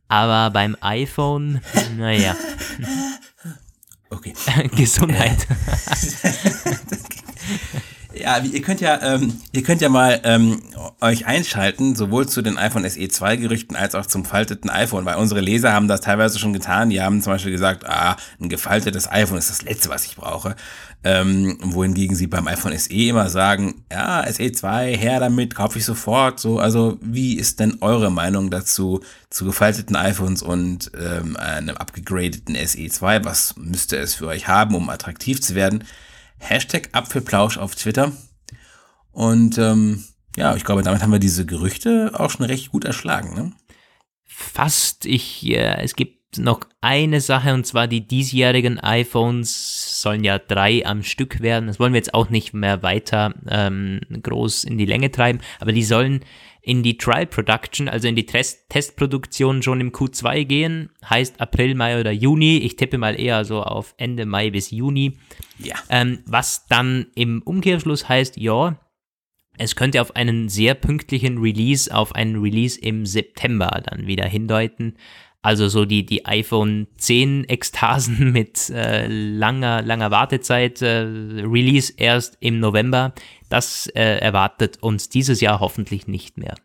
Aber 0.10 0.52
beim 0.52 0.76
iPhone, 0.82 1.62
naja. 1.98 2.36
Okay. 4.10 4.34
Gesundheit. 4.76 5.48
Ja, 8.20 8.38
ihr 8.40 8.62
könnt 8.62 8.82
ja, 8.82 9.02
ähm, 9.02 9.34
ihr 9.54 9.64
könnt 9.64 9.82
ja 9.82 9.88
mal 9.88 10.20
ähm, 10.26 10.62
euch 11.00 11.26
einschalten, 11.26 11.96
sowohl 11.96 12.28
zu 12.28 12.42
den 12.42 12.58
iPhone 12.58 12.88
SE 12.90 13.08
2 13.08 13.38
Gerüchten 13.38 13.78
als 13.78 13.96
auch 13.96 14.06
zum 14.06 14.26
falteten 14.26 14.70
iPhone, 14.70 15.06
weil 15.06 15.16
unsere 15.16 15.40
Leser 15.40 15.72
haben 15.72 15.88
das 15.88 16.02
teilweise 16.02 16.38
schon 16.38 16.52
getan. 16.52 16.90
Die 16.90 17.02
haben 17.02 17.22
zum 17.22 17.34
Beispiel 17.34 17.54
gesagt, 17.54 17.86
ah, 17.88 18.18
ein 18.42 18.50
gefaltetes 18.50 19.10
iPhone 19.10 19.38
ist 19.38 19.50
das 19.50 19.62
letzte, 19.62 19.90
was 19.90 20.06
ich 20.06 20.18
brauche. 20.18 20.56
Ähm, 21.02 21.58
wohingegen 21.62 22.14
sie 22.14 22.28
beim 22.28 22.48
iPhone 22.48 22.78
SE 22.78 22.94
immer 22.94 23.30
sagen, 23.30 23.86
ja, 23.90 24.26
SE 24.30 24.52
2, 24.52 24.98
her 24.98 25.22
damit, 25.22 25.56
kaufe 25.56 25.80
ich 25.80 25.86
sofort. 25.86 26.42
So, 26.42 26.60
also 26.60 27.00
wie 27.02 27.38
ist 27.38 27.62
denn 27.62 27.78
eure 27.80 28.12
Meinung 28.12 28.50
dazu 28.50 29.00
zu 29.30 29.46
gefalteten 29.46 29.96
iPhones 29.96 30.42
und 30.42 30.92
ähm, 31.00 31.38
einem 31.38 31.78
abgegradeten 31.78 32.58
SE 32.68 32.86
2? 32.86 33.24
Was 33.24 33.56
müsste 33.56 33.96
es 33.96 34.16
für 34.16 34.28
euch 34.28 34.50
haben, 34.50 34.76
um 34.76 34.90
attraktiv 34.90 35.42
zu 35.42 35.56
werden? 35.56 35.86
Hashtag 36.40 36.90
Apfelplausch 36.94 37.58
auf 37.58 37.76
Twitter. 37.76 38.12
Und 39.12 39.58
ähm, 39.58 40.04
ja, 40.36 40.56
ich 40.56 40.64
glaube, 40.64 40.84
damit 40.84 41.02
haben 41.02 41.12
wir 41.12 41.20
diese 41.20 41.46
Gerüchte 41.46 42.12
auch 42.14 42.30
schon 42.30 42.46
recht 42.46 42.72
gut 42.72 42.86
erschlagen. 42.86 43.34
Ne? 43.36 43.52
Fast. 44.26 45.06
Ich, 45.06 45.46
äh, 45.46 45.82
es 45.84 45.96
gibt 45.96 46.38
noch 46.38 46.62
eine 46.82 47.22
Sache 47.22 47.54
und 47.54 47.66
zwar 47.66 47.88
die 47.88 48.08
diesjährigen 48.08 48.80
iPhones 48.80 50.02
sollen 50.02 50.24
ja 50.24 50.38
drei 50.38 50.86
am 50.86 51.04
Stück 51.04 51.42
werden. 51.42 51.68
Das 51.68 51.80
wollen 51.80 51.94
wir 51.94 51.98
jetzt 51.98 52.14
auch 52.14 52.30
nicht 52.30 52.54
mehr 52.54 52.84
weiter 52.84 53.34
ähm, 53.50 54.00
groß 54.22 54.64
in 54.64 54.78
die 54.78 54.86
Länge 54.86 55.12
treiben, 55.12 55.40
aber 55.60 55.72
die 55.72 55.84
sollen 55.84 56.22
in 56.62 56.84
die 56.84 56.98
Trial 56.98 57.26
Production, 57.26 57.88
also 57.88 58.08
in 58.08 58.16
die 58.16 58.26
Test 58.26 58.70
Testproduktion 58.70 59.64
schon 59.64 59.82
im 59.82 59.92
Q2 59.92 60.46
gehen. 60.46 60.90
Heißt 61.10 61.40
April, 61.40 61.76
Mai 61.76 62.00
oder 62.00 62.12
Juni. 62.12 62.58
Ich 62.58 62.76
tippe 62.76 62.98
mal 62.98 63.20
eher 63.20 63.46
so 63.46 63.64
auf 63.64 63.94
Ende 63.98 64.26
Mai 64.26 64.50
bis 64.50 64.72
Juni. 64.72 65.18
Ja. 65.58 65.76
Ähm, 65.90 66.20
was 66.26 66.66
dann 66.68 67.08
im 67.16 67.42
Umkehrschluss 67.42 68.10
heißt, 68.10 68.38
ja, 68.38 68.78
es 69.58 69.76
könnte 69.76 70.02
auf 70.02 70.16
einen 70.16 70.48
sehr 70.48 70.74
pünktlichen 70.74 71.38
Release, 71.40 71.94
auf 71.94 72.16
einen 72.16 72.42
Release 72.42 72.80
im 72.80 73.06
September 73.06 73.82
dann 73.86 74.08
wieder 74.08 74.26
hindeuten. 74.26 74.96
Also 75.42 75.70
so 75.70 75.86
die, 75.86 76.06
die 76.06 76.26
iPhone 76.26 76.88
10 76.98 77.46
Ekstasen 77.46 78.32
mit 78.34 78.70
äh, 78.70 79.08
langer, 79.08 79.82
langer 79.82 80.12
Wartezeit, 80.12 80.82
äh, 80.82 81.06
Release 81.06 81.94
erst 81.96 82.38
im 82.42 82.60
November, 82.60 83.14
das 83.50 83.88
äh, 83.88 84.18
erwartet 84.20 84.78
uns 84.82 85.10
dieses 85.10 85.40
Jahr 85.42 85.60
hoffentlich 85.60 86.08
nicht 86.08 86.38
mehr. 86.38 86.56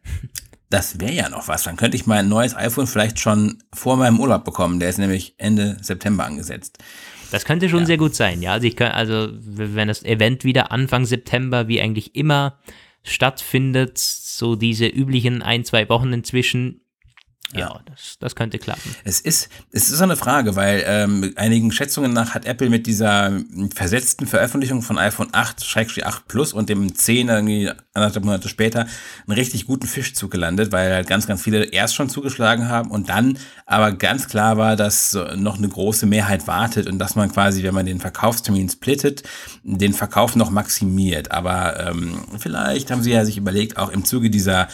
Das 0.71 0.99
wäre 0.99 1.13
ja 1.13 1.29
noch 1.29 1.47
was. 1.47 1.63
Dann 1.63 1.77
könnte 1.77 1.97
ich 1.97 2.07
mein 2.07 2.29
neues 2.29 2.57
iPhone 2.57 2.89
vielleicht 2.89 3.21
schon 3.21 3.63
vor 3.73 3.97
meinem 3.97 4.19
Urlaub 4.19 4.45
bekommen. 4.45 4.81
Der 4.81 4.89
ist 4.89 4.99
nämlich 4.99 5.35
Ende 5.39 5.77
September 5.81 6.25
angesetzt. 6.25 6.79
Das 7.31 7.45
könnte 7.45 7.69
schon 7.69 7.81
ja. 7.81 7.87
sehr 7.87 7.97
gut 7.97 8.17
sein, 8.17 8.43
ja. 8.43 8.53
Also 8.53 8.67
ich 8.67 8.75
kann, 8.75 8.91
also 8.91 9.29
wenn 9.33 9.89
das 9.89 10.03
Event 10.03 10.43
wieder 10.43 10.73
Anfang 10.73 11.05
September 11.05 11.69
wie 11.69 11.81
eigentlich 11.81 12.17
immer 12.17 12.59
stattfindet, 13.05 13.99
so 13.99 14.57
diese 14.57 14.87
üblichen 14.87 15.43
ein, 15.43 15.65
zwei 15.65 15.89
Wochen 15.89 16.13
inzwischen, 16.13 16.81
ja, 17.61 17.81
das, 17.87 18.17
das 18.19 18.35
könnte 18.35 18.59
klappen. 18.59 18.95
Es 19.05 19.21
ist, 19.21 19.49
es 19.73 19.89
ist 19.89 19.99
so 19.99 20.05
eine 20.05 20.17
Frage, 20.17 20.57
weil 20.57 20.85
ähm, 20.87 21.33
einigen 21.37 21.73
Schätzungen 21.73 22.13
nach 22.13 22.35
hat 22.35 22.47
Apple 22.47 22.71
mit 22.71 22.87
dieser 22.87 23.33
versetzten 23.75 24.27
Veröffentlichung 24.27 24.83
von 24.83 24.99
iPhone 24.99 25.29
8, 25.33 25.65
8 26.03 26.29
Plus 26.29 26.53
und 26.53 26.69
dem 26.69 26.95
10 26.95 27.29
irgendwie 27.29 27.71
anderthalb 27.95 28.25
Monate 28.25 28.49
später 28.49 28.87
einen 29.27 29.39
richtig 29.39 29.67
guten 29.67 29.87
Fischzug 29.87 30.31
gelandet, 30.31 30.73
weil 30.73 30.93
halt 30.93 31.07
ganz, 31.07 31.27
ganz 31.27 31.43
viele 31.43 31.65
erst 31.65 31.95
schon 31.95 32.09
zugeschlagen 32.09 32.69
haben 32.69 32.91
und 32.91 33.09
dann 33.09 33.39
aber 33.67 33.93
ganz 33.93 34.29
klar 34.29 34.57
war, 34.57 34.77
dass 34.77 35.17
noch 35.37 35.59
eine 35.59 35.69
große 35.69 36.07
Mehrheit 36.07 36.47
wartet 36.47 36.87
und 36.87 36.99
dass 36.99 37.15
man 37.15 37.31
quasi, 37.31 37.63
wenn 37.63 37.75
man 37.75 37.87
den 37.87 38.01
Verkaufstermin 38.01 38.69
splittet, 38.69 39.23
den 39.63 39.93
Verkauf 39.93 40.37
noch 40.37 40.51
maximiert. 40.51 41.31
Aber 41.31 41.89
ähm, 41.89 42.19
vielleicht 42.39 42.91
haben 42.91 43.03
sie 43.03 43.13
ja 43.13 43.25
sich 43.25 43.37
überlegt, 43.37 43.77
auch 43.77 43.91
im 43.91 44.05
Zuge 44.05 44.31
dieser 44.31 44.69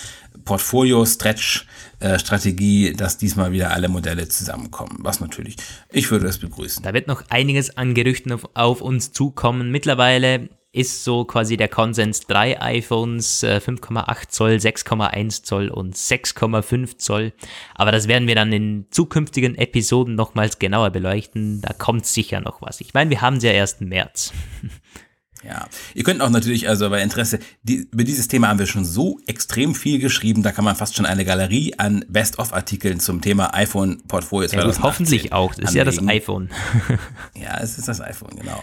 Portfolio-Stretch-Strategie, 2.00 2.92
dass 2.94 3.18
diesmal 3.18 3.52
wieder 3.52 3.70
alle 3.70 3.88
Modelle 3.88 4.28
zusammenkommen. 4.28 4.98
Was 5.00 5.20
natürlich, 5.20 5.56
ich 5.92 6.10
würde 6.10 6.26
das 6.26 6.38
begrüßen. 6.38 6.82
Da 6.82 6.94
wird 6.94 7.06
noch 7.06 7.22
einiges 7.28 7.76
an 7.76 7.94
Gerüchten 7.94 8.32
auf, 8.32 8.48
auf 8.54 8.80
uns 8.80 9.12
zukommen. 9.12 9.70
Mittlerweile 9.70 10.48
ist 10.72 11.02
so 11.02 11.24
quasi 11.24 11.56
der 11.56 11.68
Konsens 11.68 12.20
drei 12.20 12.60
iPhones, 12.60 13.42
5,8 13.42 14.22
äh, 14.22 14.28
Zoll, 14.28 14.52
6,1 14.52 15.42
Zoll 15.42 15.68
und 15.68 15.96
6,5 15.96 16.96
Zoll. 16.96 17.32
Aber 17.74 17.90
das 17.90 18.06
werden 18.06 18.28
wir 18.28 18.36
dann 18.36 18.52
in 18.52 18.86
zukünftigen 18.90 19.56
Episoden 19.56 20.14
nochmals 20.14 20.60
genauer 20.60 20.90
beleuchten. 20.90 21.60
Da 21.60 21.72
kommt 21.72 22.06
sicher 22.06 22.40
noch 22.40 22.62
was. 22.62 22.80
Ich 22.80 22.94
meine, 22.94 23.10
wir 23.10 23.20
haben 23.20 23.38
es 23.38 23.42
ja 23.42 23.50
erst 23.50 23.80
März. 23.80 24.32
Ja, 25.42 25.68
ihr 25.94 26.04
könnt 26.04 26.20
auch 26.20 26.28
natürlich, 26.28 26.68
also 26.68 26.90
bei 26.90 27.02
Interesse, 27.02 27.38
die, 27.62 27.88
über 27.90 28.04
dieses 28.04 28.28
Thema 28.28 28.48
haben 28.48 28.58
wir 28.58 28.66
schon 28.66 28.84
so 28.84 29.18
extrem 29.26 29.74
viel 29.74 29.98
geschrieben, 29.98 30.42
da 30.42 30.52
kann 30.52 30.64
man 30.64 30.76
fast 30.76 30.96
schon 30.96 31.06
eine 31.06 31.24
Galerie 31.24 31.74
an 31.78 32.04
Best-of-Artikeln 32.08 33.00
zum 33.00 33.22
Thema 33.22 33.54
iPhone-Portfolio 33.54 34.50
ja, 34.50 34.82
Hoffentlich 34.82 35.32
auch, 35.32 35.54
das 35.54 35.70
ist 35.70 35.76
ja 35.76 35.84
das 35.84 36.06
iPhone. 36.06 36.50
ja, 37.34 37.58
es 37.58 37.78
ist 37.78 37.88
das 37.88 38.02
iPhone, 38.02 38.36
genau. 38.36 38.62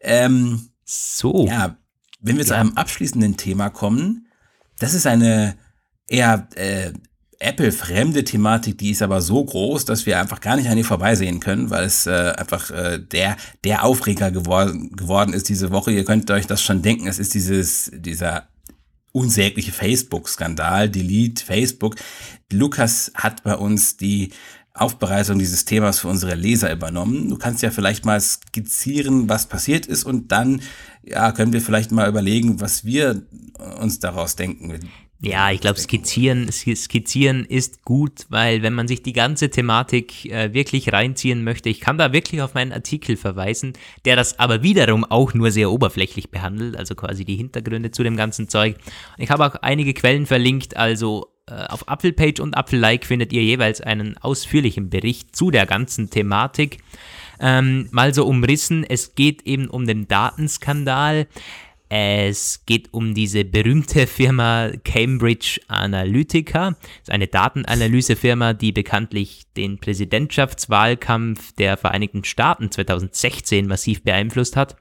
Ähm, 0.00 0.70
so. 0.84 1.46
Ja, 1.46 1.76
wenn 2.20 2.36
wir 2.36 2.44
ja. 2.44 2.48
zu 2.48 2.56
einem 2.56 2.72
abschließenden 2.76 3.36
Thema 3.36 3.68
kommen, 3.68 4.28
das 4.78 4.94
ist 4.94 5.06
eine 5.06 5.56
eher 6.08 6.48
äh, 6.54 6.92
Apple-fremde 7.38 8.24
Thematik, 8.24 8.78
die 8.78 8.90
ist 8.90 9.02
aber 9.02 9.20
so 9.20 9.44
groß, 9.44 9.84
dass 9.84 10.06
wir 10.06 10.20
einfach 10.20 10.40
gar 10.40 10.56
nicht 10.56 10.68
an 10.68 10.78
ihr 10.78 10.84
vorbeisehen 10.84 11.40
können, 11.40 11.70
weil 11.70 11.84
es 11.84 12.06
äh, 12.06 12.32
einfach 12.36 12.70
äh, 12.70 12.98
der, 12.98 13.36
der 13.64 13.84
Aufreger 13.84 14.30
geworden, 14.30 14.90
geworden 14.96 15.32
ist 15.32 15.48
diese 15.48 15.70
Woche. 15.70 15.92
Ihr 15.92 16.04
könnt 16.04 16.30
euch 16.30 16.46
das 16.46 16.62
schon 16.62 16.82
denken, 16.82 17.06
es 17.06 17.18
ist 17.18 17.34
dieses, 17.34 17.90
dieser 17.94 18.48
unsägliche 19.12 19.72
Facebook-Skandal, 19.72 20.90
Delete 20.90 21.44
Facebook. 21.44 21.96
Lukas 22.52 23.12
hat 23.14 23.42
bei 23.44 23.54
uns 23.54 23.96
die 23.96 24.30
Aufbereitung 24.76 25.38
dieses 25.38 25.64
Themas 25.64 26.00
für 26.00 26.08
unsere 26.08 26.34
Leser 26.34 26.72
übernommen. 26.72 27.28
Du 27.28 27.38
kannst 27.38 27.62
ja 27.62 27.70
vielleicht 27.70 28.04
mal 28.04 28.20
skizzieren, 28.20 29.28
was 29.28 29.46
passiert 29.46 29.86
ist 29.86 30.02
und 30.02 30.32
dann 30.32 30.62
ja, 31.04 31.30
können 31.30 31.52
wir 31.52 31.60
vielleicht 31.60 31.92
mal 31.92 32.08
überlegen, 32.08 32.60
was 32.60 32.84
wir 32.84 33.22
uns 33.80 34.00
daraus 34.00 34.34
denken. 34.34 34.80
Ja, 35.20 35.50
ich 35.50 35.60
glaube, 35.60 35.78
skizzieren, 35.78 36.50
skizzieren 36.52 37.46
ist 37.46 37.82
gut, 37.82 38.26
weil 38.28 38.62
wenn 38.62 38.74
man 38.74 38.88
sich 38.88 39.02
die 39.02 39.14
ganze 39.14 39.48
Thematik 39.48 40.26
äh, 40.26 40.52
wirklich 40.52 40.92
reinziehen 40.92 41.44
möchte, 41.44 41.70
ich 41.70 41.80
kann 41.80 41.96
da 41.96 42.12
wirklich 42.12 42.42
auf 42.42 42.54
meinen 42.54 42.72
Artikel 42.72 43.16
verweisen, 43.16 43.72
der 44.04 44.16
das 44.16 44.38
aber 44.38 44.62
wiederum 44.62 45.04
auch 45.04 45.32
nur 45.32 45.50
sehr 45.50 45.70
oberflächlich 45.70 46.30
behandelt, 46.30 46.76
also 46.76 46.94
quasi 46.94 47.24
die 47.24 47.36
Hintergründe 47.36 47.90
zu 47.90 48.02
dem 48.02 48.16
ganzen 48.16 48.48
Zeug. 48.48 48.76
Ich 49.16 49.30
habe 49.30 49.46
auch 49.46 49.54
einige 49.62 49.94
Quellen 49.94 50.26
verlinkt, 50.26 50.76
also 50.76 51.28
äh, 51.46 51.54
auf 51.68 51.88
Apfelpage 51.88 52.40
und 52.40 52.56
Apfellike 52.56 53.06
findet 53.06 53.32
ihr 53.32 53.42
jeweils 53.42 53.80
einen 53.80 54.16
ausführlichen 54.18 54.90
Bericht 54.90 55.34
zu 55.34 55.50
der 55.50 55.64
ganzen 55.64 56.10
Thematik. 56.10 56.78
Ähm, 57.40 57.88
mal 57.90 58.14
so 58.14 58.26
umrissen, 58.26 58.84
es 58.84 59.14
geht 59.14 59.42
eben 59.42 59.68
um 59.68 59.86
den 59.86 60.08
Datenskandal. 60.08 61.26
Es 61.96 62.66
geht 62.66 62.92
um 62.92 63.14
diese 63.14 63.44
berühmte 63.44 64.08
Firma 64.08 64.72
Cambridge 64.82 65.60
Analytica. 65.68 66.70
Das 66.70 67.02
ist 67.02 67.10
eine 67.10 67.28
Datenanalysefirma, 67.28 68.52
die 68.52 68.72
bekanntlich 68.72 69.44
den 69.56 69.78
Präsidentschaftswahlkampf 69.78 71.52
der 71.52 71.76
Vereinigten 71.76 72.24
Staaten 72.24 72.72
2016 72.72 73.68
massiv 73.68 74.02
beeinflusst 74.02 74.56
hat. 74.56 74.74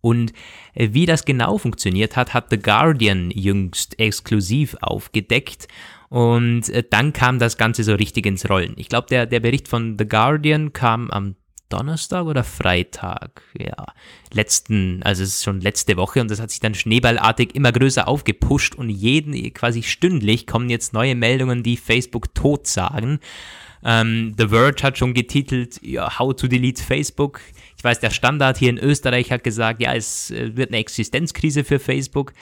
Und 0.00 0.32
wie 0.76 1.06
das 1.06 1.24
genau 1.24 1.58
funktioniert 1.58 2.14
hat, 2.14 2.34
hat 2.34 2.50
The 2.50 2.58
Guardian 2.60 3.32
jüngst 3.32 3.98
exklusiv 3.98 4.76
aufgedeckt. 4.80 5.66
Und 6.08 6.68
äh, 6.68 6.84
dann 6.88 7.12
kam 7.12 7.40
das 7.40 7.56
Ganze 7.56 7.82
so 7.82 7.96
richtig 7.96 8.26
ins 8.26 8.48
Rollen. 8.48 8.74
Ich 8.76 8.88
glaube, 8.88 9.08
der, 9.10 9.26
der 9.26 9.40
Bericht 9.40 9.66
von 9.66 9.96
The 9.98 10.06
Guardian 10.06 10.72
kam 10.72 11.10
am 11.10 11.34
Donnerstag 11.68 12.26
oder 12.26 12.44
Freitag, 12.44 13.42
ja, 13.58 13.86
letzten, 14.32 15.02
also 15.02 15.22
es 15.22 15.30
ist 15.30 15.44
schon 15.44 15.60
letzte 15.60 15.96
Woche 15.96 16.20
und 16.20 16.30
das 16.30 16.40
hat 16.40 16.50
sich 16.50 16.60
dann 16.60 16.74
schneeballartig 16.74 17.54
immer 17.54 17.72
größer 17.72 18.08
aufgepusht 18.08 18.74
und 18.74 18.88
jeden, 18.90 19.52
quasi 19.52 19.82
stündlich 19.82 20.46
kommen 20.46 20.70
jetzt 20.70 20.92
neue 20.92 21.14
Meldungen, 21.14 21.62
die 21.62 21.76
Facebook 21.76 22.34
tot 22.34 22.66
sagen. 22.66 23.20
Ähm, 23.84 24.34
The 24.36 24.48
Verge 24.48 24.82
hat 24.82 24.98
schon 24.98 25.14
getitelt, 25.14 25.80
ja, 25.82 26.18
How 26.18 26.34
to 26.34 26.48
Delete 26.48 26.82
Facebook. 26.82 27.40
Ich 27.76 27.84
weiß, 27.84 28.00
der 28.00 28.10
Standard 28.10 28.58
hier 28.58 28.70
in 28.70 28.78
Österreich 28.78 29.30
hat 29.30 29.44
gesagt, 29.44 29.80
ja, 29.80 29.94
es 29.94 30.30
äh, 30.30 30.56
wird 30.56 30.70
eine 30.70 30.78
Existenzkrise 30.78 31.64
für 31.64 31.78
Facebook. 31.78 32.32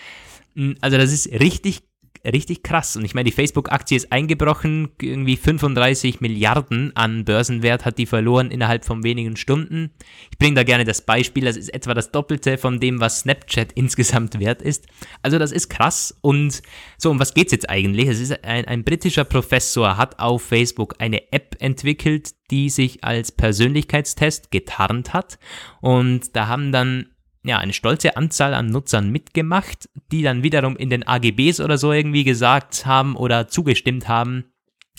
Hm, 0.55 0.77
also 0.81 0.97
das 0.97 1.13
ist 1.13 1.31
richtig 1.33 1.83
richtig 2.25 2.63
krass. 2.63 2.97
Und 2.97 3.05
ich 3.05 3.15
meine, 3.15 3.25
die 3.25 3.33
Facebook-Aktie 3.33 3.97
ist 3.97 4.13
eingebrochen, 4.13 4.91
irgendwie 5.01 5.37
35 5.37 6.21
Milliarden 6.21 6.95
an 6.97 7.25
Börsenwert 7.25 7.85
hat 7.85 7.99
die 7.99 8.07
verloren 8.07 8.51
innerhalb 8.51 8.85
von 8.85 9.03
wenigen 9.03 9.37
Stunden. 9.37 9.91
Ich 10.31 10.39
bringe 10.39 10.55
da 10.55 10.63
gerne 10.63 10.85
das 10.85 11.03
Beispiel, 11.03 11.45
das 11.45 11.57
ist 11.57 11.73
etwa 11.73 11.95
das 11.95 12.11
Doppelte 12.11 12.59
von 12.59 12.81
dem, 12.81 13.01
was 13.01 13.21
Snapchat 13.21 13.73
insgesamt 13.75 14.39
wert 14.39 14.63
ist. 14.63 14.87
Also 15.23 15.39
das 15.39 15.53
ist 15.53 15.69
krass. 15.69 16.17
Und 16.21 16.63
so, 16.99 17.11
um 17.11 17.21
was 17.21 17.35
geht 17.35 17.47
es 17.47 17.53
jetzt 17.53 17.71
eigentlich? 17.71 18.09
Es 18.09 18.21
ist 18.21 18.45
ein, 18.45 18.65
ein 18.65 18.85
britischer 18.85 19.25
Professor 19.25 19.97
hat 19.97 20.19
auf 20.19 20.43
Facebook 20.43 20.97
eine 20.99 21.33
App 21.33 21.57
entwickelt, 21.61 22.31
die 22.51 22.71
sich 22.71 23.03
als 23.05 23.33
Persönlichkeitstest 23.33 24.51
getarnt 24.51 25.13
hat. 25.13 25.39
Und 25.81 26.37
da 26.37 26.49
haben 26.49 26.73
dann 26.73 27.07
ja, 27.47 27.59
eine 27.59 27.73
stolze 27.73 28.17
Anzahl 28.17 28.55
an 28.55 28.67
Nutzern 28.67 29.11
mitgemacht, 29.11 29.89
die 30.11 30.23
dann 30.23 30.43
wiederum 30.43 30.77
in 30.77 30.91
den 30.91 31.07
AGBs 31.07 31.61
oder 31.61 31.79
so 31.79 31.93
irgendwie 31.93 32.25
gesagt 32.25 32.87
haben 32.87 33.17
oder 33.17 33.49
zugestimmt 33.49 34.09
haben, 34.09 34.45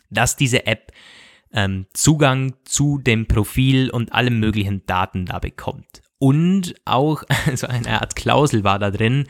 dass 0.09 0.37
diese 0.37 0.65
App 0.65 0.91
ähm, 1.51 1.87
Zugang 1.93 2.53
zu 2.63 2.99
dem 2.99 3.27
Profil 3.27 3.89
und 3.89 4.13
allen 4.13 4.39
möglichen 4.39 4.85
Daten 4.85 5.25
da 5.25 5.39
bekommt. 5.39 6.01
Und 6.19 6.75
auch 6.85 7.23
so 7.55 7.67
eine 7.67 8.01
Art 8.01 8.15
Klausel 8.15 8.63
war 8.63 8.79
da 8.79 8.91
drin, 8.91 9.25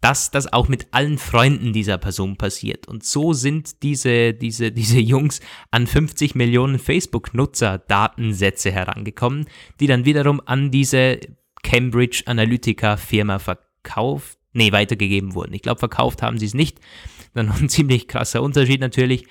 dass 0.00 0.30
das 0.30 0.52
auch 0.52 0.68
mit 0.68 0.88
allen 0.92 1.18
Freunden 1.18 1.72
dieser 1.72 1.98
Person 1.98 2.36
passiert. 2.36 2.86
Und 2.86 3.04
so 3.04 3.32
sind 3.32 3.82
diese, 3.82 4.34
diese, 4.34 4.70
diese 4.80 4.98
Jungs 4.98 5.40
an 5.70 5.86
50 5.86 6.34
Millionen 6.34 6.78
Facebook-Nutzer-Datensätze 6.78 8.72
herangekommen, 8.72 9.46
die 9.80 9.86
dann 9.86 10.04
wiederum 10.04 10.42
an 10.44 10.70
diese 10.70 11.20
Cambridge 11.66 12.22
Analytica-Firma 12.26 13.40
verkauft, 13.40 14.38
nee, 14.52 14.70
weitergegeben 14.70 15.34
wurden. 15.34 15.52
Ich 15.52 15.62
glaube, 15.62 15.80
verkauft 15.80 16.22
haben 16.22 16.38
sie 16.38 16.46
es 16.46 16.54
nicht. 16.54 16.78
Dann 17.34 17.50
ein 17.60 17.68
ziemlich 17.68 18.06
krasser 18.06 18.40
Unterschied 18.40 18.80
natürlich. 18.80 19.26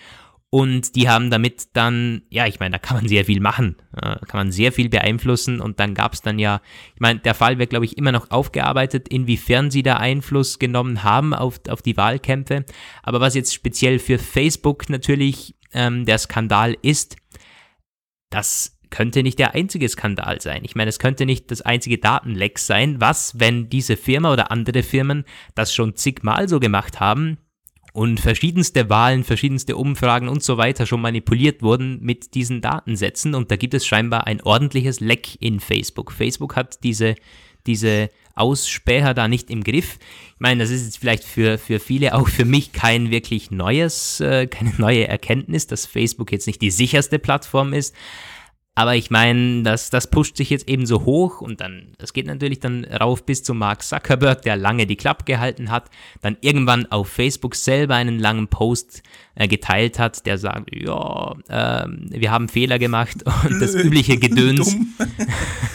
Und 0.49 0.95
die 0.95 1.09
haben 1.09 1.31
damit 1.31 1.69
dann, 1.73 2.23
ja, 2.29 2.45
ich 2.45 2.59
meine, 2.59 2.73
da 2.73 2.79
kann 2.79 2.97
man 2.97 3.07
sehr 3.07 3.25
viel 3.25 3.41
machen, 3.41 3.77
da 3.91 4.15
kann 4.15 4.39
man 4.39 4.51
sehr 4.51 4.71
viel 4.71 4.89
beeinflussen. 4.89 5.59
Und 5.61 5.79
dann 5.79 5.93
gab 5.93 6.13
es 6.13 6.21
dann 6.21 6.37
ja, 6.37 6.61
ich 6.93 6.99
meine, 6.99 7.19
der 7.19 7.35
Fall 7.35 7.57
wird, 7.57 7.69
glaube 7.69 7.85
ich, 7.85 7.97
immer 7.97 8.11
noch 8.11 8.31
aufgearbeitet, 8.31 9.07
inwiefern 9.07 9.71
sie 9.71 9.81
da 9.81 9.95
Einfluss 9.95 10.59
genommen 10.59 11.03
haben 11.03 11.33
auf, 11.33 11.59
auf 11.69 11.81
die 11.81 11.97
Wahlkämpfe. 11.97 12.65
Aber 13.01 13.21
was 13.21 13.33
jetzt 13.35 13.53
speziell 13.53 13.97
für 13.97 14.19
Facebook 14.19 14.89
natürlich 14.89 15.55
ähm, 15.73 16.05
der 16.05 16.17
Skandal 16.17 16.77
ist, 16.81 17.15
das 18.29 18.74
könnte 18.95 19.23
nicht 19.23 19.39
der 19.39 19.55
einzige 19.55 19.89
Skandal 19.89 20.39
sein. 20.39 20.61
Ich 20.63 20.73
meine, 20.73 20.87
es 20.87 20.99
könnte 20.99 21.25
nicht 21.25 21.51
das 21.51 21.61
einzige 21.61 21.97
Datenleck 21.97 22.59
sein. 22.59 23.01
Was, 23.01 23.37
wenn 23.37 23.67
diese 23.67 23.97
Firma 23.97 24.31
oder 24.31 24.51
andere 24.51 24.83
Firmen 24.83 25.25
das 25.53 25.73
schon 25.73 25.95
zigmal 25.95 26.47
so 26.47 26.59
gemacht 26.61 26.99
haben? 27.01 27.37
und 27.91 28.19
verschiedenste 28.19 28.89
Wahlen, 28.89 29.23
verschiedenste 29.23 29.77
Umfragen 29.77 30.27
und 30.27 30.43
so 30.43 30.57
weiter 30.57 30.85
schon 30.85 30.99
manipuliert 30.99 31.61
wurden 31.61 32.01
mit 32.01 32.33
diesen 32.35 32.59
Datensätzen 32.59 33.33
und 33.33 33.51
da 33.51 33.55
gibt 33.55 33.73
es 33.73 33.85
scheinbar 33.85 34.27
ein 34.27 34.41
ordentliches 34.41 34.99
Leck 34.99 35.41
in 35.41 35.61
Facebook. 35.61 36.11
Facebook 36.11 36.57
hat 36.57 36.83
diese, 36.83 37.15
diese 37.65 38.09
Ausspäher 38.35 39.13
da 39.13 39.29
nicht 39.29 39.49
im 39.49 39.63
Griff. 39.63 39.97
Ich 40.33 40.39
meine, 40.39 40.61
das 40.61 40.71
ist 40.71 40.83
jetzt 40.83 40.97
vielleicht 40.97 41.23
für, 41.23 41.57
für 41.57 41.79
viele, 41.79 42.15
auch 42.15 42.27
für 42.27 42.43
mich, 42.43 42.73
kein 42.73 43.11
wirklich 43.11 43.49
neues, 43.49 44.19
äh, 44.19 44.47
keine 44.47 44.73
neue 44.77 45.07
Erkenntnis, 45.07 45.65
dass 45.65 45.85
Facebook 45.85 46.33
jetzt 46.33 46.47
nicht 46.47 46.61
die 46.61 46.71
sicherste 46.71 47.17
Plattform 47.17 47.71
ist. 47.71 47.95
Aber 48.77 48.97
ich 48.97 49.09
meine, 49.09 49.63
das, 49.63 49.89
das 49.89 50.07
pusht 50.07 50.35
sich 50.35 50.49
jetzt 50.49 50.67
eben 50.67 50.85
so 50.85 51.05
hoch 51.05 51.39
und 51.39 51.61
dann, 51.61 51.93
das 51.97 52.11
geht 52.11 52.27
natürlich 52.27 52.59
dann 52.59 52.83
rauf 52.83 53.25
bis 53.25 53.41
zu 53.41 53.53
Mark 53.53 53.83
Zuckerberg, 53.83 54.41
der 54.41 54.57
lange 54.57 54.85
die 54.85 54.97
Klappe 54.97 55.23
gehalten 55.23 55.71
hat, 55.71 55.89
dann 56.21 56.35
irgendwann 56.41 56.85
auf 56.91 57.07
Facebook 57.07 57.55
selber 57.55 57.95
einen 57.95 58.19
langen 58.19 58.49
Post 58.49 59.01
äh, 59.35 59.47
geteilt 59.47 59.97
hat, 59.97 60.25
der 60.25 60.37
sagt, 60.37 60.75
ja, 60.75 61.35
äh, 61.47 61.87
wir 61.87 62.31
haben 62.31 62.49
Fehler 62.49 62.77
gemacht 62.77 63.23
und 63.45 63.61
das 63.61 63.75
übliche 63.75 64.17
Gedöns. 64.17 64.75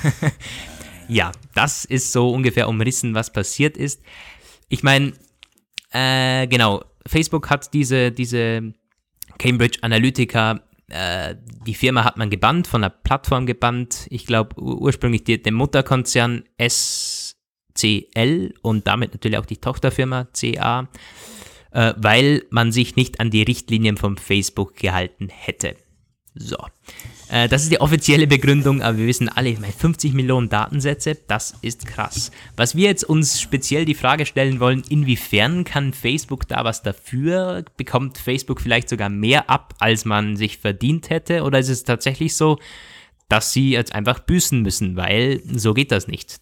ja, 1.09 1.32
das 1.55 1.86
ist 1.86 2.12
so 2.12 2.30
ungefähr 2.30 2.68
umrissen, 2.68 3.14
was 3.14 3.32
passiert 3.32 3.78
ist. 3.78 4.03
Ich 4.68 4.82
meine, 4.82 5.14
äh, 5.92 6.46
genau, 6.48 6.84
Facebook 7.07 7.48
hat 7.48 7.72
diese, 7.72 8.12
diese 8.12 8.74
Cambridge 9.38 9.78
Analytica 9.80 10.61
äh, 10.91 11.36
die 11.66 11.74
Firma 11.74 12.05
hat 12.05 12.16
man 12.16 12.30
gebannt, 12.30 12.66
von 12.66 12.82
der 12.82 12.91
Plattform 12.91 13.47
gebannt. 13.47 14.07
Ich 14.11 14.26
glaube 14.26 14.61
ursprünglich 14.61 15.24
die, 15.24 15.41
den 15.41 15.55
Mutterkonzern 15.55 16.45
SCL 16.61 18.55
und 18.62 18.86
damit 18.86 19.12
natürlich 19.12 19.38
auch 19.38 19.47
die 19.47 19.57
Tochterfirma 19.57 20.28
CA, 20.32 20.88
äh, 21.72 21.95
weil 21.97 22.45
man 22.51 22.72
sich 22.72 22.97
nicht 22.97 23.20
an 23.20 23.30
die 23.30 23.43
Richtlinien 23.43 23.97
von 23.97 24.18
Facebook 24.18 24.76
gehalten 24.76 25.28
hätte. 25.28 25.76
So. 26.34 26.59
Äh, 27.30 27.48
das 27.48 27.62
ist 27.62 27.72
die 27.72 27.80
offizielle 27.80 28.26
Begründung, 28.26 28.82
aber 28.82 28.98
wir 28.98 29.06
wissen 29.06 29.28
alle, 29.28 29.56
50 29.56 30.12
Millionen 30.12 30.48
Datensätze, 30.48 31.16
das 31.28 31.54
ist 31.62 31.86
krass. 31.86 32.30
Was 32.56 32.74
wir 32.74 32.88
jetzt 32.88 33.04
uns 33.04 33.40
speziell 33.40 33.84
die 33.84 33.94
Frage 33.94 34.26
stellen 34.26 34.60
wollen, 34.60 34.82
inwiefern 34.88 35.64
kann 35.64 35.92
Facebook 35.92 36.48
da 36.48 36.64
was 36.64 36.82
dafür? 36.82 37.64
Bekommt 37.76 38.18
Facebook 38.18 38.60
vielleicht 38.60 38.88
sogar 38.88 39.08
mehr 39.08 39.48
ab, 39.48 39.74
als 39.78 40.04
man 40.04 40.36
sich 40.36 40.58
verdient 40.58 41.10
hätte? 41.10 41.44
Oder 41.44 41.60
ist 41.60 41.68
es 41.68 41.84
tatsächlich 41.84 42.34
so, 42.34 42.58
dass 43.28 43.52
sie 43.52 43.70
jetzt 43.70 43.94
einfach 43.94 44.18
büßen 44.18 44.60
müssen, 44.60 44.96
weil 44.96 45.40
so 45.54 45.72
geht 45.72 45.92
das 45.92 46.08
nicht? 46.08 46.40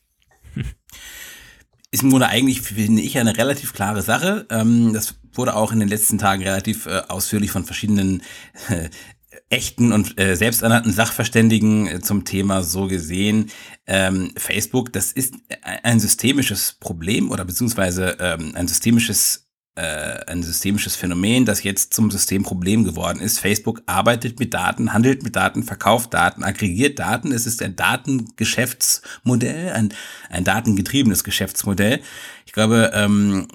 ist 1.90 2.02
im 2.02 2.10
Grunde 2.10 2.28
eigentlich, 2.28 2.62
finde 2.62 3.02
ich, 3.02 3.18
eine 3.18 3.36
relativ 3.36 3.72
klare 3.72 4.02
Sache. 4.02 4.46
Ähm, 4.50 4.92
das 4.92 5.16
wurde 5.32 5.54
auch 5.54 5.72
in 5.72 5.80
den 5.80 5.88
letzten 5.88 6.18
Tagen 6.18 6.42
relativ 6.42 6.86
äh, 6.86 7.02
ausführlich 7.08 7.50
von 7.50 7.64
verschiedenen 7.64 8.22
echten 9.50 9.92
und 9.92 10.20
äh, 10.20 10.36
selbsternannten 10.36 10.92
Sachverständigen 10.92 11.86
äh, 11.86 12.00
zum 12.00 12.24
Thema 12.24 12.62
so 12.62 12.86
gesehen. 12.86 13.50
Ähm, 13.86 14.32
Facebook, 14.36 14.92
das 14.92 15.12
ist 15.12 15.34
ein 15.62 16.00
systemisches 16.00 16.76
Problem 16.78 17.30
oder 17.30 17.44
beziehungsweise 17.44 18.16
ähm, 18.20 18.52
ein 18.54 18.68
systemisches 18.68 19.48
äh, 19.78 20.24
ein 20.26 20.42
systemisches 20.42 20.96
Phänomen, 20.96 21.44
das 21.44 21.62
jetzt 21.62 21.94
zum 21.94 22.10
Systemproblem 22.10 22.82
geworden 22.82 23.20
ist. 23.20 23.38
Facebook 23.38 23.80
arbeitet 23.86 24.40
mit 24.40 24.52
Daten, 24.52 24.92
handelt 24.92 25.22
mit 25.22 25.36
Daten, 25.36 25.62
verkauft 25.62 26.14
Daten, 26.14 26.42
aggregiert 26.42 26.98
Daten. 26.98 27.30
Es 27.30 27.46
ist 27.46 27.62
ein 27.62 27.76
Datengeschäftsmodell, 27.76 29.70
ein, 29.70 29.94
ein 30.30 30.42
datengetriebenes 30.42 31.22
Geschäftsmodell. 31.22 32.00
Ich 32.44 32.52
glaube, 32.52 32.90
ähm, 32.92 33.46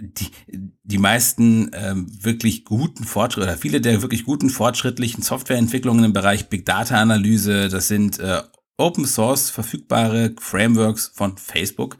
die, 0.00 0.30
die 0.82 0.98
meisten 0.98 1.70
ähm, 1.72 2.06
wirklich 2.22 2.64
guten 2.64 3.04
Fortschritte 3.04 3.46
oder 3.46 3.58
viele 3.58 3.80
der 3.80 4.02
wirklich 4.02 4.24
guten 4.24 4.50
fortschrittlichen 4.50 5.22
Softwareentwicklungen 5.22 6.04
im 6.04 6.12
Bereich 6.12 6.48
Big 6.48 6.64
Data 6.66 7.00
Analyse, 7.00 7.68
das 7.68 7.88
sind 7.88 8.18
äh, 8.18 8.42
Open 8.76 9.06
Source 9.06 9.50
verfügbare 9.50 10.34
Frameworks 10.38 11.10
von 11.14 11.36
Facebook. 11.36 11.98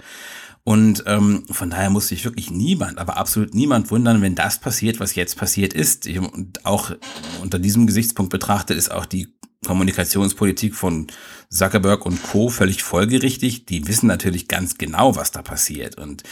Und 0.65 1.05
ähm, 1.07 1.47
von 1.51 1.71
daher 1.71 1.89
muss 1.89 2.09
sich 2.09 2.27
wirklich 2.27 2.51
niemand, 2.51 2.99
aber 2.99 3.17
absolut 3.17 3.55
niemand 3.55 3.91
wundern, 3.91 4.21
wenn 4.21 4.35
das 4.35 4.61
passiert, 4.61 5.01
was 5.01 5.15
jetzt 5.15 5.39
passiert 5.39 5.73
ist. 5.73 6.07
Und 6.07 6.67
auch 6.67 6.93
unter 7.41 7.59
diesem 7.59 7.87
Gesichtspunkt 7.87 8.31
betrachtet 8.31 8.77
ist 8.77 8.91
auch 8.91 9.07
die 9.07 9.38
Kommunikationspolitik 9.67 10.75
von 10.75 11.09
Zuckerberg 11.51 12.07
und 12.07 12.23
Co. 12.23 12.49
völlig 12.49 12.83
folgerichtig. 12.83 13.67
Die 13.67 13.87
wissen 13.89 14.07
natürlich 14.07 14.49
ganz 14.49 14.79
genau, 14.79 15.17
was 15.17 15.33
da 15.33 15.43
passiert 15.43 15.97
und 15.99 16.23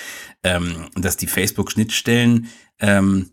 ähm, 0.42 0.88
dass 0.94 1.16
die 1.16 1.26
Facebook-Schnittstellen 1.26 2.48
ähm, 2.78 3.30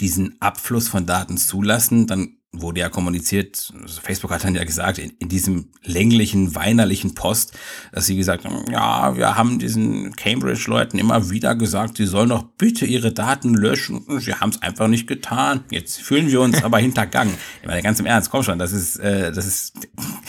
diesen 0.00 0.40
Abfluss 0.40 0.88
von 0.88 1.06
Daten 1.06 1.38
zulassen, 1.38 2.06
dann 2.06 2.36
wurde 2.60 2.80
ja 2.80 2.88
kommuniziert, 2.88 3.72
also 3.80 4.00
Facebook 4.00 4.30
hat 4.30 4.44
dann 4.44 4.54
ja 4.54 4.64
gesagt, 4.64 4.98
in, 4.98 5.10
in, 5.18 5.28
diesem 5.28 5.68
länglichen, 5.82 6.54
weinerlichen 6.54 7.14
Post, 7.14 7.52
dass 7.92 8.06
sie 8.06 8.16
gesagt 8.16 8.44
haben, 8.44 8.64
ja, 8.70 9.16
wir 9.16 9.36
haben 9.36 9.58
diesen 9.58 10.14
Cambridge-Leuten 10.16 10.98
immer 10.98 11.30
wieder 11.30 11.54
gesagt, 11.54 11.96
sie 11.96 12.06
sollen 12.06 12.30
doch 12.30 12.44
bitte 12.58 12.86
ihre 12.86 13.12
Daten 13.12 13.54
löschen. 13.54 14.04
Sie 14.20 14.34
haben 14.34 14.50
es 14.50 14.62
einfach 14.62 14.88
nicht 14.88 15.06
getan. 15.06 15.64
Jetzt 15.70 16.00
fühlen 16.00 16.30
wir 16.30 16.40
uns 16.40 16.62
aber 16.62 16.78
hintergangen. 16.86 17.34
Ich 17.62 17.66
meine, 17.66 17.82
ganz 17.82 18.00
im 18.00 18.06
Ernst, 18.06 18.30
komm 18.30 18.42
schon, 18.42 18.58
das 18.58 18.72
ist, 18.72 18.96
äh, 18.96 19.32
das 19.32 19.46
ist 19.46 19.74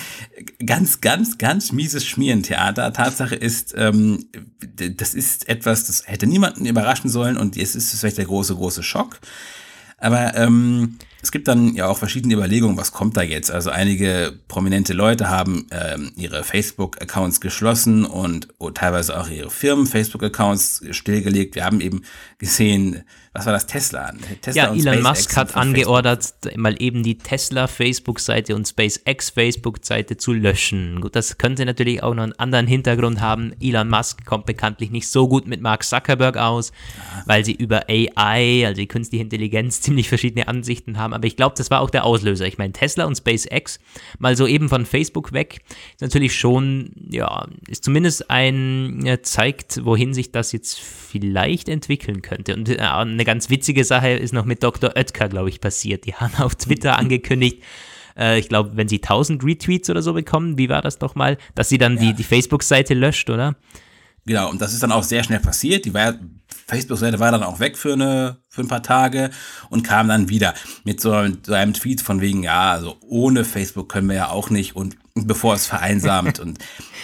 ganz, 0.66 1.02
ganz, 1.02 1.38
ganz 1.38 1.72
mieses 1.72 2.06
Schmierentheater. 2.06 2.94
Tatsache 2.94 3.36
ist, 3.36 3.74
ähm, 3.78 4.26
das 4.62 5.14
ist 5.14 5.48
etwas, 5.48 5.86
das 5.86 6.08
hätte 6.08 6.28
niemanden 6.28 6.66
überraschen 6.66 7.10
sollen 7.10 7.38
und 7.38 7.56
jetzt 7.56 7.76
ist 7.76 7.94
es 7.94 8.00
vielleicht 8.00 8.18
der 8.18 8.26
große, 8.26 8.56
große 8.56 8.84
Schock. 8.84 9.20
Aber 9.98 10.36
ähm, 10.36 10.98
es 11.22 11.32
gibt 11.32 11.48
dann 11.48 11.74
ja 11.76 11.88
auch 11.88 11.98
verschiedene 11.98 12.34
Überlegungen, 12.34 12.78
was 12.78 12.92
kommt 12.92 13.18
da 13.18 13.22
jetzt. 13.22 13.52
Also 13.52 13.70
einige 13.70 14.34
prominente 14.48 14.94
Leute 14.94 15.30
haben 15.30 15.68
ähm, 15.72 16.12
ihre 16.16 16.44
Facebook-Accounts 16.44 17.42
geschlossen 17.42 18.06
und 18.06 18.50
teilweise 18.76 19.20
auch 19.20 19.30
ihre 19.30 19.50
Firmen-Facebook-Accounts 19.50 20.84
stillgelegt. 20.92 21.56
Wir 21.56 21.66
haben 21.66 21.82
eben 21.82 22.04
gesehen, 22.38 23.04
was 23.38 23.46
war 23.46 23.54
das, 23.54 23.68
Tesla? 23.68 24.12
Tesla 24.42 24.64
ja, 24.64 24.70
Elon 24.72 24.82
SpaceX 24.82 25.04
Musk 25.04 25.38
hat 25.38 25.56
angeordert, 25.56 26.24
Facebook. 26.24 26.58
mal 26.58 26.76
eben 26.82 27.04
die 27.04 27.20
Tesla-Facebook-Seite 27.20 28.56
und 28.56 28.68
SpaceX-Facebook-Seite 28.68 30.18
zu 30.18 30.34
löschen. 30.34 31.02
Gut, 31.02 31.16
das 31.16 31.38
könnte 31.38 31.64
natürlich 31.66 32.02
auch 32.02 32.16
noch 32.16 32.24
einen 32.24 32.34
anderen 32.34 32.66
Hintergrund 32.66 33.22
haben. 33.22 33.54
Elon 33.62 33.90
Musk 33.90 34.26
kommt 34.26 34.48
bekanntlich 34.48 34.90
nicht 34.90 35.08
so 35.08 35.28
gut 35.28 35.48
mit 35.48 35.62
Mark 35.62 35.84
Zuckerberg 35.84 36.36
aus, 36.38 36.72
ja. 36.72 37.24
weil 37.28 37.46
sie 37.46 37.54
über 37.54 37.86
AI, 37.88 38.66
also 38.66 38.82
die 38.82 38.88
künstliche 38.88 39.24
Intelligenz, 39.24 39.82
ziemlich 39.88 40.10
verschiedene 40.10 40.48
Ansichten 40.48 40.98
haben. 40.98 41.14
Aber 41.14 41.28
ich 41.28 41.36
glaube, 41.36 41.54
das 41.56 41.70
war 41.70 41.82
auch 41.82 41.92
der 41.92 42.06
Auslöser. 42.06 42.48
Ich 42.48 42.58
meine, 42.58 42.74
Tesla 42.74 43.06
und 43.06 43.16
SpaceX 43.16 43.80
mal 44.18 44.36
so 44.36 44.48
eben 44.48 44.68
von 44.68 44.88
Facebook 44.88 45.32
weg, 45.32 45.62
ist 45.92 46.02
natürlich 46.02 46.36
schon, 46.36 46.92
ja, 47.12 47.48
ist 47.68 47.84
zumindest 47.84 48.32
ein, 48.32 49.20
zeigt, 49.22 49.86
wohin 49.86 50.16
sich 50.16 50.32
das 50.32 50.52
jetzt 50.54 50.80
vielleicht 51.08 51.70
entwickeln 51.70 52.22
könnte. 52.22 52.56
Und 52.56 52.70
äh, 52.70 52.78
eine 52.80 53.26
ganz 53.26 53.50
witzige 53.50 53.84
Sache 53.84 54.10
ist 54.10 54.34
noch 54.34 54.46
mit 54.46 54.64
Dr. 54.64 54.96
Oetker, 54.96 55.30
glaube 55.30 55.50
ich, 55.50 55.62
passiert. 55.62 56.06
Die 56.06 56.14
haben 56.16 56.36
auf 56.36 56.56
Twitter 56.56 56.98
angekündigt, 57.00 57.64
äh, 58.18 58.40
ich 58.40 58.50
glaube, 58.50 58.72
wenn 58.76 58.88
sie 58.88 58.98
1000 58.98 59.44
Retweets 59.44 59.90
oder 59.90 60.02
so 60.02 60.14
bekommen, 60.14 60.58
wie 60.58 60.70
war 60.70 60.82
das 60.82 60.98
doch 60.98 61.16
mal, 61.16 61.38
dass 61.56 61.70
sie 61.70 61.78
dann 61.78 61.96
ja. 61.96 62.02
die, 62.02 62.14
die 62.14 62.24
Facebook-Seite 62.24 62.94
löscht, 62.94 63.30
oder? 63.30 63.56
Genau, 64.26 64.50
und 64.50 64.60
das 64.62 64.74
ist 64.74 64.84
dann 64.84 64.92
auch 64.92 65.04
sehr 65.04 65.24
schnell 65.24 65.40
passiert. 65.40 65.86
Die 65.86 65.94
Facebook-Seite 66.68 67.20
war 67.20 67.32
dann 67.32 67.44
auch 67.44 67.62
weg 67.62 67.78
für, 67.78 67.94
eine, 67.94 68.38
für 68.50 68.62
ein 68.62 68.68
paar 68.68 68.84
Tage 68.84 69.30
und 69.70 69.84
kam 69.84 70.10
dann 70.10 70.28
wieder 70.28 70.54
mit 70.84 71.00
so, 71.00 71.14
so 71.44 71.54
einem 71.54 71.74
Tweet 71.74 72.02
von 72.02 72.20
wegen, 72.20 72.44
ja, 72.44 72.72
also 72.72 72.98
ohne 73.00 73.46
Facebook 73.46 73.88
können 73.88 74.10
wir 74.10 74.18
ja 74.18 74.30
auch 74.30 74.50
nicht 74.50 74.76
und 74.76 74.98
bevor 75.26 75.56
es 75.56 75.66
vereinsamt. 75.66 76.40
und 76.40 76.60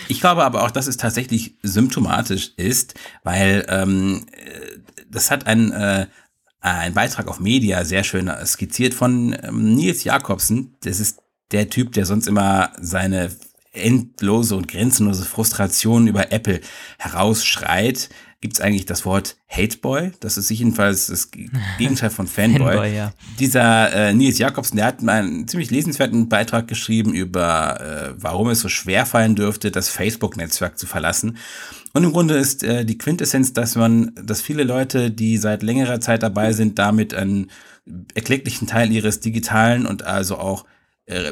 ich 0.07 0.19
glaube 0.19 0.43
aber 0.43 0.63
auch, 0.63 0.71
dass 0.71 0.87
es 0.87 0.97
tatsächlich 0.97 1.55
symptomatisch 1.63 2.53
ist, 2.57 2.93
weil 3.23 3.65
ähm, 3.69 4.25
das 5.09 5.31
hat 5.31 5.47
ein, 5.47 5.71
äh, 5.71 6.07
ein 6.59 6.93
Beitrag 6.93 7.27
auf 7.27 7.39
Media 7.39 7.85
sehr 7.85 8.03
schön 8.03 8.31
skizziert 8.45 8.93
von 8.93 9.35
ähm, 9.41 9.75
Nils 9.75 10.03
Jakobsen. 10.03 10.75
Das 10.83 10.99
ist 10.99 11.19
der 11.51 11.69
Typ, 11.69 11.93
der 11.93 12.05
sonst 12.05 12.27
immer 12.27 12.71
seine 12.79 13.31
endlose 13.73 14.55
und 14.55 14.67
grenzenlose 14.67 15.25
Frustration 15.25 16.07
über 16.07 16.31
Apple 16.31 16.61
herausschreit, 16.99 18.09
gibt 18.43 18.55
es 18.55 18.61
eigentlich 18.61 18.85
das 18.85 19.05
Wort 19.05 19.37
Hateboy. 19.47 20.11
Das 20.19 20.35
ist 20.35 20.49
jedenfalls 20.49 21.07
das 21.07 21.31
Gegenteil 21.31 22.09
von 22.09 22.27
Fanboy. 22.27 22.59
Fanboy 22.73 22.93
ja. 22.93 23.13
Dieser 23.39 23.93
äh, 23.93 24.13
Nils 24.13 24.37
Jakobsen, 24.37 24.75
der 24.75 24.87
hat 24.87 25.01
mal 25.01 25.23
einen 25.23 25.47
ziemlich 25.47 25.71
lesenswerten 25.71 26.27
Beitrag 26.27 26.67
geschrieben 26.67 27.13
über, 27.13 27.79
äh, 27.79 28.13
warum 28.17 28.49
es 28.49 28.59
so 28.59 28.67
schwer 28.67 29.05
fallen 29.05 29.35
dürfte, 29.35 29.71
das 29.71 29.87
Facebook-Netzwerk 29.87 30.77
zu 30.77 30.87
verlassen. 30.87 31.37
Und 31.93 32.03
im 32.03 32.11
Grunde 32.11 32.33
ist 32.35 32.63
äh, 32.63 32.83
die 32.83 32.97
Quintessenz, 32.97 33.53
dass 33.53 33.77
man, 33.77 34.11
dass 34.21 34.41
viele 34.41 34.65
Leute, 34.65 35.09
die 35.09 35.37
seit 35.37 35.63
längerer 35.63 36.01
Zeit 36.01 36.21
dabei 36.21 36.51
sind, 36.51 36.77
damit 36.77 37.13
einen 37.13 37.49
erklecklichen 38.13 38.67
Teil 38.67 38.91
ihres 38.91 39.21
digitalen 39.21 39.85
und 39.85 40.03
also 40.03 40.37
auch 40.37 40.65
äh, 41.05 41.31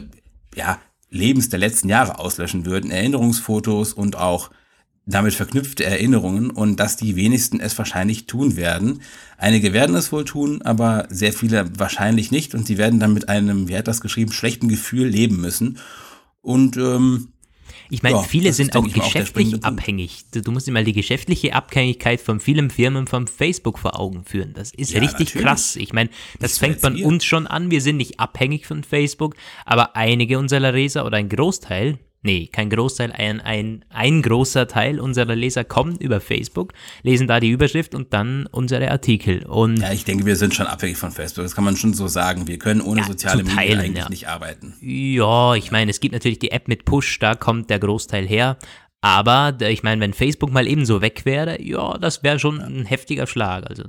ja, 0.56 0.80
Lebens 1.10 1.50
der 1.50 1.60
letzten 1.60 1.90
Jahre 1.90 2.20
auslöschen 2.20 2.66
würden, 2.66 2.90
Erinnerungsfotos 2.90 3.92
und 3.92 4.16
auch 4.16 4.50
damit 5.06 5.34
verknüpfte 5.34 5.84
Erinnerungen 5.84 6.52
und 6.52 6.80
dass 6.80 6.96
die 6.96 7.16
wenigsten 7.16 7.60
es 7.60 7.78
wahrscheinlich 7.78 8.28
tun 8.28 8.56
werden. 8.56 9.02
Einige 9.38 9.74
werden 9.74 9.96
es 9.96 10.12
wohl 10.12 10.26
tun, 10.26 10.62
aber 10.62 11.08
sehr 11.10 11.34
viele 11.34 11.68
wahrscheinlich 11.80 12.32
nicht 12.32 12.54
und 12.54 12.68
sie 12.68 12.78
werden 12.78 13.00
dann 13.00 13.14
mit 13.14 13.28
einem, 13.28 13.68
wie 13.68 13.76
hat 13.76 13.88
das 13.88 14.02
geschrieben, 14.02 14.32
schlechten 14.32 14.68
Gefühl 14.68 15.08
leben 15.08 15.42
müssen. 15.42 15.80
Und 16.42 16.78
ähm, 16.78 17.30
ich 17.90 18.04
meine, 18.04 18.18
ja, 18.18 18.24
viele 18.24 18.54
sind 18.54 18.76
auch 18.76 18.88
geschäftlich 18.88 19.56
auch 19.56 19.64
abhängig. 19.64 20.26
Du, 20.32 20.42
du, 20.42 20.52
musst 20.52 20.66
dir 20.66 20.72
mal 20.72 20.86
die 20.86 20.94
geschäftliche 20.94 21.54
Abhängigkeit 21.54 22.22
von 22.22 22.40
vielen 22.40 22.70
Firmen 22.70 23.06
von 23.06 23.28
Facebook 23.28 23.80
vor 23.80 24.00
Augen 24.00 24.24
führen. 24.24 24.54
Das 24.54 24.72
ist 24.72 24.94
ja, 24.94 25.02
richtig 25.02 25.28
natürlich. 25.28 25.46
krass. 25.46 25.76
Ich 25.76 25.92
meine, 25.92 26.10
das, 26.40 26.52
das 26.52 26.58
fängt 26.60 26.82
bei 26.82 27.04
uns 27.04 27.26
schon 27.26 27.48
an. 27.48 27.70
Wir 27.70 27.82
sind 27.82 27.98
nicht 27.98 28.20
abhängig 28.20 28.66
von 28.66 28.84
Facebook, 28.84 29.36
aber 29.66 29.96
einige 29.98 30.40
unserer 30.40 30.72
Leser 30.72 31.06
oder 31.06 31.18
ein 31.18 31.28
Großteil, 31.28 32.00
Nee, 32.24 32.48
kein 32.52 32.70
Großteil, 32.70 33.12
ein, 33.12 33.42
ein, 33.42 33.84
ein 33.90 34.22
großer 34.22 34.68
Teil 34.68 35.00
unserer 35.00 35.36
Leser 35.36 35.64
kommen 35.64 35.98
über 35.98 36.22
Facebook, 36.22 36.74
lesen 37.02 37.28
da 37.28 37.40
die 37.40 37.50
Überschrift 37.50 37.96
und 37.96 38.14
dann 38.14 38.46
unsere 38.52 38.92
Artikel. 38.92 39.44
Und 39.48 39.78
ja, 39.78 39.92
ich 39.92 40.06
denke, 40.06 40.28
wir 40.28 40.36
sind 40.36 40.54
schon 40.54 40.68
abhängig 40.68 40.98
von 40.98 41.12
Facebook. 41.12 41.46
Das 41.46 41.56
kann 41.56 41.64
man 41.64 41.76
schon 41.78 41.96
so 41.96 42.08
sagen. 42.08 42.48
Wir 42.48 42.60
können 42.60 42.82
ohne 42.82 43.02
ja, 43.02 43.08
soziale 43.08 43.42
Medien 43.42 43.58
Teilen, 43.58 43.80
eigentlich 43.80 44.04
ja. 44.04 44.10
nicht 44.10 44.28
arbeiten. 44.28 44.76
Ja, 44.82 45.56
ich 45.56 45.72
meine, 45.72 45.90
es 45.90 46.00
gibt 46.00 46.14
natürlich 46.14 46.38
die 46.38 46.52
App 46.52 46.68
mit 46.68 46.86
Push, 46.86 47.18
da 47.18 47.34
kommt 47.34 47.72
der 47.72 47.80
Großteil 47.80 48.28
her. 48.28 48.58
Aber 49.02 49.58
ich 49.60 49.82
meine, 49.82 50.00
wenn 50.02 50.14
Facebook 50.14 50.52
mal 50.52 50.68
ebenso 50.68 51.02
weg 51.02 51.26
wäre, 51.26 51.60
ja, 51.60 51.98
das 51.98 52.22
wäre 52.22 52.38
schon 52.38 52.60
ja. 52.60 52.68
ein 52.68 52.86
heftiger 52.86 53.26
Schlag. 53.26 53.68
Also 53.68 53.86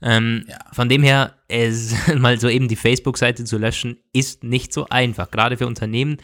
ähm, 0.00 0.44
ja. 0.48 0.58
von 0.72 0.88
dem 0.88 1.02
her, 1.02 1.34
es, 1.48 1.94
mal 2.16 2.40
so 2.40 2.48
eben 2.48 2.68
die 2.68 2.76
Facebook-Seite 2.76 3.44
zu 3.44 3.58
löschen, 3.58 3.98
ist 4.14 4.44
nicht 4.44 4.72
so 4.72 4.86
einfach, 4.88 5.30
gerade 5.30 5.58
für 5.58 5.66
Unternehmen. 5.66 6.16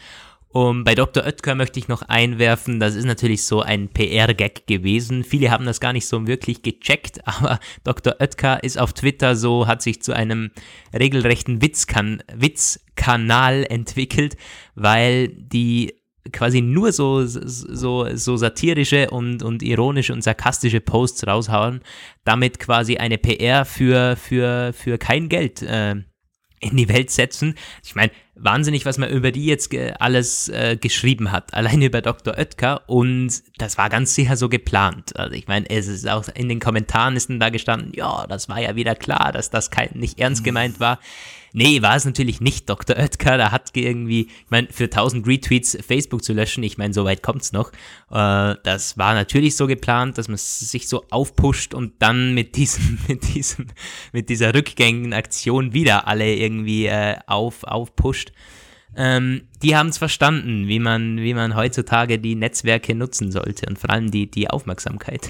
Und 0.55 0.85
bei 0.85 0.95
Dr. 0.95 1.25
Oetker 1.25 1.53
möchte 1.53 1.79
ich 1.79 1.89
noch 1.89 2.01
einwerfen, 2.03 2.79
das 2.79 2.95
ist 2.95 3.03
natürlich 3.03 3.43
so 3.43 3.59
ein 3.59 3.89
PR-Gag 3.89 4.67
gewesen. 4.67 5.25
Viele 5.25 5.51
haben 5.51 5.65
das 5.65 5.81
gar 5.81 5.91
nicht 5.91 6.07
so 6.07 6.27
wirklich 6.27 6.61
gecheckt, 6.61 7.19
aber 7.27 7.59
Dr. 7.83 8.15
Oetker 8.21 8.63
ist 8.63 8.79
auf 8.79 8.93
Twitter 8.93 9.35
so, 9.35 9.67
hat 9.67 9.81
sich 9.81 10.01
zu 10.01 10.13
einem 10.13 10.51
regelrechten 10.97 11.61
Witzkan 11.61 12.23
Witzkanal 12.33 13.65
entwickelt, 13.69 14.37
weil 14.75 15.27
die 15.27 15.93
quasi 16.31 16.61
nur 16.61 16.93
so, 16.93 17.25
so, 17.25 18.07
so 18.15 18.37
satirische 18.37 19.09
und, 19.09 19.43
und 19.43 19.61
ironische 19.61 20.13
und 20.13 20.23
sarkastische 20.23 20.79
Posts 20.79 21.27
raushauen, 21.27 21.81
damit 22.23 22.59
quasi 22.59 22.95
eine 22.95 23.17
PR 23.17 23.65
für, 23.65 24.15
für, 24.15 24.71
für 24.71 24.97
kein 24.99 25.27
Geld 25.27 25.63
äh, 25.63 25.95
in 26.59 26.77
die 26.77 26.89
Welt 26.89 27.11
setzen. 27.11 27.55
Ich 27.83 27.95
meine, 27.95 28.11
wahnsinnig, 28.35 28.85
was 28.85 28.97
man 28.97 29.09
über 29.09 29.31
die 29.31 29.45
jetzt 29.45 29.73
alles 29.99 30.49
äh, 30.49 30.77
geschrieben 30.79 31.31
hat, 31.31 31.53
alleine 31.53 31.85
über 31.85 32.01
Dr. 32.01 32.37
Oetker 32.37 32.87
und 32.87 33.43
das 33.57 33.77
war 33.77 33.89
ganz 33.89 34.15
sicher 34.15 34.37
so 34.37 34.49
geplant. 34.49 35.17
Also 35.17 35.33
ich 35.33 35.47
meine, 35.47 35.69
es 35.69 35.87
ist 35.87 36.07
auch 36.07 36.27
in 36.33 36.49
den 36.49 36.59
Kommentaren 36.59 37.15
ist 37.15 37.29
dann 37.29 37.39
da 37.39 37.49
gestanden, 37.49 37.91
ja, 37.93 38.25
das 38.27 38.49
war 38.49 38.59
ja 38.59 38.75
wieder 38.75 38.95
klar, 38.95 39.31
dass 39.31 39.49
das 39.49 39.71
kein, 39.71 39.89
nicht 39.93 40.19
ernst 40.19 40.43
gemeint 40.43 40.79
war. 40.79 40.99
Nee, 41.57 41.81
war 41.81 41.95
es 41.95 42.03
natürlich 42.03 42.41
nicht 42.41 42.69
Dr. 42.69 42.97
Oetker. 42.97 43.37
Da 43.37 43.49
hat 43.53 43.71
irgendwie, 43.77 44.23
ich 44.23 44.49
meine, 44.49 44.67
für 44.69 44.83
1000 44.85 45.25
Retweets 45.25 45.77
Facebook 45.87 46.21
zu 46.21 46.33
löschen, 46.33 46.61
ich 46.65 46.77
meine, 46.77 46.93
so 46.93 47.05
weit 47.05 47.23
kommt's 47.23 47.53
noch. 47.53 47.71
Äh, 48.11 48.55
das 48.61 48.97
war 48.97 49.13
natürlich 49.13 49.55
so 49.55 49.65
geplant, 49.65 50.17
dass 50.17 50.27
man 50.27 50.35
sich 50.37 50.89
so 50.89 51.05
aufpusht 51.11 51.73
und 51.73 51.93
dann 51.99 52.33
mit 52.33 52.57
diesem, 52.57 52.99
mit 53.07 53.33
diesem, 53.33 53.67
mit 54.11 54.27
dieser 54.27 54.53
rückgängigen 54.53 55.13
Aktion 55.13 55.71
wieder 55.71 56.09
alle 56.09 56.35
irgendwie 56.35 56.87
äh, 56.87 57.15
auf, 57.25 57.63
aufpusht. 57.63 58.33
Ähm, 58.97 59.47
die 59.63 59.77
haben 59.77 59.87
es 59.87 59.97
verstanden, 59.97 60.67
wie 60.67 60.79
man, 60.79 61.19
wie 61.19 61.33
man 61.33 61.55
heutzutage 61.55 62.19
die 62.19 62.35
Netzwerke 62.35 62.95
nutzen 62.95 63.31
sollte 63.31 63.65
und 63.67 63.79
vor 63.79 63.91
allem 63.91 64.11
die, 64.11 64.29
die 64.29 64.49
Aufmerksamkeit. 64.49 65.29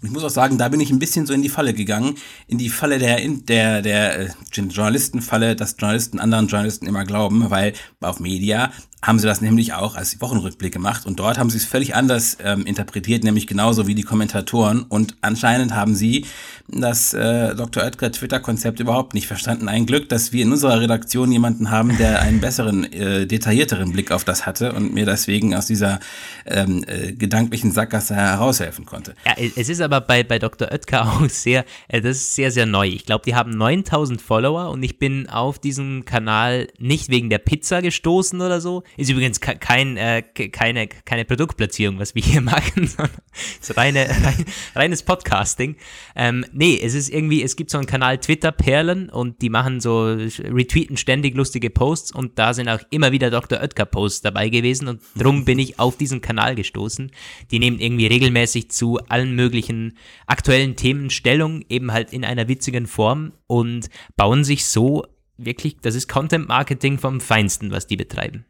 Und 0.00 0.08
ich 0.08 0.12
muss 0.12 0.24
auch 0.24 0.30
sagen, 0.30 0.58
da 0.58 0.68
bin 0.68 0.80
ich 0.80 0.90
ein 0.90 0.98
bisschen 0.98 1.26
so 1.26 1.32
in 1.32 1.42
die 1.42 1.48
Falle 1.48 1.74
gegangen, 1.74 2.14
in 2.46 2.58
die 2.58 2.68
Falle 2.68 2.98
der, 2.98 3.18
der, 3.28 3.82
der 3.82 4.20
äh, 4.20 4.30
Journalistenfalle, 4.52 5.56
dass 5.56 5.76
Journalisten 5.78 6.20
anderen 6.20 6.46
Journalisten 6.46 6.86
immer 6.86 7.04
glauben, 7.04 7.50
weil 7.50 7.72
auf 8.00 8.20
Media 8.20 8.70
haben 9.00 9.18
sie 9.18 9.26
das 9.26 9.40
nämlich 9.40 9.74
auch 9.74 9.94
als 9.94 10.20
Wochenrückblick 10.20 10.72
gemacht 10.72 11.06
und 11.06 11.20
dort 11.20 11.38
haben 11.38 11.50
sie 11.50 11.58
es 11.58 11.64
völlig 11.64 11.94
anders 11.94 12.36
ähm, 12.42 12.66
interpretiert, 12.66 13.22
nämlich 13.22 13.46
genauso 13.46 13.86
wie 13.86 13.94
die 13.94 14.02
Kommentatoren 14.02 14.82
und 14.82 15.16
anscheinend 15.20 15.74
haben 15.74 15.94
sie 15.94 16.26
das 16.68 17.14
äh, 17.14 17.54
Dr. 17.54 17.82
Oetker 17.82 18.12
Twitter-Konzept 18.12 18.80
überhaupt 18.80 19.14
nicht 19.14 19.26
verstanden. 19.26 19.68
Ein 19.68 19.86
Glück, 19.86 20.08
dass 20.08 20.32
wir 20.32 20.42
in 20.42 20.52
unserer 20.52 20.80
Redaktion 20.80 21.32
jemanden 21.32 21.70
haben, 21.70 21.96
der 21.96 22.20
einen 22.20 22.40
besseren, 22.40 22.92
äh, 22.92 23.26
detaillierteren 23.26 23.92
Blick 23.92 24.10
auf 24.10 24.24
das 24.24 24.44
hatte 24.44 24.72
und 24.72 24.92
mir 24.92 25.06
deswegen 25.06 25.54
aus 25.54 25.66
dieser 25.66 26.00
ähm, 26.44 26.84
äh, 26.86 27.12
gedanklichen 27.12 27.72
Sackgasse 27.72 28.14
heraushelfen 28.14 28.84
konnte. 28.84 29.14
Ja, 29.24 29.34
es 29.38 29.68
ist 29.68 29.80
aber 29.80 30.00
bei, 30.00 30.24
bei 30.24 30.38
Dr. 30.38 30.70
Oetker 30.70 31.06
auch 31.12 31.28
sehr, 31.28 31.64
äh, 31.88 32.00
das 32.00 32.16
ist 32.16 32.34
sehr, 32.34 32.50
sehr 32.50 32.66
neu. 32.66 32.88
Ich 32.88 33.06
glaube, 33.06 33.22
die 33.24 33.34
haben 33.34 33.50
9000 33.52 34.20
Follower 34.20 34.70
und 34.70 34.82
ich 34.82 34.98
bin 34.98 35.28
auf 35.28 35.58
diesem 35.58 36.04
Kanal 36.04 36.68
nicht 36.78 37.08
wegen 37.08 37.30
der 37.30 37.38
Pizza 37.38 37.80
gestoßen 37.80 38.40
oder 38.40 38.60
so, 38.60 38.82
ist 38.96 39.10
übrigens 39.10 39.40
kein, 39.40 39.96
äh, 39.96 40.22
keine, 40.22 40.88
keine 40.88 41.24
Produktplatzierung, 41.24 41.98
was 41.98 42.14
wir 42.14 42.22
hier 42.22 42.40
machen, 42.40 42.86
sondern 42.86 43.16
ist 43.60 43.76
reine, 43.76 44.08
rein, 44.08 44.44
reines 44.74 45.02
Podcasting. 45.02 45.76
Ähm, 46.16 46.44
nee, 46.52 46.78
es 46.82 46.94
ist 46.94 47.08
irgendwie, 47.10 47.42
es 47.42 47.56
gibt 47.56 47.70
so 47.70 47.78
einen 47.78 47.86
Kanal 47.86 48.18
Twitter 48.18 48.52
Perlen 48.52 49.10
und 49.10 49.42
die 49.42 49.50
machen 49.50 49.80
so, 49.80 50.04
retweeten 50.04 50.96
ständig 50.96 51.36
lustige 51.36 51.70
Posts 51.70 52.12
und 52.12 52.38
da 52.38 52.54
sind 52.54 52.68
auch 52.68 52.80
immer 52.90 53.12
wieder 53.12 53.30
Dr. 53.30 53.60
Oetker 53.60 53.86
Posts 53.86 54.22
dabei 54.22 54.48
gewesen 54.48 54.88
und 54.88 55.00
drum 55.16 55.44
bin 55.44 55.58
ich 55.58 55.78
auf 55.78 55.96
diesen 55.96 56.20
Kanal 56.20 56.54
gestoßen. 56.54 57.10
Die 57.50 57.58
nehmen 57.58 57.78
irgendwie 57.80 58.06
regelmäßig 58.06 58.70
zu 58.70 58.98
allen 59.08 59.34
möglichen 59.34 59.96
aktuellen 60.26 60.76
Themen 60.76 61.10
Stellung, 61.10 61.64
eben 61.68 61.92
halt 61.92 62.12
in 62.12 62.24
einer 62.24 62.48
witzigen 62.48 62.86
Form 62.86 63.32
und 63.46 63.90
bauen 64.16 64.44
sich 64.44 64.66
so 64.66 65.04
wirklich, 65.38 65.78
das 65.80 65.94
ist 65.94 66.08
Content 66.08 66.48
Marketing 66.48 66.98
vom 66.98 67.20
Feinsten, 67.20 67.70
was 67.70 67.86
die 67.86 67.96
betreiben. 67.96 68.44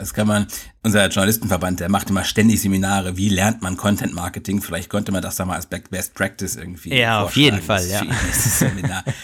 Das 0.00 0.14
kann 0.14 0.26
man, 0.26 0.46
unser 0.82 1.06
Journalistenverband, 1.08 1.80
der 1.80 1.90
macht 1.90 2.08
immer 2.08 2.24
ständig 2.24 2.62
Seminare, 2.62 3.18
wie 3.18 3.28
lernt 3.28 3.60
man 3.60 3.76
Content 3.76 4.14
Marketing? 4.14 4.62
Vielleicht 4.62 4.88
könnte 4.88 5.12
man 5.12 5.20
das 5.20 5.36
da 5.36 5.44
mal 5.44 5.56
als 5.56 5.66
Best 5.66 6.14
Practice 6.14 6.56
irgendwie. 6.56 6.96
Ja, 6.96 7.22
auf 7.22 7.36
jeden 7.36 7.60
Fall, 7.60 7.86
ja. 7.86 8.02
Seminar. 8.32 9.04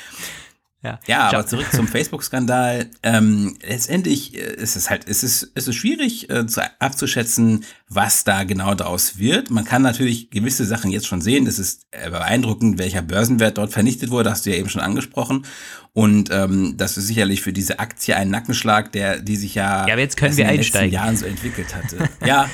Ja, 0.83 1.01
ja 1.07 1.29
aber 1.29 1.47
zurück 1.47 1.67
zum 1.73 1.89
Facebook-Skandal. 1.89 2.87
Ähm, 3.03 3.57
letztendlich 3.67 4.37
äh, 4.37 4.55
ist 4.55 4.77
es 4.77 4.91
halt, 4.91 5.05
ist 5.05 5.23
es, 5.23 5.43
ist 5.43 5.69
es 5.69 5.75
schwierig 5.75 6.31
äh, 6.31 6.47
zu, 6.47 6.63
abzuschätzen, 6.79 7.65
was 7.89 8.25
da 8.25 8.45
genau 8.45 8.75
daraus 8.75 9.19
wird. 9.19 9.51
Man 9.51 9.65
kann 9.65 9.83
natürlich 9.83 10.31
gewisse 10.31 10.65
Sachen 10.65 10.91
jetzt 10.91 11.07
schon 11.07 11.21
sehen. 11.21 11.47
Es 11.47 11.59
ist 11.59 11.87
äh, 11.91 12.11
beeindruckend, 12.11 12.79
welcher 12.79 13.03
Börsenwert 13.03 13.59
dort 13.59 13.73
vernichtet 13.73 14.11
wurde. 14.11 14.31
Hast 14.31 14.47
du 14.47 14.51
ja 14.51 14.57
eben 14.57 14.69
schon 14.69 14.83
angesprochen. 14.83 15.47
Und 15.93 16.31
ähm, 16.31 16.75
das 16.77 16.99
ist 16.99 17.07
sicherlich 17.07 17.41
für 17.41 17.55
diese 17.55 17.79
Aktie 17.79 18.15
ein 18.15 18.29
Nackenschlag, 18.29 18.93
der, 18.93 19.19
die 19.19 19.37
sich 19.37 19.55
ja, 19.55 19.87
ja 19.87 19.95
aber 19.95 20.03
jetzt 20.03 20.17
können 20.17 20.37
wir 20.37 20.45
in 20.45 20.51
den 20.51 20.59
einsteigen. 20.59 20.91
letzten 20.91 20.95
Jahren 20.95 21.17
so 21.17 21.25
entwickelt 21.25 21.75
hatte. 21.75 22.09
ja, 22.25 22.51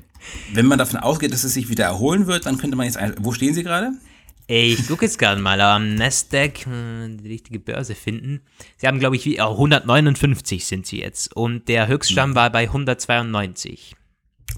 wenn 0.54 0.66
man 0.66 0.78
davon 0.78 0.98
ausgeht, 0.98 1.32
dass 1.32 1.44
es 1.44 1.52
sich 1.52 1.68
wieder 1.68 1.84
erholen 1.84 2.26
wird, 2.26 2.46
dann 2.46 2.56
könnte 2.56 2.76
man 2.76 2.86
jetzt, 2.86 2.98
wo 3.18 3.32
stehen 3.32 3.54
Sie 3.54 3.62
gerade? 3.62 3.92
Ich 4.48 4.86
gucke 4.86 5.04
jetzt 5.04 5.18
gerade 5.18 5.40
mal 5.40 5.60
am 5.60 5.96
Nasdaq 5.96 6.66
hm, 6.66 7.18
die 7.20 7.28
richtige 7.28 7.58
Börse 7.58 7.94
finden. 7.94 8.42
Sie 8.76 8.86
haben, 8.86 9.00
glaube 9.00 9.16
ich, 9.16 9.24
wie, 9.24 9.40
oh, 9.40 9.52
159 9.52 10.64
sind 10.64 10.86
sie 10.86 11.00
jetzt. 11.00 11.34
Und 11.34 11.68
der 11.68 11.88
Höchststand 11.88 12.34
war 12.36 12.50
bei 12.50 12.64
192. 12.64 13.96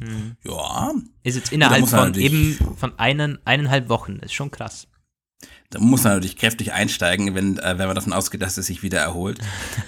Mhm. 0.00 0.36
Ja. 0.44 0.92
Ist 1.22 1.36
jetzt 1.36 1.52
innerhalb 1.52 1.88
von 1.88 2.14
eben 2.14 2.58
von 2.76 2.98
einen, 2.98 3.38
eineinhalb 3.46 3.88
Wochen. 3.88 4.16
Ist 4.16 4.34
schon 4.34 4.50
krass. 4.50 4.88
Da 5.70 5.80
muss 5.80 6.04
man 6.04 6.14
natürlich 6.14 6.38
kräftig 6.38 6.72
einsteigen, 6.72 7.34
wenn, 7.34 7.58
äh, 7.58 7.78
wenn 7.78 7.86
man 7.86 7.94
davon 7.94 8.14
ausgeht, 8.14 8.40
dass 8.40 8.56
es 8.56 8.66
sich 8.66 8.82
wieder 8.82 9.00
erholt. 9.00 9.38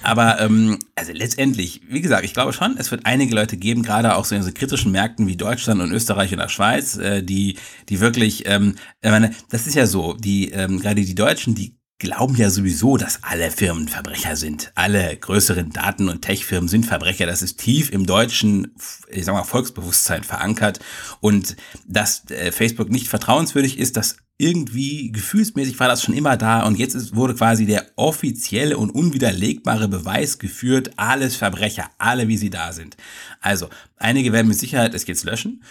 Aber 0.02 0.38
ähm, 0.38 0.78
also 0.94 1.12
letztendlich, 1.12 1.80
wie 1.88 2.02
gesagt, 2.02 2.24
ich 2.24 2.34
glaube 2.34 2.52
schon, 2.52 2.76
es 2.76 2.90
wird 2.90 3.06
einige 3.06 3.34
Leute 3.34 3.56
geben, 3.56 3.82
gerade 3.82 4.14
auch 4.14 4.26
so 4.26 4.34
in 4.34 4.42
so 4.42 4.52
kritischen 4.52 4.92
Märkten 4.92 5.26
wie 5.26 5.36
Deutschland 5.36 5.80
und 5.80 5.90
Österreich 5.90 6.32
und 6.32 6.38
der 6.38 6.48
Schweiz, 6.48 6.98
äh, 6.98 7.22
die, 7.22 7.56
die 7.88 8.00
wirklich, 8.00 8.46
ähm, 8.46 8.74
ich 9.00 9.10
meine, 9.10 9.30
das 9.48 9.66
ist 9.66 9.74
ja 9.74 9.86
so, 9.86 10.12
die, 10.12 10.50
ähm, 10.50 10.80
gerade 10.80 11.02
die 11.02 11.14
Deutschen, 11.14 11.54
die 11.54 11.80
glauben 11.98 12.34
ja 12.34 12.50
sowieso, 12.50 12.96
dass 12.96 13.22
alle 13.22 13.50
Firmen 13.50 13.86
Verbrecher 13.86 14.34
sind. 14.34 14.72
Alle 14.74 15.16
größeren 15.16 15.70
Daten- 15.70 16.08
und 16.08 16.22
Tech-Firmen 16.22 16.68
sind 16.68 16.86
Verbrecher. 16.86 17.26
Das 17.26 17.42
ist 17.42 17.58
tief 17.58 17.90
im 17.90 18.06
deutschen, 18.06 18.74
ich 19.08 19.24
sag 19.26 19.34
mal, 19.34 19.44
Volksbewusstsein 19.44 20.24
verankert. 20.24 20.80
Und 21.20 21.56
dass 21.86 22.28
äh, 22.30 22.52
Facebook 22.52 22.90
nicht 22.90 23.08
vertrauenswürdig 23.08 23.78
ist, 23.78 23.96
das 23.96 24.16
irgendwie 24.40 25.12
gefühlsmäßig 25.12 25.78
war 25.78 25.88
das 25.88 26.02
schon 26.02 26.14
immer 26.14 26.36
da 26.36 26.66
und 26.66 26.78
jetzt 26.78 26.94
ist, 26.94 27.14
wurde 27.14 27.34
quasi 27.34 27.66
der 27.66 27.86
offizielle 27.96 28.78
und 28.78 28.90
unwiderlegbare 28.90 29.88
Beweis 29.88 30.38
geführt, 30.38 30.90
alles 30.96 31.36
Verbrecher, 31.36 31.90
alle 31.98 32.28
wie 32.28 32.36
sie 32.36 32.50
da 32.50 32.72
sind. 32.72 32.96
Also, 33.40 33.68
einige 33.96 34.32
werden 34.32 34.48
mit 34.48 34.58
Sicherheit 34.58 34.94
es 34.94 35.06
jetzt 35.06 35.24
löschen 35.24 35.62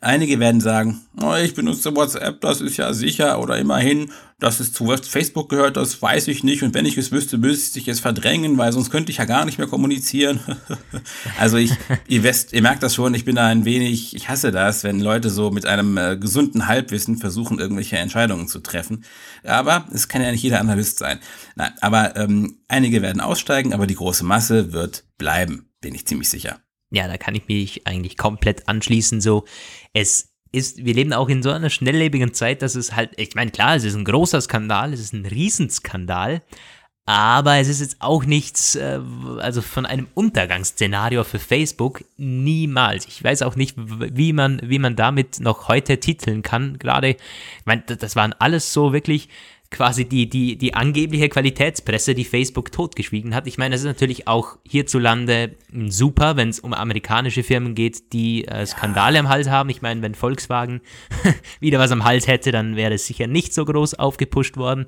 Einige 0.00 0.38
werden 0.38 0.60
sagen, 0.60 1.00
oh, 1.20 1.34
ich 1.34 1.54
benutze 1.54 1.94
WhatsApp, 1.94 2.40
das 2.40 2.60
ist 2.60 2.76
ja 2.76 2.92
sicher 2.92 3.40
oder 3.40 3.58
immerhin, 3.58 4.12
dass 4.40 4.60
es 4.60 4.72
zu 4.72 4.86
Facebook 4.86 5.48
gehört, 5.48 5.76
das 5.76 6.00
weiß 6.00 6.28
ich 6.28 6.44
nicht 6.44 6.62
und 6.62 6.72
wenn 6.72 6.86
ich 6.86 6.96
es 6.96 7.10
wüsste, 7.10 7.38
müsste 7.38 7.80
ich 7.80 7.88
es 7.88 7.98
verdrängen, 7.98 8.56
weil 8.56 8.72
sonst 8.72 8.90
könnte 8.90 9.10
ich 9.10 9.18
ja 9.18 9.24
gar 9.24 9.44
nicht 9.44 9.58
mehr 9.58 9.66
kommunizieren. 9.66 10.40
also 11.38 11.56
ich, 11.56 11.72
ihr, 12.06 12.22
wisst, 12.22 12.52
ihr 12.52 12.62
merkt 12.62 12.84
das 12.84 12.94
schon, 12.94 13.14
ich 13.14 13.24
bin 13.24 13.34
da 13.34 13.46
ein 13.46 13.64
wenig, 13.64 14.14
ich 14.14 14.28
hasse 14.28 14.52
das, 14.52 14.84
wenn 14.84 15.00
Leute 15.00 15.28
so 15.28 15.50
mit 15.50 15.66
einem 15.66 15.96
äh, 15.96 16.16
gesunden 16.16 16.68
Halbwissen 16.68 17.16
versuchen, 17.16 17.58
irgendwelche 17.58 17.98
Entscheidungen 17.98 18.46
zu 18.46 18.60
treffen. 18.60 19.04
Aber 19.42 19.86
es 19.92 20.06
kann 20.06 20.22
ja 20.22 20.30
nicht 20.30 20.42
jeder 20.42 20.60
Analyst 20.60 20.98
sein. 20.98 21.18
Nein, 21.56 21.72
aber 21.80 22.14
ähm, 22.16 22.60
einige 22.68 23.02
werden 23.02 23.20
aussteigen, 23.20 23.74
aber 23.74 23.88
die 23.88 23.96
große 23.96 24.24
Masse 24.24 24.72
wird 24.72 25.04
bleiben, 25.18 25.68
bin 25.80 25.94
ich 25.94 26.06
ziemlich 26.06 26.28
sicher 26.28 26.60
ja, 26.90 27.06
da 27.06 27.16
kann 27.16 27.34
ich 27.34 27.48
mich 27.48 27.86
eigentlich 27.86 28.16
komplett 28.16 28.68
anschließen. 28.68 29.20
So, 29.20 29.44
es 29.92 30.30
ist, 30.52 30.84
wir 30.84 30.94
leben 30.94 31.12
auch 31.12 31.28
in 31.28 31.42
so 31.42 31.50
einer 31.50 31.70
schnelllebigen 31.70 32.34
Zeit, 32.34 32.62
dass 32.62 32.74
es 32.74 32.94
halt, 32.94 33.10
ich 33.16 33.34
meine, 33.34 33.50
klar, 33.50 33.76
es 33.76 33.84
ist 33.84 33.94
ein 33.94 34.04
großer 34.04 34.40
Skandal, 34.40 34.92
es 34.92 35.00
ist 35.00 35.12
ein 35.12 35.26
Riesenskandal, 35.26 36.42
aber 37.08 37.56
es 37.56 37.68
ist 37.68 37.80
jetzt 37.80 37.96
auch 38.00 38.26
nichts, 38.26 38.74
äh, 38.74 39.00
also 39.38 39.62
von 39.62 39.86
einem 39.86 40.08
Untergangsszenario 40.12 41.24
für 41.24 41.38
Facebook 41.38 42.04
niemals. 42.18 43.06
Ich 43.06 43.24
weiß 43.24 43.40
auch 43.42 43.56
nicht, 43.56 43.76
wie 43.78 44.34
man, 44.34 44.60
wie 44.62 44.78
man 44.78 44.94
damit 44.94 45.40
noch 45.40 45.68
heute 45.68 46.00
titeln 46.00 46.42
kann. 46.42 46.78
Gerade, 46.78 47.08
ich 47.08 47.16
meine, 47.64 47.80
das 47.82 48.14
waren 48.14 48.34
alles 48.34 48.74
so 48.74 48.92
wirklich 48.92 49.30
quasi 49.70 50.06
die, 50.06 50.28
die, 50.28 50.56
die 50.56 50.74
angebliche 50.74 51.28
Qualitätspresse, 51.28 52.14
die 52.14 52.24
Facebook 52.24 52.72
totgeschwiegen 52.72 53.34
hat. 53.34 53.46
Ich 53.46 53.58
meine, 53.58 53.74
es 53.74 53.82
ist 53.82 53.86
natürlich 53.86 54.26
auch 54.26 54.56
hierzulande 54.66 55.56
super, 55.88 56.36
wenn 56.36 56.48
es 56.48 56.60
um 56.60 56.72
amerikanische 56.72 57.42
Firmen 57.42 57.74
geht, 57.74 58.12
die 58.12 58.46
äh, 58.46 58.64
Skandale 58.64 59.16
ja. 59.16 59.20
am 59.20 59.28
Hals 59.28 59.48
haben. 59.50 59.68
Ich 59.68 59.82
meine, 59.82 60.00
wenn 60.00 60.14
Volkswagen 60.14 60.80
wieder 61.60 61.78
was 61.78 61.92
am 61.92 62.04
Hals 62.04 62.26
hätte, 62.26 62.50
dann 62.50 62.76
wäre 62.76 62.94
es 62.94 63.06
sicher 63.06 63.26
nicht 63.26 63.52
so 63.52 63.64
groß 63.64 63.94
aufgepusht 63.94 64.56
worden. 64.56 64.86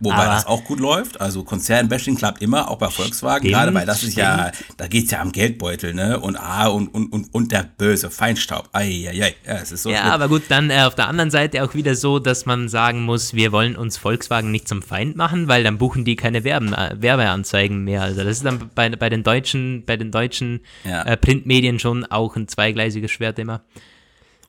Wobei 0.00 0.16
aber 0.16 0.32
das 0.32 0.46
auch 0.46 0.64
gut 0.64 0.80
läuft. 0.80 1.20
Also 1.20 1.44
Konzernbashing 1.44 2.16
klappt 2.16 2.40
immer, 2.40 2.70
auch 2.70 2.78
bei 2.78 2.88
Volkswagen. 2.88 3.40
Stimmt, 3.40 3.54
gerade 3.54 3.74
weil 3.74 3.84
das 3.84 4.02
ist 4.02 4.16
ja, 4.16 4.50
da 4.78 4.88
geht's 4.88 5.10
ja 5.10 5.20
am 5.20 5.30
Geldbeutel, 5.30 5.92
ne? 5.92 6.18
Und 6.18 6.36
ah, 6.36 6.68
und, 6.68 6.88
und, 6.88 7.12
und, 7.12 7.34
und 7.34 7.52
der 7.52 7.64
böse 7.76 8.10
Feinstaub. 8.10 8.70
Eieiei. 8.72 9.34
Ja, 9.46 9.54
es 9.56 9.72
ist 9.72 9.82
so. 9.82 9.90
Ja, 9.90 10.04
gut. 10.04 10.12
aber 10.12 10.28
gut, 10.28 10.42
dann 10.48 10.70
äh, 10.70 10.84
auf 10.84 10.94
der 10.94 11.06
anderen 11.06 11.30
Seite 11.30 11.62
auch 11.62 11.74
wieder 11.74 11.94
so, 11.94 12.18
dass 12.18 12.46
man 12.46 12.70
sagen 12.70 13.02
muss, 13.02 13.34
wir 13.34 13.52
wollen 13.52 13.76
uns 13.76 13.98
Volkswagen 13.98 14.50
nicht 14.50 14.68
zum 14.68 14.80
Feind 14.80 15.16
machen, 15.16 15.48
weil 15.48 15.64
dann 15.64 15.76
buchen 15.76 16.06
die 16.06 16.16
keine 16.16 16.44
Werben, 16.44 16.72
äh, 16.72 16.96
Werbeanzeigen 16.98 17.84
mehr. 17.84 18.00
Also 18.00 18.24
das 18.24 18.38
ist 18.38 18.46
dann 18.46 18.70
bei, 18.74 18.88
bei 18.88 19.10
den 19.10 19.22
deutschen, 19.22 19.84
bei 19.84 19.98
den 19.98 20.10
deutschen 20.10 20.60
ja. 20.84 21.02
äh, 21.02 21.18
Printmedien 21.18 21.78
schon 21.78 22.06
auch 22.06 22.36
ein 22.36 22.48
zweigleisiges 22.48 23.10
Schwert 23.10 23.38
immer. 23.38 23.60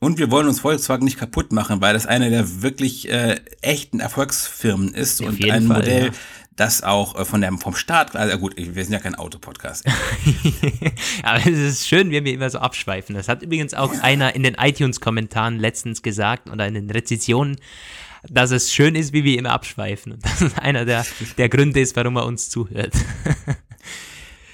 Und 0.03 0.17
wir 0.17 0.31
wollen 0.31 0.47
uns 0.47 0.59
Volkswagen 0.59 1.05
nicht 1.05 1.19
kaputt 1.19 1.51
machen, 1.51 1.79
weil 1.79 1.93
das 1.93 2.07
eine 2.07 2.31
der 2.31 2.63
wirklich 2.63 3.07
äh, 3.07 3.39
echten 3.61 3.99
Erfolgsfirmen 3.99 4.95
ist 4.95 5.21
Auf 5.21 5.27
und 5.27 5.45
ein 5.45 5.67
Fall, 5.67 5.77
Modell, 5.77 6.05
ja. 6.05 6.11
das 6.55 6.81
auch 6.81 7.19
äh, 7.19 7.23
von 7.23 7.39
der, 7.39 7.53
vom 7.59 7.75
Staat, 7.75 8.15
also 8.15 8.35
gut, 8.39 8.55
wir 8.57 8.83
sind 8.83 8.93
ja 8.93 8.97
kein 8.97 9.13
Autopodcast. 9.13 9.85
Aber 11.23 11.37
es 11.41 11.45
ist 11.55 11.87
schön, 11.87 12.09
wenn 12.09 12.25
wir 12.25 12.33
immer 12.33 12.49
so 12.49 12.57
abschweifen. 12.57 13.13
Das 13.13 13.27
hat 13.27 13.43
übrigens 13.43 13.75
auch 13.75 13.93
einer 14.01 14.33
in 14.33 14.41
den 14.41 14.55
iTunes-Kommentaren 14.55 15.59
letztens 15.59 16.01
gesagt 16.01 16.49
oder 16.49 16.65
in 16.65 16.73
den 16.73 16.89
Rezensionen, 16.89 17.57
dass 18.27 18.49
es 18.49 18.73
schön 18.73 18.95
ist, 18.95 19.13
wie 19.13 19.23
wir 19.23 19.37
immer 19.37 19.51
abschweifen. 19.51 20.13
Und 20.13 20.25
das 20.25 20.41
ist 20.41 20.57
einer 20.57 20.83
der, 20.83 21.05
der 21.37 21.47
Gründe 21.47 21.79
ist, 21.79 21.95
warum 21.95 22.15
er 22.15 22.25
uns 22.25 22.49
zuhört. 22.49 22.93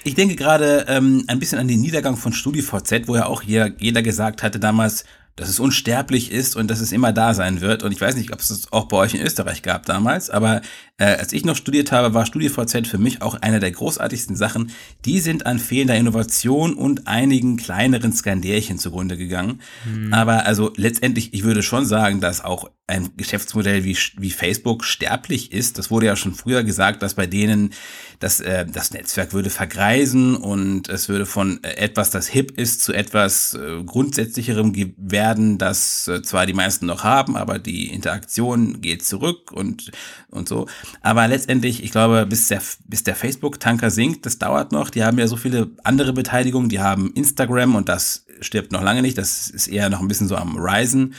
Ich 0.04 0.14
denke 0.14 0.36
gerade 0.36 0.86
ähm, 0.88 1.24
ein 1.26 1.38
bisschen 1.38 1.58
an 1.58 1.68
den 1.68 1.82
Niedergang 1.82 2.16
von 2.16 2.32
StudiVZ, 2.32 3.08
wo 3.08 3.16
ja 3.16 3.26
auch 3.26 3.42
jeder, 3.42 3.72
jeder 3.78 4.00
gesagt 4.00 4.42
hatte 4.42 4.58
damals, 4.58 5.04
dass 5.38 5.48
es 5.48 5.60
unsterblich 5.60 6.32
ist 6.32 6.56
und 6.56 6.68
dass 6.68 6.80
es 6.80 6.90
immer 6.90 7.12
da 7.12 7.32
sein 7.32 7.60
wird. 7.60 7.82
Und 7.84 7.92
ich 7.92 8.00
weiß 8.00 8.16
nicht, 8.16 8.32
ob 8.32 8.40
es 8.40 8.48
das 8.48 8.72
auch 8.72 8.86
bei 8.86 8.96
euch 8.96 9.14
in 9.14 9.20
Österreich 9.20 9.62
gab 9.62 9.86
damals, 9.86 10.30
aber 10.30 10.62
äh, 10.98 11.04
als 11.04 11.32
ich 11.32 11.44
noch 11.44 11.56
studiert 11.56 11.92
habe, 11.92 12.12
war 12.12 12.26
StudiVZ 12.26 12.88
für 12.88 12.98
mich 12.98 13.22
auch 13.22 13.36
eine 13.40 13.60
der 13.60 13.70
großartigsten 13.70 14.36
Sachen. 14.36 14.72
Die 15.04 15.20
sind 15.20 15.46
an 15.46 15.58
fehlender 15.58 15.96
Innovation 15.96 16.74
und 16.74 17.06
einigen 17.06 17.56
kleineren 17.56 18.12
Skandärchen 18.12 18.78
zugrunde 18.78 19.16
gegangen. 19.16 19.60
Mhm. 19.84 20.12
Aber 20.12 20.44
also 20.44 20.72
letztendlich, 20.76 21.32
ich 21.32 21.44
würde 21.44 21.62
schon 21.62 21.86
sagen, 21.86 22.20
dass 22.20 22.44
auch 22.44 22.70
ein 22.88 23.10
Geschäftsmodell 23.16 23.84
wie, 23.84 23.96
wie 24.16 24.30
Facebook 24.30 24.82
sterblich 24.82 25.52
ist. 25.52 25.78
Das 25.78 25.90
wurde 25.90 26.06
ja 26.06 26.16
schon 26.16 26.34
früher 26.34 26.64
gesagt, 26.64 27.02
dass 27.02 27.14
bei 27.14 27.26
denen 27.26 27.74
das, 28.18 28.40
äh, 28.40 28.64
das 28.66 28.92
Netzwerk 28.92 29.34
würde 29.34 29.50
vergreisen 29.50 30.34
und 30.34 30.88
es 30.88 31.08
würde 31.08 31.26
von 31.26 31.62
äh, 31.62 31.74
etwas, 31.76 32.10
das 32.10 32.28
hip 32.28 32.50
ist, 32.58 32.82
zu 32.82 32.94
etwas 32.94 33.54
äh, 33.54 33.82
grundsätzlicherem 33.84 34.72
werden, 34.96 35.58
das 35.58 36.08
äh, 36.08 36.22
zwar 36.22 36.46
die 36.46 36.54
meisten 36.54 36.86
noch 36.86 37.04
haben, 37.04 37.36
aber 37.36 37.58
die 37.58 37.92
Interaktion 37.92 38.80
geht 38.80 39.04
zurück 39.04 39.52
und, 39.52 39.92
und 40.30 40.48
so. 40.48 40.66
Aber 41.00 41.26
letztendlich, 41.28 41.82
ich 41.82 41.90
glaube, 41.90 42.26
bis 42.26 42.48
der, 42.48 42.62
bis 42.86 43.04
der 43.04 43.14
Facebook-Tanker 43.14 43.90
sinkt, 43.90 44.26
das 44.26 44.38
dauert 44.38 44.72
noch. 44.72 44.90
Die 44.90 45.04
haben 45.04 45.18
ja 45.18 45.26
so 45.26 45.36
viele 45.36 45.70
andere 45.84 46.12
Beteiligungen. 46.12 46.68
Die 46.68 46.80
haben 46.80 47.12
Instagram 47.14 47.74
und 47.74 47.88
das 47.88 48.26
stirbt 48.40 48.72
noch 48.72 48.82
lange 48.82 49.02
nicht. 49.02 49.18
Das 49.18 49.50
ist 49.50 49.68
eher 49.68 49.90
noch 49.90 50.00
ein 50.00 50.08
bisschen 50.08 50.28
so 50.28 50.36
am 50.36 50.56
Risen. 50.56 51.14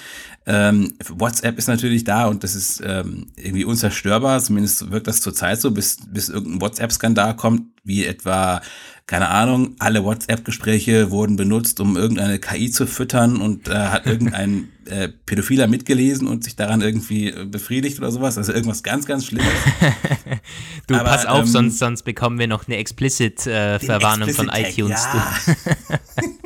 Ähm, 0.45 0.93
WhatsApp 1.09 1.57
ist 1.57 1.67
natürlich 1.67 2.03
da 2.03 2.25
und 2.25 2.43
das 2.43 2.55
ist 2.55 2.81
ähm, 2.83 3.27
irgendwie 3.35 3.65
unzerstörbar. 3.65 4.41
Zumindest 4.41 4.89
wirkt 4.91 5.07
das 5.07 5.21
zurzeit 5.21 5.61
so, 5.61 5.71
bis, 5.71 5.97
bis 6.07 6.29
irgendein 6.29 6.61
WhatsApp-Skandal 6.61 7.35
kommt, 7.35 7.63
wie 7.83 8.05
etwa 8.05 8.61
keine 9.09 9.29
Ahnung, 9.29 9.75
alle 9.79 10.03
WhatsApp-Gespräche 10.03 11.09
wurden 11.09 11.35
benutzt, 11.35 11.79
um 11.79 11.97
irgendeine 11.97 12.37
KI 12.37 12.69
zu 12.69 12.85
füttern 12.85 13.41
und 13.41 13.67
äh, 13.67 13.73
hat 13.73 14.05
irgendein 14.05 14.69
äh, 14.85 15.09
Pädophiler 15.25 15.65
mitgelesen 15.65 16.27
und 16.27 16.43
sich 16.43 16.55
daran 16.55 16.81
irgendwie 16.81 17.29
äh, 17.29 17.45
befriedigt 17.45 17.97
oder 17.97 18.11
sowas. 18.11 18.37
Also 18.37 18.53
irgendwas 18.53 18.83
ganz, 18.83 19.07
ganz 19.07 19.25
Schlimmes. 19.25 19.47
du, 20.87 20.93
Aber, 20.93 21.05
pass 21.05 21.25
auf, 21.25 21.39
ähm, 21.39 21.47
sonst, 21.47 21.79
sonst 21.79 22.03
bekommen 22.03 22.37
wir 22.37 22.45
noch 22.45 22.67
eine 22.67 22.77
Explicit-Verwarnung 22.77 24.29
äh, 24.29 24.33
von 24.33 24.51
iTunes. 24.53 25.07
Ja. 25.11 25.33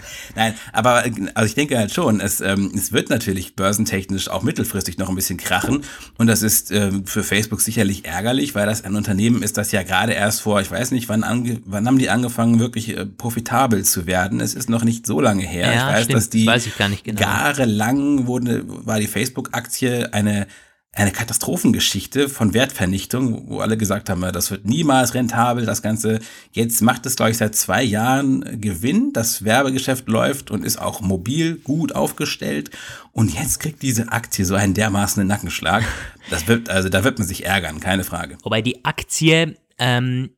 Nein, 0.36 0.54
aber 0.72 1.04
also 1.34 1.46
ich 1.46 1.54
denke 1.54 1.78
halt 1.78 1.92
schon, 1.92 2.20
es, 2.20 2.40
ähm, 2.40 2.72
es 2.74 2.92
wird 2.92 3.10
natürlich 3.10 3.56
börsentechnisch 3.56 4.28
auch 4.28 4.42
mittelfristig 4.42 4.98
noch 4.98 5.08
ein 5.08 5.14
bisschen 5.14 5.38
krachen. 5.38 5.84
Und 6.18 6.26
das 6.26 6.42
ist 6.42 6.70
ähm, 6.70 7.06
für 7.06 7.22
Facebook 7.22 7.60
sicherlich 7.60 8.04
ärgerlich, 8.04 8.54
weil 8.54 8.66
das 8.66 8.84
ein 8.84 8.96
Unternehmen 8.96 9.42
ist, 9.42 9.56
das 9.56 9.72
ja 9.72 9.82
gerade 9.82 10.12
erst 10.12 10.40
vor, 10.42 10.60
ich 10.60 10.70
weiß 10.70 10.90
nicht, 10.90 11.08
wann, 11.08 11.24
ange 11.24 11.60
wann 11.64 11.86
haben 11.86 11.98
die 11.98 12.10
angefangen, 12.10 12.58
wirklich 12.58 12.96
äh, 12.96 13.06
profitabel 13.06 13.84
zu 13.84 14.06
werden. 14.06 14.40
Es 14.40 14.54
ist 14.54 14.70
noch 14.70 14.84
nicht 14.84 15.06
so 15.06 15.20
lange 15.20 15.44
her. 15.44 15.72
Ja, 15.72 15.72
ich 15.72 15.94
weiß, 15.94 16.04
stimmt, 16.04 16.16
dass 16.16 16.30
die 16.30 16.46
weiß 16.46 16.66
ich 16.66 16.76
gar 16.76 16.88
nicht 16.88 17.04
genau. 17.04 17.20
jahrelang 17.20 18.26
wurde, 18.26 18.64
war 18.66 18.98
die 18.98 19.06
Facebook-Aktie 19.06 20.12
eine 20.12 20.46
eine 20.94 21.10
Katastrophengeschichte 21.10 22.28
von 22.28 22.52
Wertvernichtung, 22.52 23.48
wo 23.48 23.60
alle 23.60 23.78
gesagt 23.78 24.10
haben, 24.10 24.20
das 24.20 24.50
wird 24.50 24.66
niemals 24.66 25.14
rentabel, 25.14 25.64
das 25.64 25.80
Ganze. 25.80 26.18
Jetzt 26.52 26.82
macht 26.82 27.06
es, 27.06 27.16
glaube 27.16 27.30
ich, 27.30 27.38
seit 27.38 27.54
zwei 27.54 27.82
Jahren 27.82 28.60
Gewinn. 28.60 29.14
Das 29.14 29.42
Werbegeschäft 29.42 30.06
läuft 30.06 30.50
und 30.50 30.66
ist 30.66 30.76
auch 30.76 31.00
mobil 31.00 31.56
gut 31.56 31.94
aufgestellt. 31.94 32.70
Und 33.12 33.32
jetzt 33.32 33.58
kriegt 33.58 33.80
diese 33.80 34.12
Aktie 34.12 34.44
so 34.44 34.54
einen 34.54 34.74
dermaßen 34.74 35.26
Nackenschlag. 35.26 35.82
Das 36.28 36.46
wird, 36.46 36.68
also 36.68 36.90
da 36.90 37.04
wird 37.04 37.18
man 37.18 37.26
sich 37.26 37.46
ärgern, 37.46 37.80
keine 37.80 38.04
Frage. 38.04 38.36
Wobei 38.42 38.60
die 38.60 38.84
Aktie, 38.84 39.56
ähm, 39.78 40.30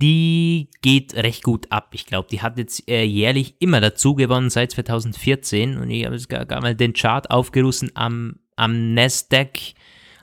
die 0.00 0.68
geht 0.82 1.14
recht 1.14 1.44
gut 1.44 1.70
ab. 1.70 1.90
Ich 1.92 2.06
glaube, 2.06 2.26
die 2.28 2.42
hat 2.42 2.58
jetzt 2.58 2.88
äh, 2.88 3.04
jährlich 3.04 3.54
immer 3.60 3.80
dazu 3.80 4.16
gewonnen 4.16 4.50
seit 4.50 4.72
2014. 4.72 5.78
Und 5.78 5.90
ich 5.90 6.04
habe 6.04 6.16
jetzt 6.16 6.28
gar, 6.28 6.44
gar 6.44 6.60
mal 6.60 6.74
den 6.74 6.92
Chart 6.92 7.30
aufgerufen 7.30 7.92
am, 7.94 8.40
am 8.56 8.94
Nasdaq 8.94 9.74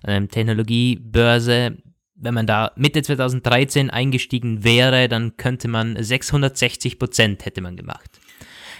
ähm, 0.06 0.30
Technologiebörse. 0.30 1.78
Wenn 2.16 2.34
man 2.34 2.47
da 2.47 2.72
Mitte 2.76 3.02
2013 3.02 3.89
eingestiegen 3.89 4.64
wäre, 4.64 5.08
dann 5.08 5.38
könnte 5.38 5.68
man 5.68 6.02
660 6.02 7.00
Prozent 7.00 7.45
hätte 7.45 7.62
man 7.62 7.78
gemacht. 7.78 8.20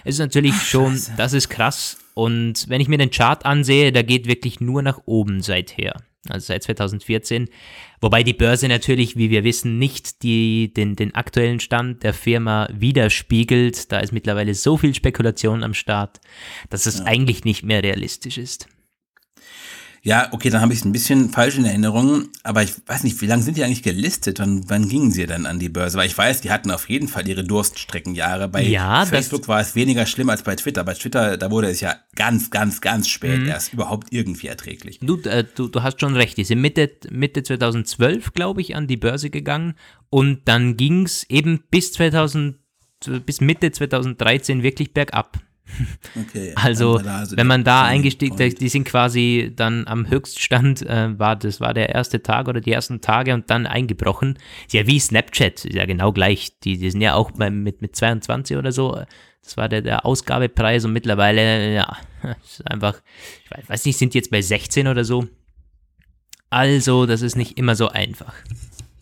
es 0.04 0.16
ist 0.16 0.20
natürlich 0.20 0.54
Ach, 0.56 0.66
schon, 0.66 1.02
das 1.16 1.34
ist 1.34 1.50
krass. 1.50 1.98
Und 2.16 2.68
wenn 2.68 2.82
ich 2.82 2.90
mir 2.90 2.98
den 2.98 3.12
Chart 3.12 3.46
ansehe, 3.46 3.94
da 3.94 4.02
geht 4.02 4.28
wirklich 4.28 4.60
nur 4.60 4.82
nach 4.82 5.00
oben 5.06 5.42
seither. 5.42 5.94
Also 6.28 6.48
seit 6.48 6.64
2014. 6.64 7.48
Wobei 8.02 8.24
die 8.24 8.34
Börse 8.34 8.68
natürlich, 8.68 9.16
wie 9.16 9.30
wir 9.30 9.46
wissen, 9.46 9.80
nicht 9.80 10.22
die, 10.24 10.74
den, 10.74 10.98
den 10.98 11.16
aktuellen 11.16 11.62
Stand 11.62 12.04
der 12.04 12.14
Firma 12.14 12.68
widerspiegelt. 12.74 13.92
Da 13.92 14.00
ist 14.00 14.12
mittlerweile 14.12 14.54
so 14.54 14.76
viel 14.76 14.94
Spekulation 14.94 15.64
am 15.64 15.74
Start, 15.74 16.20
dass 16.70 16.86
es 16.86 17.00
ja. 17.00 17.06
eigentlich 17.06 17.46
nicht 17.46 17.64
mehr 17.64 17.84
realistisch 17.84 18.38
ist. 18.38 18.68
Ja, 20.02 20.30
okay, 20.32 20.50
dann 20.50 20.62
habe 20.62 20.74
ich 20.74 20.80
es 20.80 20.86
ein 20.86 20.92
bisschen 20.92 21.30
falsch 21.30 21.58
in 21.58 21.66
Erinnerung, 21.66 22.30
aber 22.44 22.64
ich 22.64 22.74
weiß 22.86 23.04
nicht, 23.04 23.22
wie 23.22 23.26
lange 23.26 23.44
sind 23.44 23.58
die 23.58 23.64
eigentlich 23.64 23.84
gelistet 23.84 24.40
und 24.40 24.70
wann 24.70 24.88
gingen 24.88 25.12
sie 25.12 25.26
denn 25.26 25.46
an 25.46 25.60
die 25.60 25.70
Börse? 25.70 25.98
Weil 25.98 26.08
ich 26.08 26.18
weiß, 26.18 26.42
die 26.42 26.52
hatten 26.52 26.72
auf 26.72 26.90
jeden 26.90 27.08
Fall 27.08 27.28
ihre 27.28 27.44
Durststreckenjahre. 27.44 28.48
Bei 28.48 28.62
ja, 28.62 29.06
Facebook 29.06 29.48
war 29.48 29.60
es 29.60 29.76
weniger 29.76 30.06
schlimm 30.06 30.30
als 30.30 30.44
bei 30.44 30.56
Twitter. 30.56 30.84
Bei 30.84 30.94
Twitter, 30.94 31.38
da 31.38 31.52
wurde 31.52 31.70
es 31.70 31.82
ja 31.82 31.96
ganz, 32.16 32.50
ganz, 32.50 32.82
ganz 32.82 33.10
spät 33.10 33.42
mhm. 33.42 33.48
erst 33.48 33.74
überhaupt 33.74 34.08
irgendwie 34.12 34.48
erträglich. 34.48 35.00
Du, 35.02 35.18
äh, 35.22 35.44
du, 35.56 35.68
du 35.68 35.84
hast 35.84 36.00
schon 36.00 36.16
recht, 36.16 36.38
die 36.38 36.46
sind 36.46 36.62
Mitte, 36.62 36.92
Mitte 37.10 37.44
2012, 37.44 38.34
glaube 38.34 38.62
ich, 38.62 38.76
an 38.76 38.88
die 38.88 38.98
Börse 38.98 39.30
gegangen 39.30 39.76
und 40.10 40.42
dann 40.46 40.78
ging 40.78 41.06
es 41.06 41.30
eben 41.30 41.64
bis 41.70 41.94
2000, 41.94 42.56
bis 43.26 43.42
Mitte 43.42 43.72
2013 43.72 44.64
wirklich 44.64 44.94
bergab. 44.94 45.40
Okay, 46.16 46.54
also, 46.56 46.98
also 46.98 47.38
wenn 47.38 47.48
man 47.48 47.64
da 47.64 47.84
eingestiegen, 47.84 48.38
ist, 48.40 48.62
die 48.62 48.70
sind 48.70 48.86
quasi 48.86 49.52
dann 49.56 49.88
am 49.88 50.10
Höchststand, 50.10 50.82
äh, 50.84 51.18
war 51.18 51.36
das 51.36 51.62
war 51.62 51.74
der 51.74 51.90
erste 51.90 52.22
Tag 52.22 52.48
oder 52.48 52.62
die 52.62 52.72
ersten 52.72 53.02
Tage 53.02 53.34
und 53.34 53.50
dann 53.50 53.68
eingebrochen. 53.68 54.38
Ist 54.66 54.74
ja 54.74 54.88
wie 54.88 55.00
Snapchat, 55.00 55.66
ist 55.66 55.76
ja 55.76 55.86
genau 55.86 56.12
gleich. 56.12 56.60
Die, 56.60 56.78
die 56.78 56.92
sind 56.92 57.02
ja 57.02 57.16
auch 57.16 57.32
beim, 57.32 57.64
mit, 57.64 57.82
mit 57.82 57.96
22 57.96 58.58
oder 58.58 58.72
so. 58.72 59.00
Das 59.44 59.58
war 59.58 59.70
der, 59.70 59.82
der 59.82 60.06
Ausgabepreis 60.06 60.86
und 60.86 60.94
mittlerweile, 60.94 61.74
ja, 61.74 61.98
ist 62.44 62.70
einfach, 62.70 63.02
ich 63.62 63.70
weiß 63.70 63.86
nicht, 63.86 63.98
sind 63.98 64.14
die 64.14 64.20
jetzt 64.20 64.32
bei 64.32 64.42
16 64.42 64.88
oder 64.88 65.04
so. 65.04 65.28
Also, 66.50 67.06
das 67.06 67.22
ist 67.22 67.36
nicht 67.36 67.58
immer 67.58 67.76
so 67.76 67.90
einfach. 67.90 68.34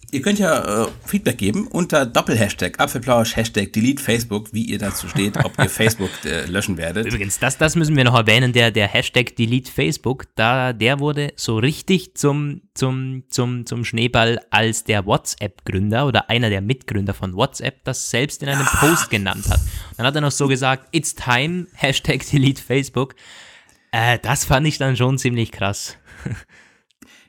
Ihr 0.10 0.22
könnt 0.22 0.40
ja 0.40 0.86
äh, 0.86 0.88
Feedback 1.06 1.38
geben 1.38 1.68
unter 1.68 2.06
Doppelhashtag 2.06 2.80
Apfelplausch, 2.80 3.36
Hashtag 3.36 3.74
Delete 3.74 4.02
Facebook, 4.02 4.54
wie 4.54 4.64
ihr 4.64 4.80
dazu 4.80 5.10
steht, 5.10 5.36
ob 5.44 5.60
ihr 5.60 5.70
Facebook 5.70 6.10
äh, 6.24 6.46
löschen 6.46 6.78
werdet. 6.78 7.08
Übrigens, 7.08 7.40
das, 7.40 7.58
das 7.58 7.76
müssen 7.76 7.98
wir 7.98 8.06
noch 8.06 8.16
erwähnen, 8.16 8.54
der, 8.54 8.72
der 8.72 8.88
Hashtag 8.88 9.36
Delete 9.36 9.70
Facebook, 9.70 10.28
da, 10.36 10.72
der 10.72 11.02
wurde 11.02 11.34
so 11.36 11.58
richtig 11.58 12.16
zum, 12.16 12.62
zum, 12.74 13.24
zum, 13.30 13.66
zum 13.66 13.84
Schneeball, 13.84 14.40
als 14.50 14.86
der 14.86 15.06
WhatsApp-Gründer 15.06 16.08
oder 16.08 16.30
einer 16.30 16.50
der 16.50 16.62
Mitgründer 16.62 17.14
von 17.14 17.36
WhatsApp 17.36 17.84
das 17.84 18.10
selbst 18.10 18.42
in 18.44 18.48
einem 18.48 18.62
ja. 18.62 18.80
Post 18.80 19.10
genannt 19.10 19.50
hat. 19.50 19.60
Dann 19.98 20.06
hat 20.06 20.16
er 20.16 20.22
noch 20.22 20.32
so 20.32 20.48
gesagt, 20.48 20.88
it's 20.96 21.16
time, 21.16 21.68
Hashtag 21.74 22.26
Delete 22.30 22.62
Facebook. 22.62 23.14
Äh, 23.92 24.20
das 24.20 24.46
fand 24.46 24.68
ich 24.68 24.78
dann 24.78 24.96
schon 24.96 25.18
ziemlich 25.18 25.52
krass. 25.52 25.98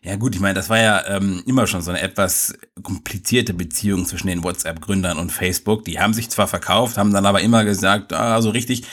Ja 0.08 0.16
gut, 0.16 0.34
ich 0.34 0.40
meine, 0.40 0.54
das 0.54 0.70
war 0.70 0.78
ja 0.78 1.04
ähm, 1.06 1.42
immer 1.44 1.66
schon 1.66 1.82
so 1.82 1.90
eine 1.90 2.00
etwas 2.00 2.54
komplizierte 2.82 3.52
Beziehung 3.52 4.06
zwischen 4.06 4.28
den 4.28 4.42
WhatsApp-Gründern 4.42 5.18
und 5.18 5.30
Facebook. 5.30 5.84
Die 5.84 6.00
haben 6.00 6.14
sich 6.14 6.30
zwar 6.30 6.48
verkauft, 6.48 6.96
haben 6.96 7.12
dann 7.12 7.26
aber 7.26 7.42
immer 7.42 7.66
gesagt, 7.66 8.14
ah, 8.14 8.40
so 8.40 8.48
richtig 8.48 8.84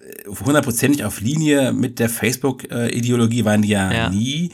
äh, 0.00 0.28
hundertprozentig 0.28 1.02
auf 1.04 1.22
Linie 1.22 1.72
mit 1.72 1.98
der 1.98 2.10
Facebook-Ideologie 2.10 3.46
waren 3.46 3.62
die 3.62 3.68
ja, 3.68 3.90
ja. 3.90 4.10
nie. 4.10 4.52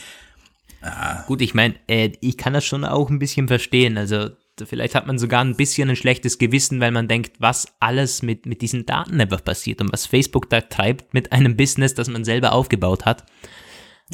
Ah. 0.80 1.24
Gut, 1.26 1.42
ich 1.42 1.54
meine, 1.54 1.74
äh, 1.88 2.12
ich 2.20 2.36
kann 2.36 2.52
das 2.52 2.64
schon 2.64 2.84
auch 2.84 3.10
ein 3.10 3.18
bisschen 3.18 3.48
verstehen. 3.48 3.98
Also 3.98 4.28
vielleicht 4.64 4.94
hat 4.94 5.08
man 5.08 5.18
sogar 5.18 5.44
ein 5.44 5.56
bisschen 5.56 5.90
ein 5.90 5.96
schlechtes 5.96 6.38
Gewissen, 6.38 6.78
weil 6.78 6.92
man 6.92 7.08
denkt, 7.08 7.32
was 7.40 7.66
alles 7.80 8.22
mit, 8.22 8.46
mit 8.46 8.62
diesen 8.62 8.86
Daten 8.86 9.20
einfach 9.20 9.42
passiert 9.42 9.80
und 9.80 9.92
was 9.92 10.06
Facebook 10.06 10.48
da 10.50 10.60
treibt 10.60 11.14
mit 11.14 11.32
einem 11.32 11.56
Business, 11.56 11.94
das 11.94 12.08
man 12.08 12.24
selber 12.24 12.52
aufgebaut 12.52 13.04
hat. 13.04 13.24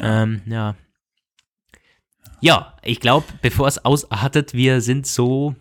Ja. 0.01 0.23
Ähm, 0.23 0.41
ja. 0.47 0.75
Ja, 2.43 2.73
ich 2.83 2.99
glaube, 2.99 3.25
bevor 3.41 3.69
es 3.69 3.85
ausartet, 3.85 4.53
wir 4.53 4.81
sind 4.81 5.07
so 5.07 5.55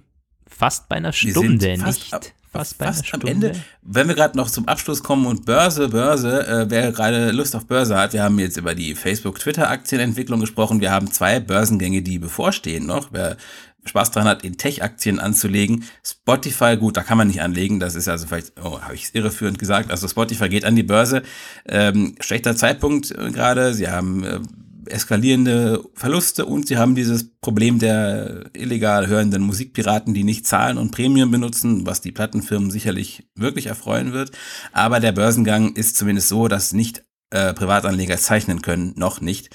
fast 0.48 0.88
bei 0.88 0.96
einer 0.96 1.12
Stunde, 1.12 1.76
fast 1.78 2.00
nicht? 2.00 2.12
Ab, 2.12 2.24
fast 2.50 2.78
bei 2.78 2.86
fast 2.86 2.98
einer 2.98 3.06
Stunde. 3.06 3.26
am 3.26 3.32
Ende, 3.34 3.52
wenn 3.82 4.08
wir 4.08 4.16
gerade 4.16 4.36
noch 4.36 4.50
zum 4.50 4.66
Abschluss 4.66 5.00
kommen 5.00 5.26
und 5.26 5.44
Börse, 5.44 5.90
Börse, 5.90 6.44
äh, 6.44 6.66
wer 6.68 6.90
gerade 6.90 7.30
Lust 7.30 7.54
auf 7.54 7.66
Börse 7.66 7.96
hat, 7.96 8.14
wir 8.14 8.24
haben 8.24 8.36
jetzt 8.40 8.56
über 8.56 8.74
die 8.74 8.96
Facebook-Twitter-Aktienentwicklung 8.96 10.40
gesprochen. 10.40 10.80
Wir 10.80 10.90
haben 10.90 11.08
zwei 11.12 11.38
Börsengänge, 11.38 12.02
die 12.02 12.18
bevorstehen 12.18 12.84
noch. 12.84 13.10
Wer 13.12 13.36
Spaß 13.84 14.10
dran 14.10 14.24
hat, 14.24 14.42
in 14.42 14.58
Tech-Aktien 14.58 15.20
anzulegen. 15.20 15.84
Spotify, 16.04 16.76
gut, 16.76 16.96
da 16.96 17.04
kann 17.04 17.16
man 17.16 17.28
nicht 17.28 17.42
anlegen. 17.42 17.78
Das 17.78 17.94
ist 17.94 18.08
also 18.08 18.26
vielleicht, 18.26 18.54
oh, 18.60 18.80
habe 18.80 18.96
ich 18.96 19.04
es 19.04 19.14
irreführend 19.14 19.60
gesagt. 19.60 19.92
Also 19.92 20.08
Spotify 20.08 20.48
geht 20.48 20.64
an 20.64 20.74
die 20.74 20.82
Börse. 20.82 21.22
Ähm, 21.64 22.16
schlechter 22.18 22.56
Zeitpunkt 22.56 23.12
äh, 23.12 23.30
gerade. 23.30 23.72
Sie 23.72 23.88
haben 23.88 24.24
äh, 24.24 24.40
eskalierende 24.86 25.82
Verluste 25.94 26.46
und 26.46 26.66
sie 26.66 26.76
haben 26.76 26.94
dieses 26.94 27.30
Problem 27.40 27.78
der 27.78 28.44
illegal 28.54 29.06
hörenden 29.06 29.42
Musikpiraten, 29.42 30.14
die 30.14 30.24
nicht 30.24 30.46
zahlen 30.46 30.78
und 30.78 30.90
Premium 30.90 31.30
benutzen, 31.30 31.86
was 31.86 32.00
die 32.00 32.12
Plattenfirmen 32.12 32.70
sicherlich 32.70 33.28
wirklich 33.34 33.66
erfreuen 33.66 34.12
wird. 34.12 34.32
Aber 34.72 35.00
der 35.00 35.12
Börsengang 35.12 35.74
ist 35.74 35.96
zumindest 35.96 36.28
so, 36.28 36.48
dass 36.48 36.72
nicht 36.72 37.04
äh, 37.30 37.54
Privatanleger 37.54 38.16
zeichnen 38.18 38.62
können, 38.62 38.92
noch 38.96 39.20
nicht 39.20 39.50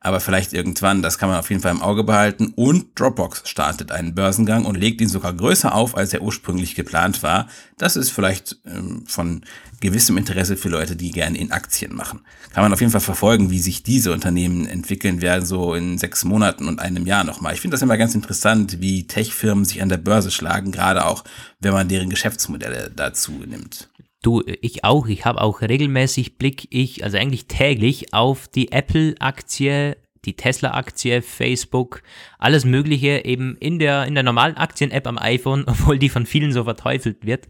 aber 0.00 0.20
vielleicht 0.20 0.54
irgendwann, 0.54 1.02
das 1.02 1.18
kann 1.18 1.28
man 1.28 1.38
auf 1.38 1.50
jeden 1.50 1.60
Fall 1.60 1.72
im 1.72 1.82
Auge 1.82 2.04
behalten. 2.04 2.54
Und 2.56 2.98
Dropbox 2.98 3.42
startet 3.44 3.92
einen 3.92 4.14
Börsengang 4.14 4.64
und 4.64 4.76
legt 4.76 5.00
ihn 5.02 5.10
sogar 5.10 5.34
größer 5.34 5.74
auf, 5.74 5.94
als 5.94 6.14
er 6.14 6.22
ursprünglich 6.22 6.74
geplant 6.74 7.22
war. 7.22 7.48
Das 7.76 7.96
ist 7.96 8.10
vielleicht 8.10 8.56
ähm, 8.64 9.04
von 9.06 9.42
gewissem 9.80 10.18
Interesse 10.18 10.56
für 10.56 10.68
Leute, 10.68 10.94
die 10.94 11.10
gerne 11.10 11.38
in 11.38 11.52
Aktien 11.52 11.94
machen. 11.94 12.20
Kann 12.52 12.62
man 12.62 12.72
auf 12.72 12.80
jeden 12.80 12.92
Fall 12.92 13.00
verfolgen, 13.00 13.50
wie 13.50 13.58
sich 13.58 13.82
diese 13.82 14.12
Unternehmen 14.12 14.66
entwickeln 14.66 15.22
werden, 15.22 15.46
so 15.46 15.74
in 15.74 15.98
sechs 15.98 16.24
Monaten 16.24 16.68
und 16.68 16.80
einem 16.80 17.06
Jahr 17.06 17.24
nochmal. 17.24 17.54
Ich 17.54 17.60
finde 17.60 17.74
das 17.74 17.82
immer 17.82 17.96
ganz 17.96 18.14
interessant, 18.14 18.80
wie 18.80 19.06
Tech-Firmen 19.06 19.64
sich 19.64 19.82
an 19.82 19.88
der 19.88 19.96
Börse 19.96 20.30
schlagen, 20.30 20.70
gerade 20.70 21.06
auch, 21.06 21.24
wenn 21.60 21.72
man 21.72 21.88
deren 21.88 22.10
Geschäftsmodelle 22.10 22.92
dazu 22.94 23.32
nimmt. 23.32 23.88
Du, 24.22 24.42
ich 24.60 24.84
auch. 24.84 25.06
Ich 25.06 25.24
habe 25.24 25.40
auch 25.40 25.62
regelmäßig 25.62 26.36
Blick, 26.36 26.68
ich, 26.70 27.04
also 27.04 27.16
eigentlich 27.16 27.46
täglich, 27.46 28.12
auf 28.12 28.48
die 28.48 28.70
Apple-Aktie, 28.70 29.96
die 30.26 30.36
Tesla-Aktie, 30.36 31.22
Facebook, 31.22 32.02
alles 32.38 32.66
Mögliche 32.66 33.24
eben 33.24 33.56
in 33.56 33.78
der, 33.78 34.04
in 34.04 34.14
der 34.14 34.22
normalen 34.22 34.58
Aktien-App 34.58 35.06
am 35.06 35.16
iPhone, 35.16 35.64
obwohl 35.66 35.98
die 35.98 36.10
von 36.10 36.26
vielen 36.26 36.52
so 36.52 36.64
verteufelt 36.64 37.24
wird. 37.24 37.46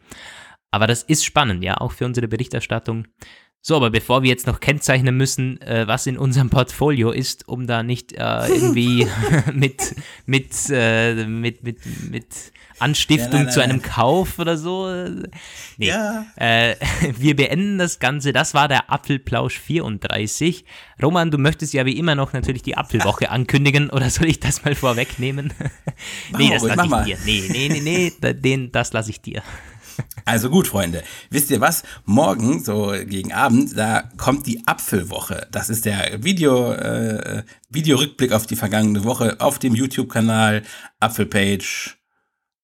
Aber 0.70 0.86
das 0.86 1.02
ist 1.02 1.24
spannend, 1.24 1.64
ja, 1.64 1.78
auch 1.78 1.92
für 1.92 2.06
unsere 2.06 2.28
Berichterstattung. 2.28 3.06
So, 3.62 3.76
aber 3.76 3.90
bevor 3.90 4.22
wir 4.22 4.30
jetzt 4.30 4.46
noch 4.46 4.60
kennzeichnen 4.60 5.14
müssen, 5.16 5.60
äh, 5.60 5.86
was 5.86 6.06
in 6.06 6.16
unserem 6.16 6.48
Portfolio 6.48 7.10
ist, 7.10 7.46
um 7.46 7.66
da 7.66 7.82
nicht 7.82 8.12
äh, 8.12 8.46
irgendwie 8.48 9.06
mit, 9.52 9.94
mit, 10.24 10.52
äh, 10.70 11.26
mit, 11.26 11.62
mit, 11.62 11.78
mit 12.10 12.26
Anstiftung 12.78 13.32
ja, 13.32 13.36
nein, 13.36 13.44
nein, 13.44 13.52
zu 13.52 13.62
einem 13.62 13.76
nein. 13.76 13.90
Kauf 13.90 14.38
oder 14.38 14.56
so. 14.56 14.88
Äh, 14.88 15.28
nee. 15.76 15.88
Ja. 15.88 16.24
Äh, 16.36 16.76
wir 17.18 17.36
beenden 17.36 17.76
das 17.76 17.98
Ganze. 17.98 18.32
Das 18.32 18.54
war 18.54 18.66
der 18.66 18.90
Apfelplausch 18.90 19.58
34. 19.58 20.64
Roman, 21.02 21.30
du 21.30 21.36
möchtest 21.36 21.74
ja 21.74 21.84
wie 21.84 21.98
immer 21.98 22.14
noch 22.14 22.32
natürlich 22.32 22.62
die 22.62 22.78
Apfelwoche 22.78 23.30
ankündigen 23.30 23.90
oder 23.90 24.08
soll 24.08 24.28
ich 24.28 24.40
das 24.40 24.64
mal 24.64 24.74
vorwegnehmen? 24.74 25.52
nee, 26.38 26.48
das 26.48 26.62
lasse 26.62 26.86
ich 26.86 27.04
dir. 27.04 27.18
Nee, 27.26 27.44
nee, 27.50 27.68
nee, 27.68 28.10
nee, 28.22 28.32
den, 28.32 28.72
das 28.72 28.94
lasse 28.94 29.10
ich 29.10 29.20
dir. 29.20 29.42
Also 30.24 30.50
gut, 30.50 30.68
Freunde. 30.68 31.02
Wisst 31.30 31.50
ihr 31.50 31.60
was? 31.60 31.82
Morgen, 32.04 32.62
so 32.62 32.94
gegen 33.06 33.32
Abend, 33.32 33.76
da 33.76 34.08
kommt 34.16 34.46
die 34.46 34.66
Apfelwoche. 34.66 35.48
Das 35.50 35.70
ist 35.70 35.84
der 35.84 36.22
Video, 36.22 36.72
äh, 36.72 37.42
Videorückblick 37.68 38.32
auf 38.32 38.46
die 38.46 38.56
vergangene 38.56 39.04
Woche 39.04 39.40
auf 39.40 39.58
dem 39.58 39.74
YouTube-Kanal 39.74 40.62
Apfelpage. 41.00 41.98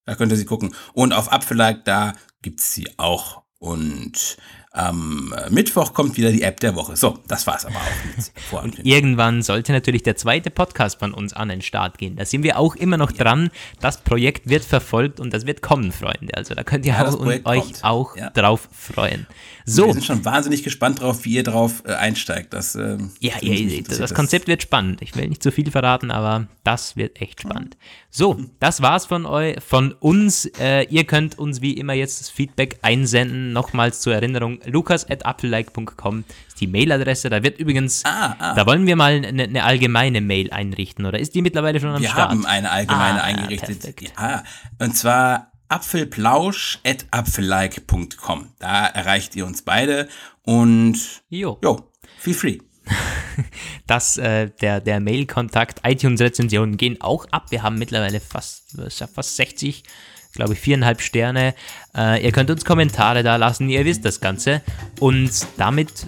Da 0.05 0.15
könnt 0.15 0.33
ihr 0.33 0.39
sie 0.39 0.45
gucken. 0.45 0.75
Und 0.93 1.13
auf 1.13 1.33
Apfellike, 1.33 1.83
da 1.85 2.13
gibt's 2.43 2.73
sie 2.73 2.89
auch. 2.99 3.43
Und 3.59 4.37
am 4.77 5.35
Mittwoch 5.49 5.95
kommt 5.95 6.17
wieder 6.17 6.31
die 6.31 6.43
App 6.43 6.61
der 6.61 6.77
Woche. 6.77 6.97
So, 6.97 7.19
das 7.29 7.47
war's 7.47 7.65
aber 7.65 7.77
auch. 7.77 8.63
und 8.63 8.85
irgendwann 8.85 9.43
sollte 9.43 9.73
natürlich 9.73 10.03
der 10.03 10.17
zweite 10.17 10.51
Podcast 10.51 10.99
von 10.99 11.15
uns 11.15 11.33
an 11.33 11.49
den 11.49 11.63
Start 11.63 11.99
gehen. 11.99 12.17
Da 12.17 12.25
sind 12.25 12.43
wir 12.43 12.59
auch 12.59 12.77
immer 12.77 12.99
noch 12.99 13.13
ja. 13.13 13.25
dran. 13.25 13.51
Das 13.81 13.99
Projekt 13.99 14.49
wird 14.49 14.65
verfolgt 14.65 15.19
und 15.19 15.33
das 15.33 15.47
wird 15.47 15.63
kommen, 15.63 15.93
Freunde. 15.93 16.35
Also 16.35 16.55
da 16.55 16.63
könnt 16.63 16.85
ihr 16.85 16.93
ja, 16.93 17.09
auch, 17.09 17.19
euch 17.21 17.43
kommt. 17.43 17.85
auch 17.85 18.17
ja. 18.17 18.31
drauf 18.31 18.69
freuen. 18.71 19.27
So. 19.69 19.89
Wir 19.89 19.95
sind 19.95 20.05
schon 20.05 20.25
wahnsinnig 20.25 20.63
gespannt 20.63 21.01
drauf, 21.01 21.25
wie 21.25 21.35
ihr 21.35 21.43
drauf 21.43 21.83
äh, 21.85 21.93
einsteigt. 21.95 22.53
Das, 22.53 22.77
äh, 22.77 22.99
ja, 23.19 23.33
ja 23.41 23.83
das, 23.83 23.99
das 23.99 24.15
Konzept 24.15 24.47
wird 24.47 24.63
spannend. 24.63 25.03
Ich 25.03 25.17
will 25.17 25.29
nicht 25.29 25.43
zu 25.43 25.51
viel 25.51 25.73
verraten, 25.73 26.13
aber 26.13 26.47
das 26.63 26.95
wird 26.95 27.21
echt 27.21 27.41
spannend. 27.41 27.77
So, 28.09 28.41
das 28.61 28.81
war's 28.81 29.07
von 29.07 29.27
euch, 29.27 29.57
von 29.61 29.91
uns. 29.93 30.47
Äh, 30.61 30.85
ihr 30.85 31.03
könnt 31.03 31.37
uns 31.37 31.63
wie 31.63 31.73
immer 31.73 31.95
jetzt 31.95 32.21
das 32.21 32.31
Feedback 32.31 32.79
einsenden. 32.83 33.53
Nochmals 33.53 34.01
zur 34.01 34.15
Erinnerung 34.15 34.61
lukas 34.67 35.11
at 35.11 35.27
applelike.com 35.27 36.23
ist 36.47 36.61
die 36.61 36.69
Mailadresse. 36.69 37.29
Da 37.29 37.43
wird 37.43 37.59
übrigens, 37.59 38.05
ah, 38.05 38.37
ah. 38.39 38.55
da 38.55 38.67
wollen 38.67 38.87
wir 38.87 38.95
mal 38.95 39.15
eine, 39.15 39.43
eine, 39.43 39.65
allgemeine 39.65 40.21
Mail 40.21 40.53
einrichten, 40.53 41.07
oder 41.07 41.19
ist 41.19 41.35
die 41.35 41.43
mittlerweile 41.43 41.81
schon 41.81 41.91
am 41.91 42.01
wir 42.01 42.09
Start? 42.09 42.31
Wir 42.31 42.37
haben 42.37 42.47
eine 42.47 42.71
allgemeine 42.71 43.21
ah, 43.21 43.25
eingerichtet. 43.25 44.13
Ja, 44.17 44.45
und 44.79 44.97
zwar 44.97 45.51
apfelplausch.apfellike.com. 45.69 48.51
Da 48.59 48.87
erreicht 48.87 49.37
ihr 49.37 49.47
uns 49.47 49.63
beide 49.63 50.09
und 50.43 50.99
jo, 51.29 51.61
jo 51.63 51.93
feel 52.19 52.35
free. 52.35 52.59
Das, 53.87 54.17
äh, 54.17 54.51
der, 54.61 54.81
der 54.81 54.99
Mail-Kontakt, 54.99 55.83
iTunes-Rezensionen 55.85 56.77
gehen 56.77 57.01
auch 57.01 57.27
ab. 57.31 57.47
Wir 57.51 57.63
haben 57.63 57.79
mittlerweile 57.79 58.19
fast, 58.19 58.77
fast 59.15 59.37
60, 59.37 59.85
glaube 60.33 60.55
ich, 60.55 60.61
viereinhalb 60.61 61.01
Sterne. 61.01 61.55
Äh, 61.97 62.25
ihr 62.25 62.33
könnt 62.33 62.51
uns 62.51 62.65
Kommentare 62.65 63.23
da 63.23 63.37
lassen, 63.37 63.69
ihr 63.69 63.85
wisst 63.85 64.05
das 64.05 64.21
Ganze. 64.21 64.63
Und 64.99 65.31
damit 65.57 66.07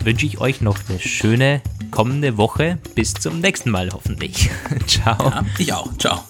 wünsche 0.00 0.26
ich 0.26 0.38
euch 0.38 0.60
noch 0.60 0.78
eine 0.88 1.00
schöne 1.00 1.62
kommende 1.90 2.36
Woche. 2.36 2.78
Bis 2.94 3.14
zum 3.14 3.40
nächsten 3.40 3.70
Mal 3.70 3.90
hoffentlich. 3.92 4.50
Ciao. 4.86 5.30
Ja, 5.30 5.44
ich 5.58 5.72
auch. 5.72 5.96
Ciao. 5.98 6.24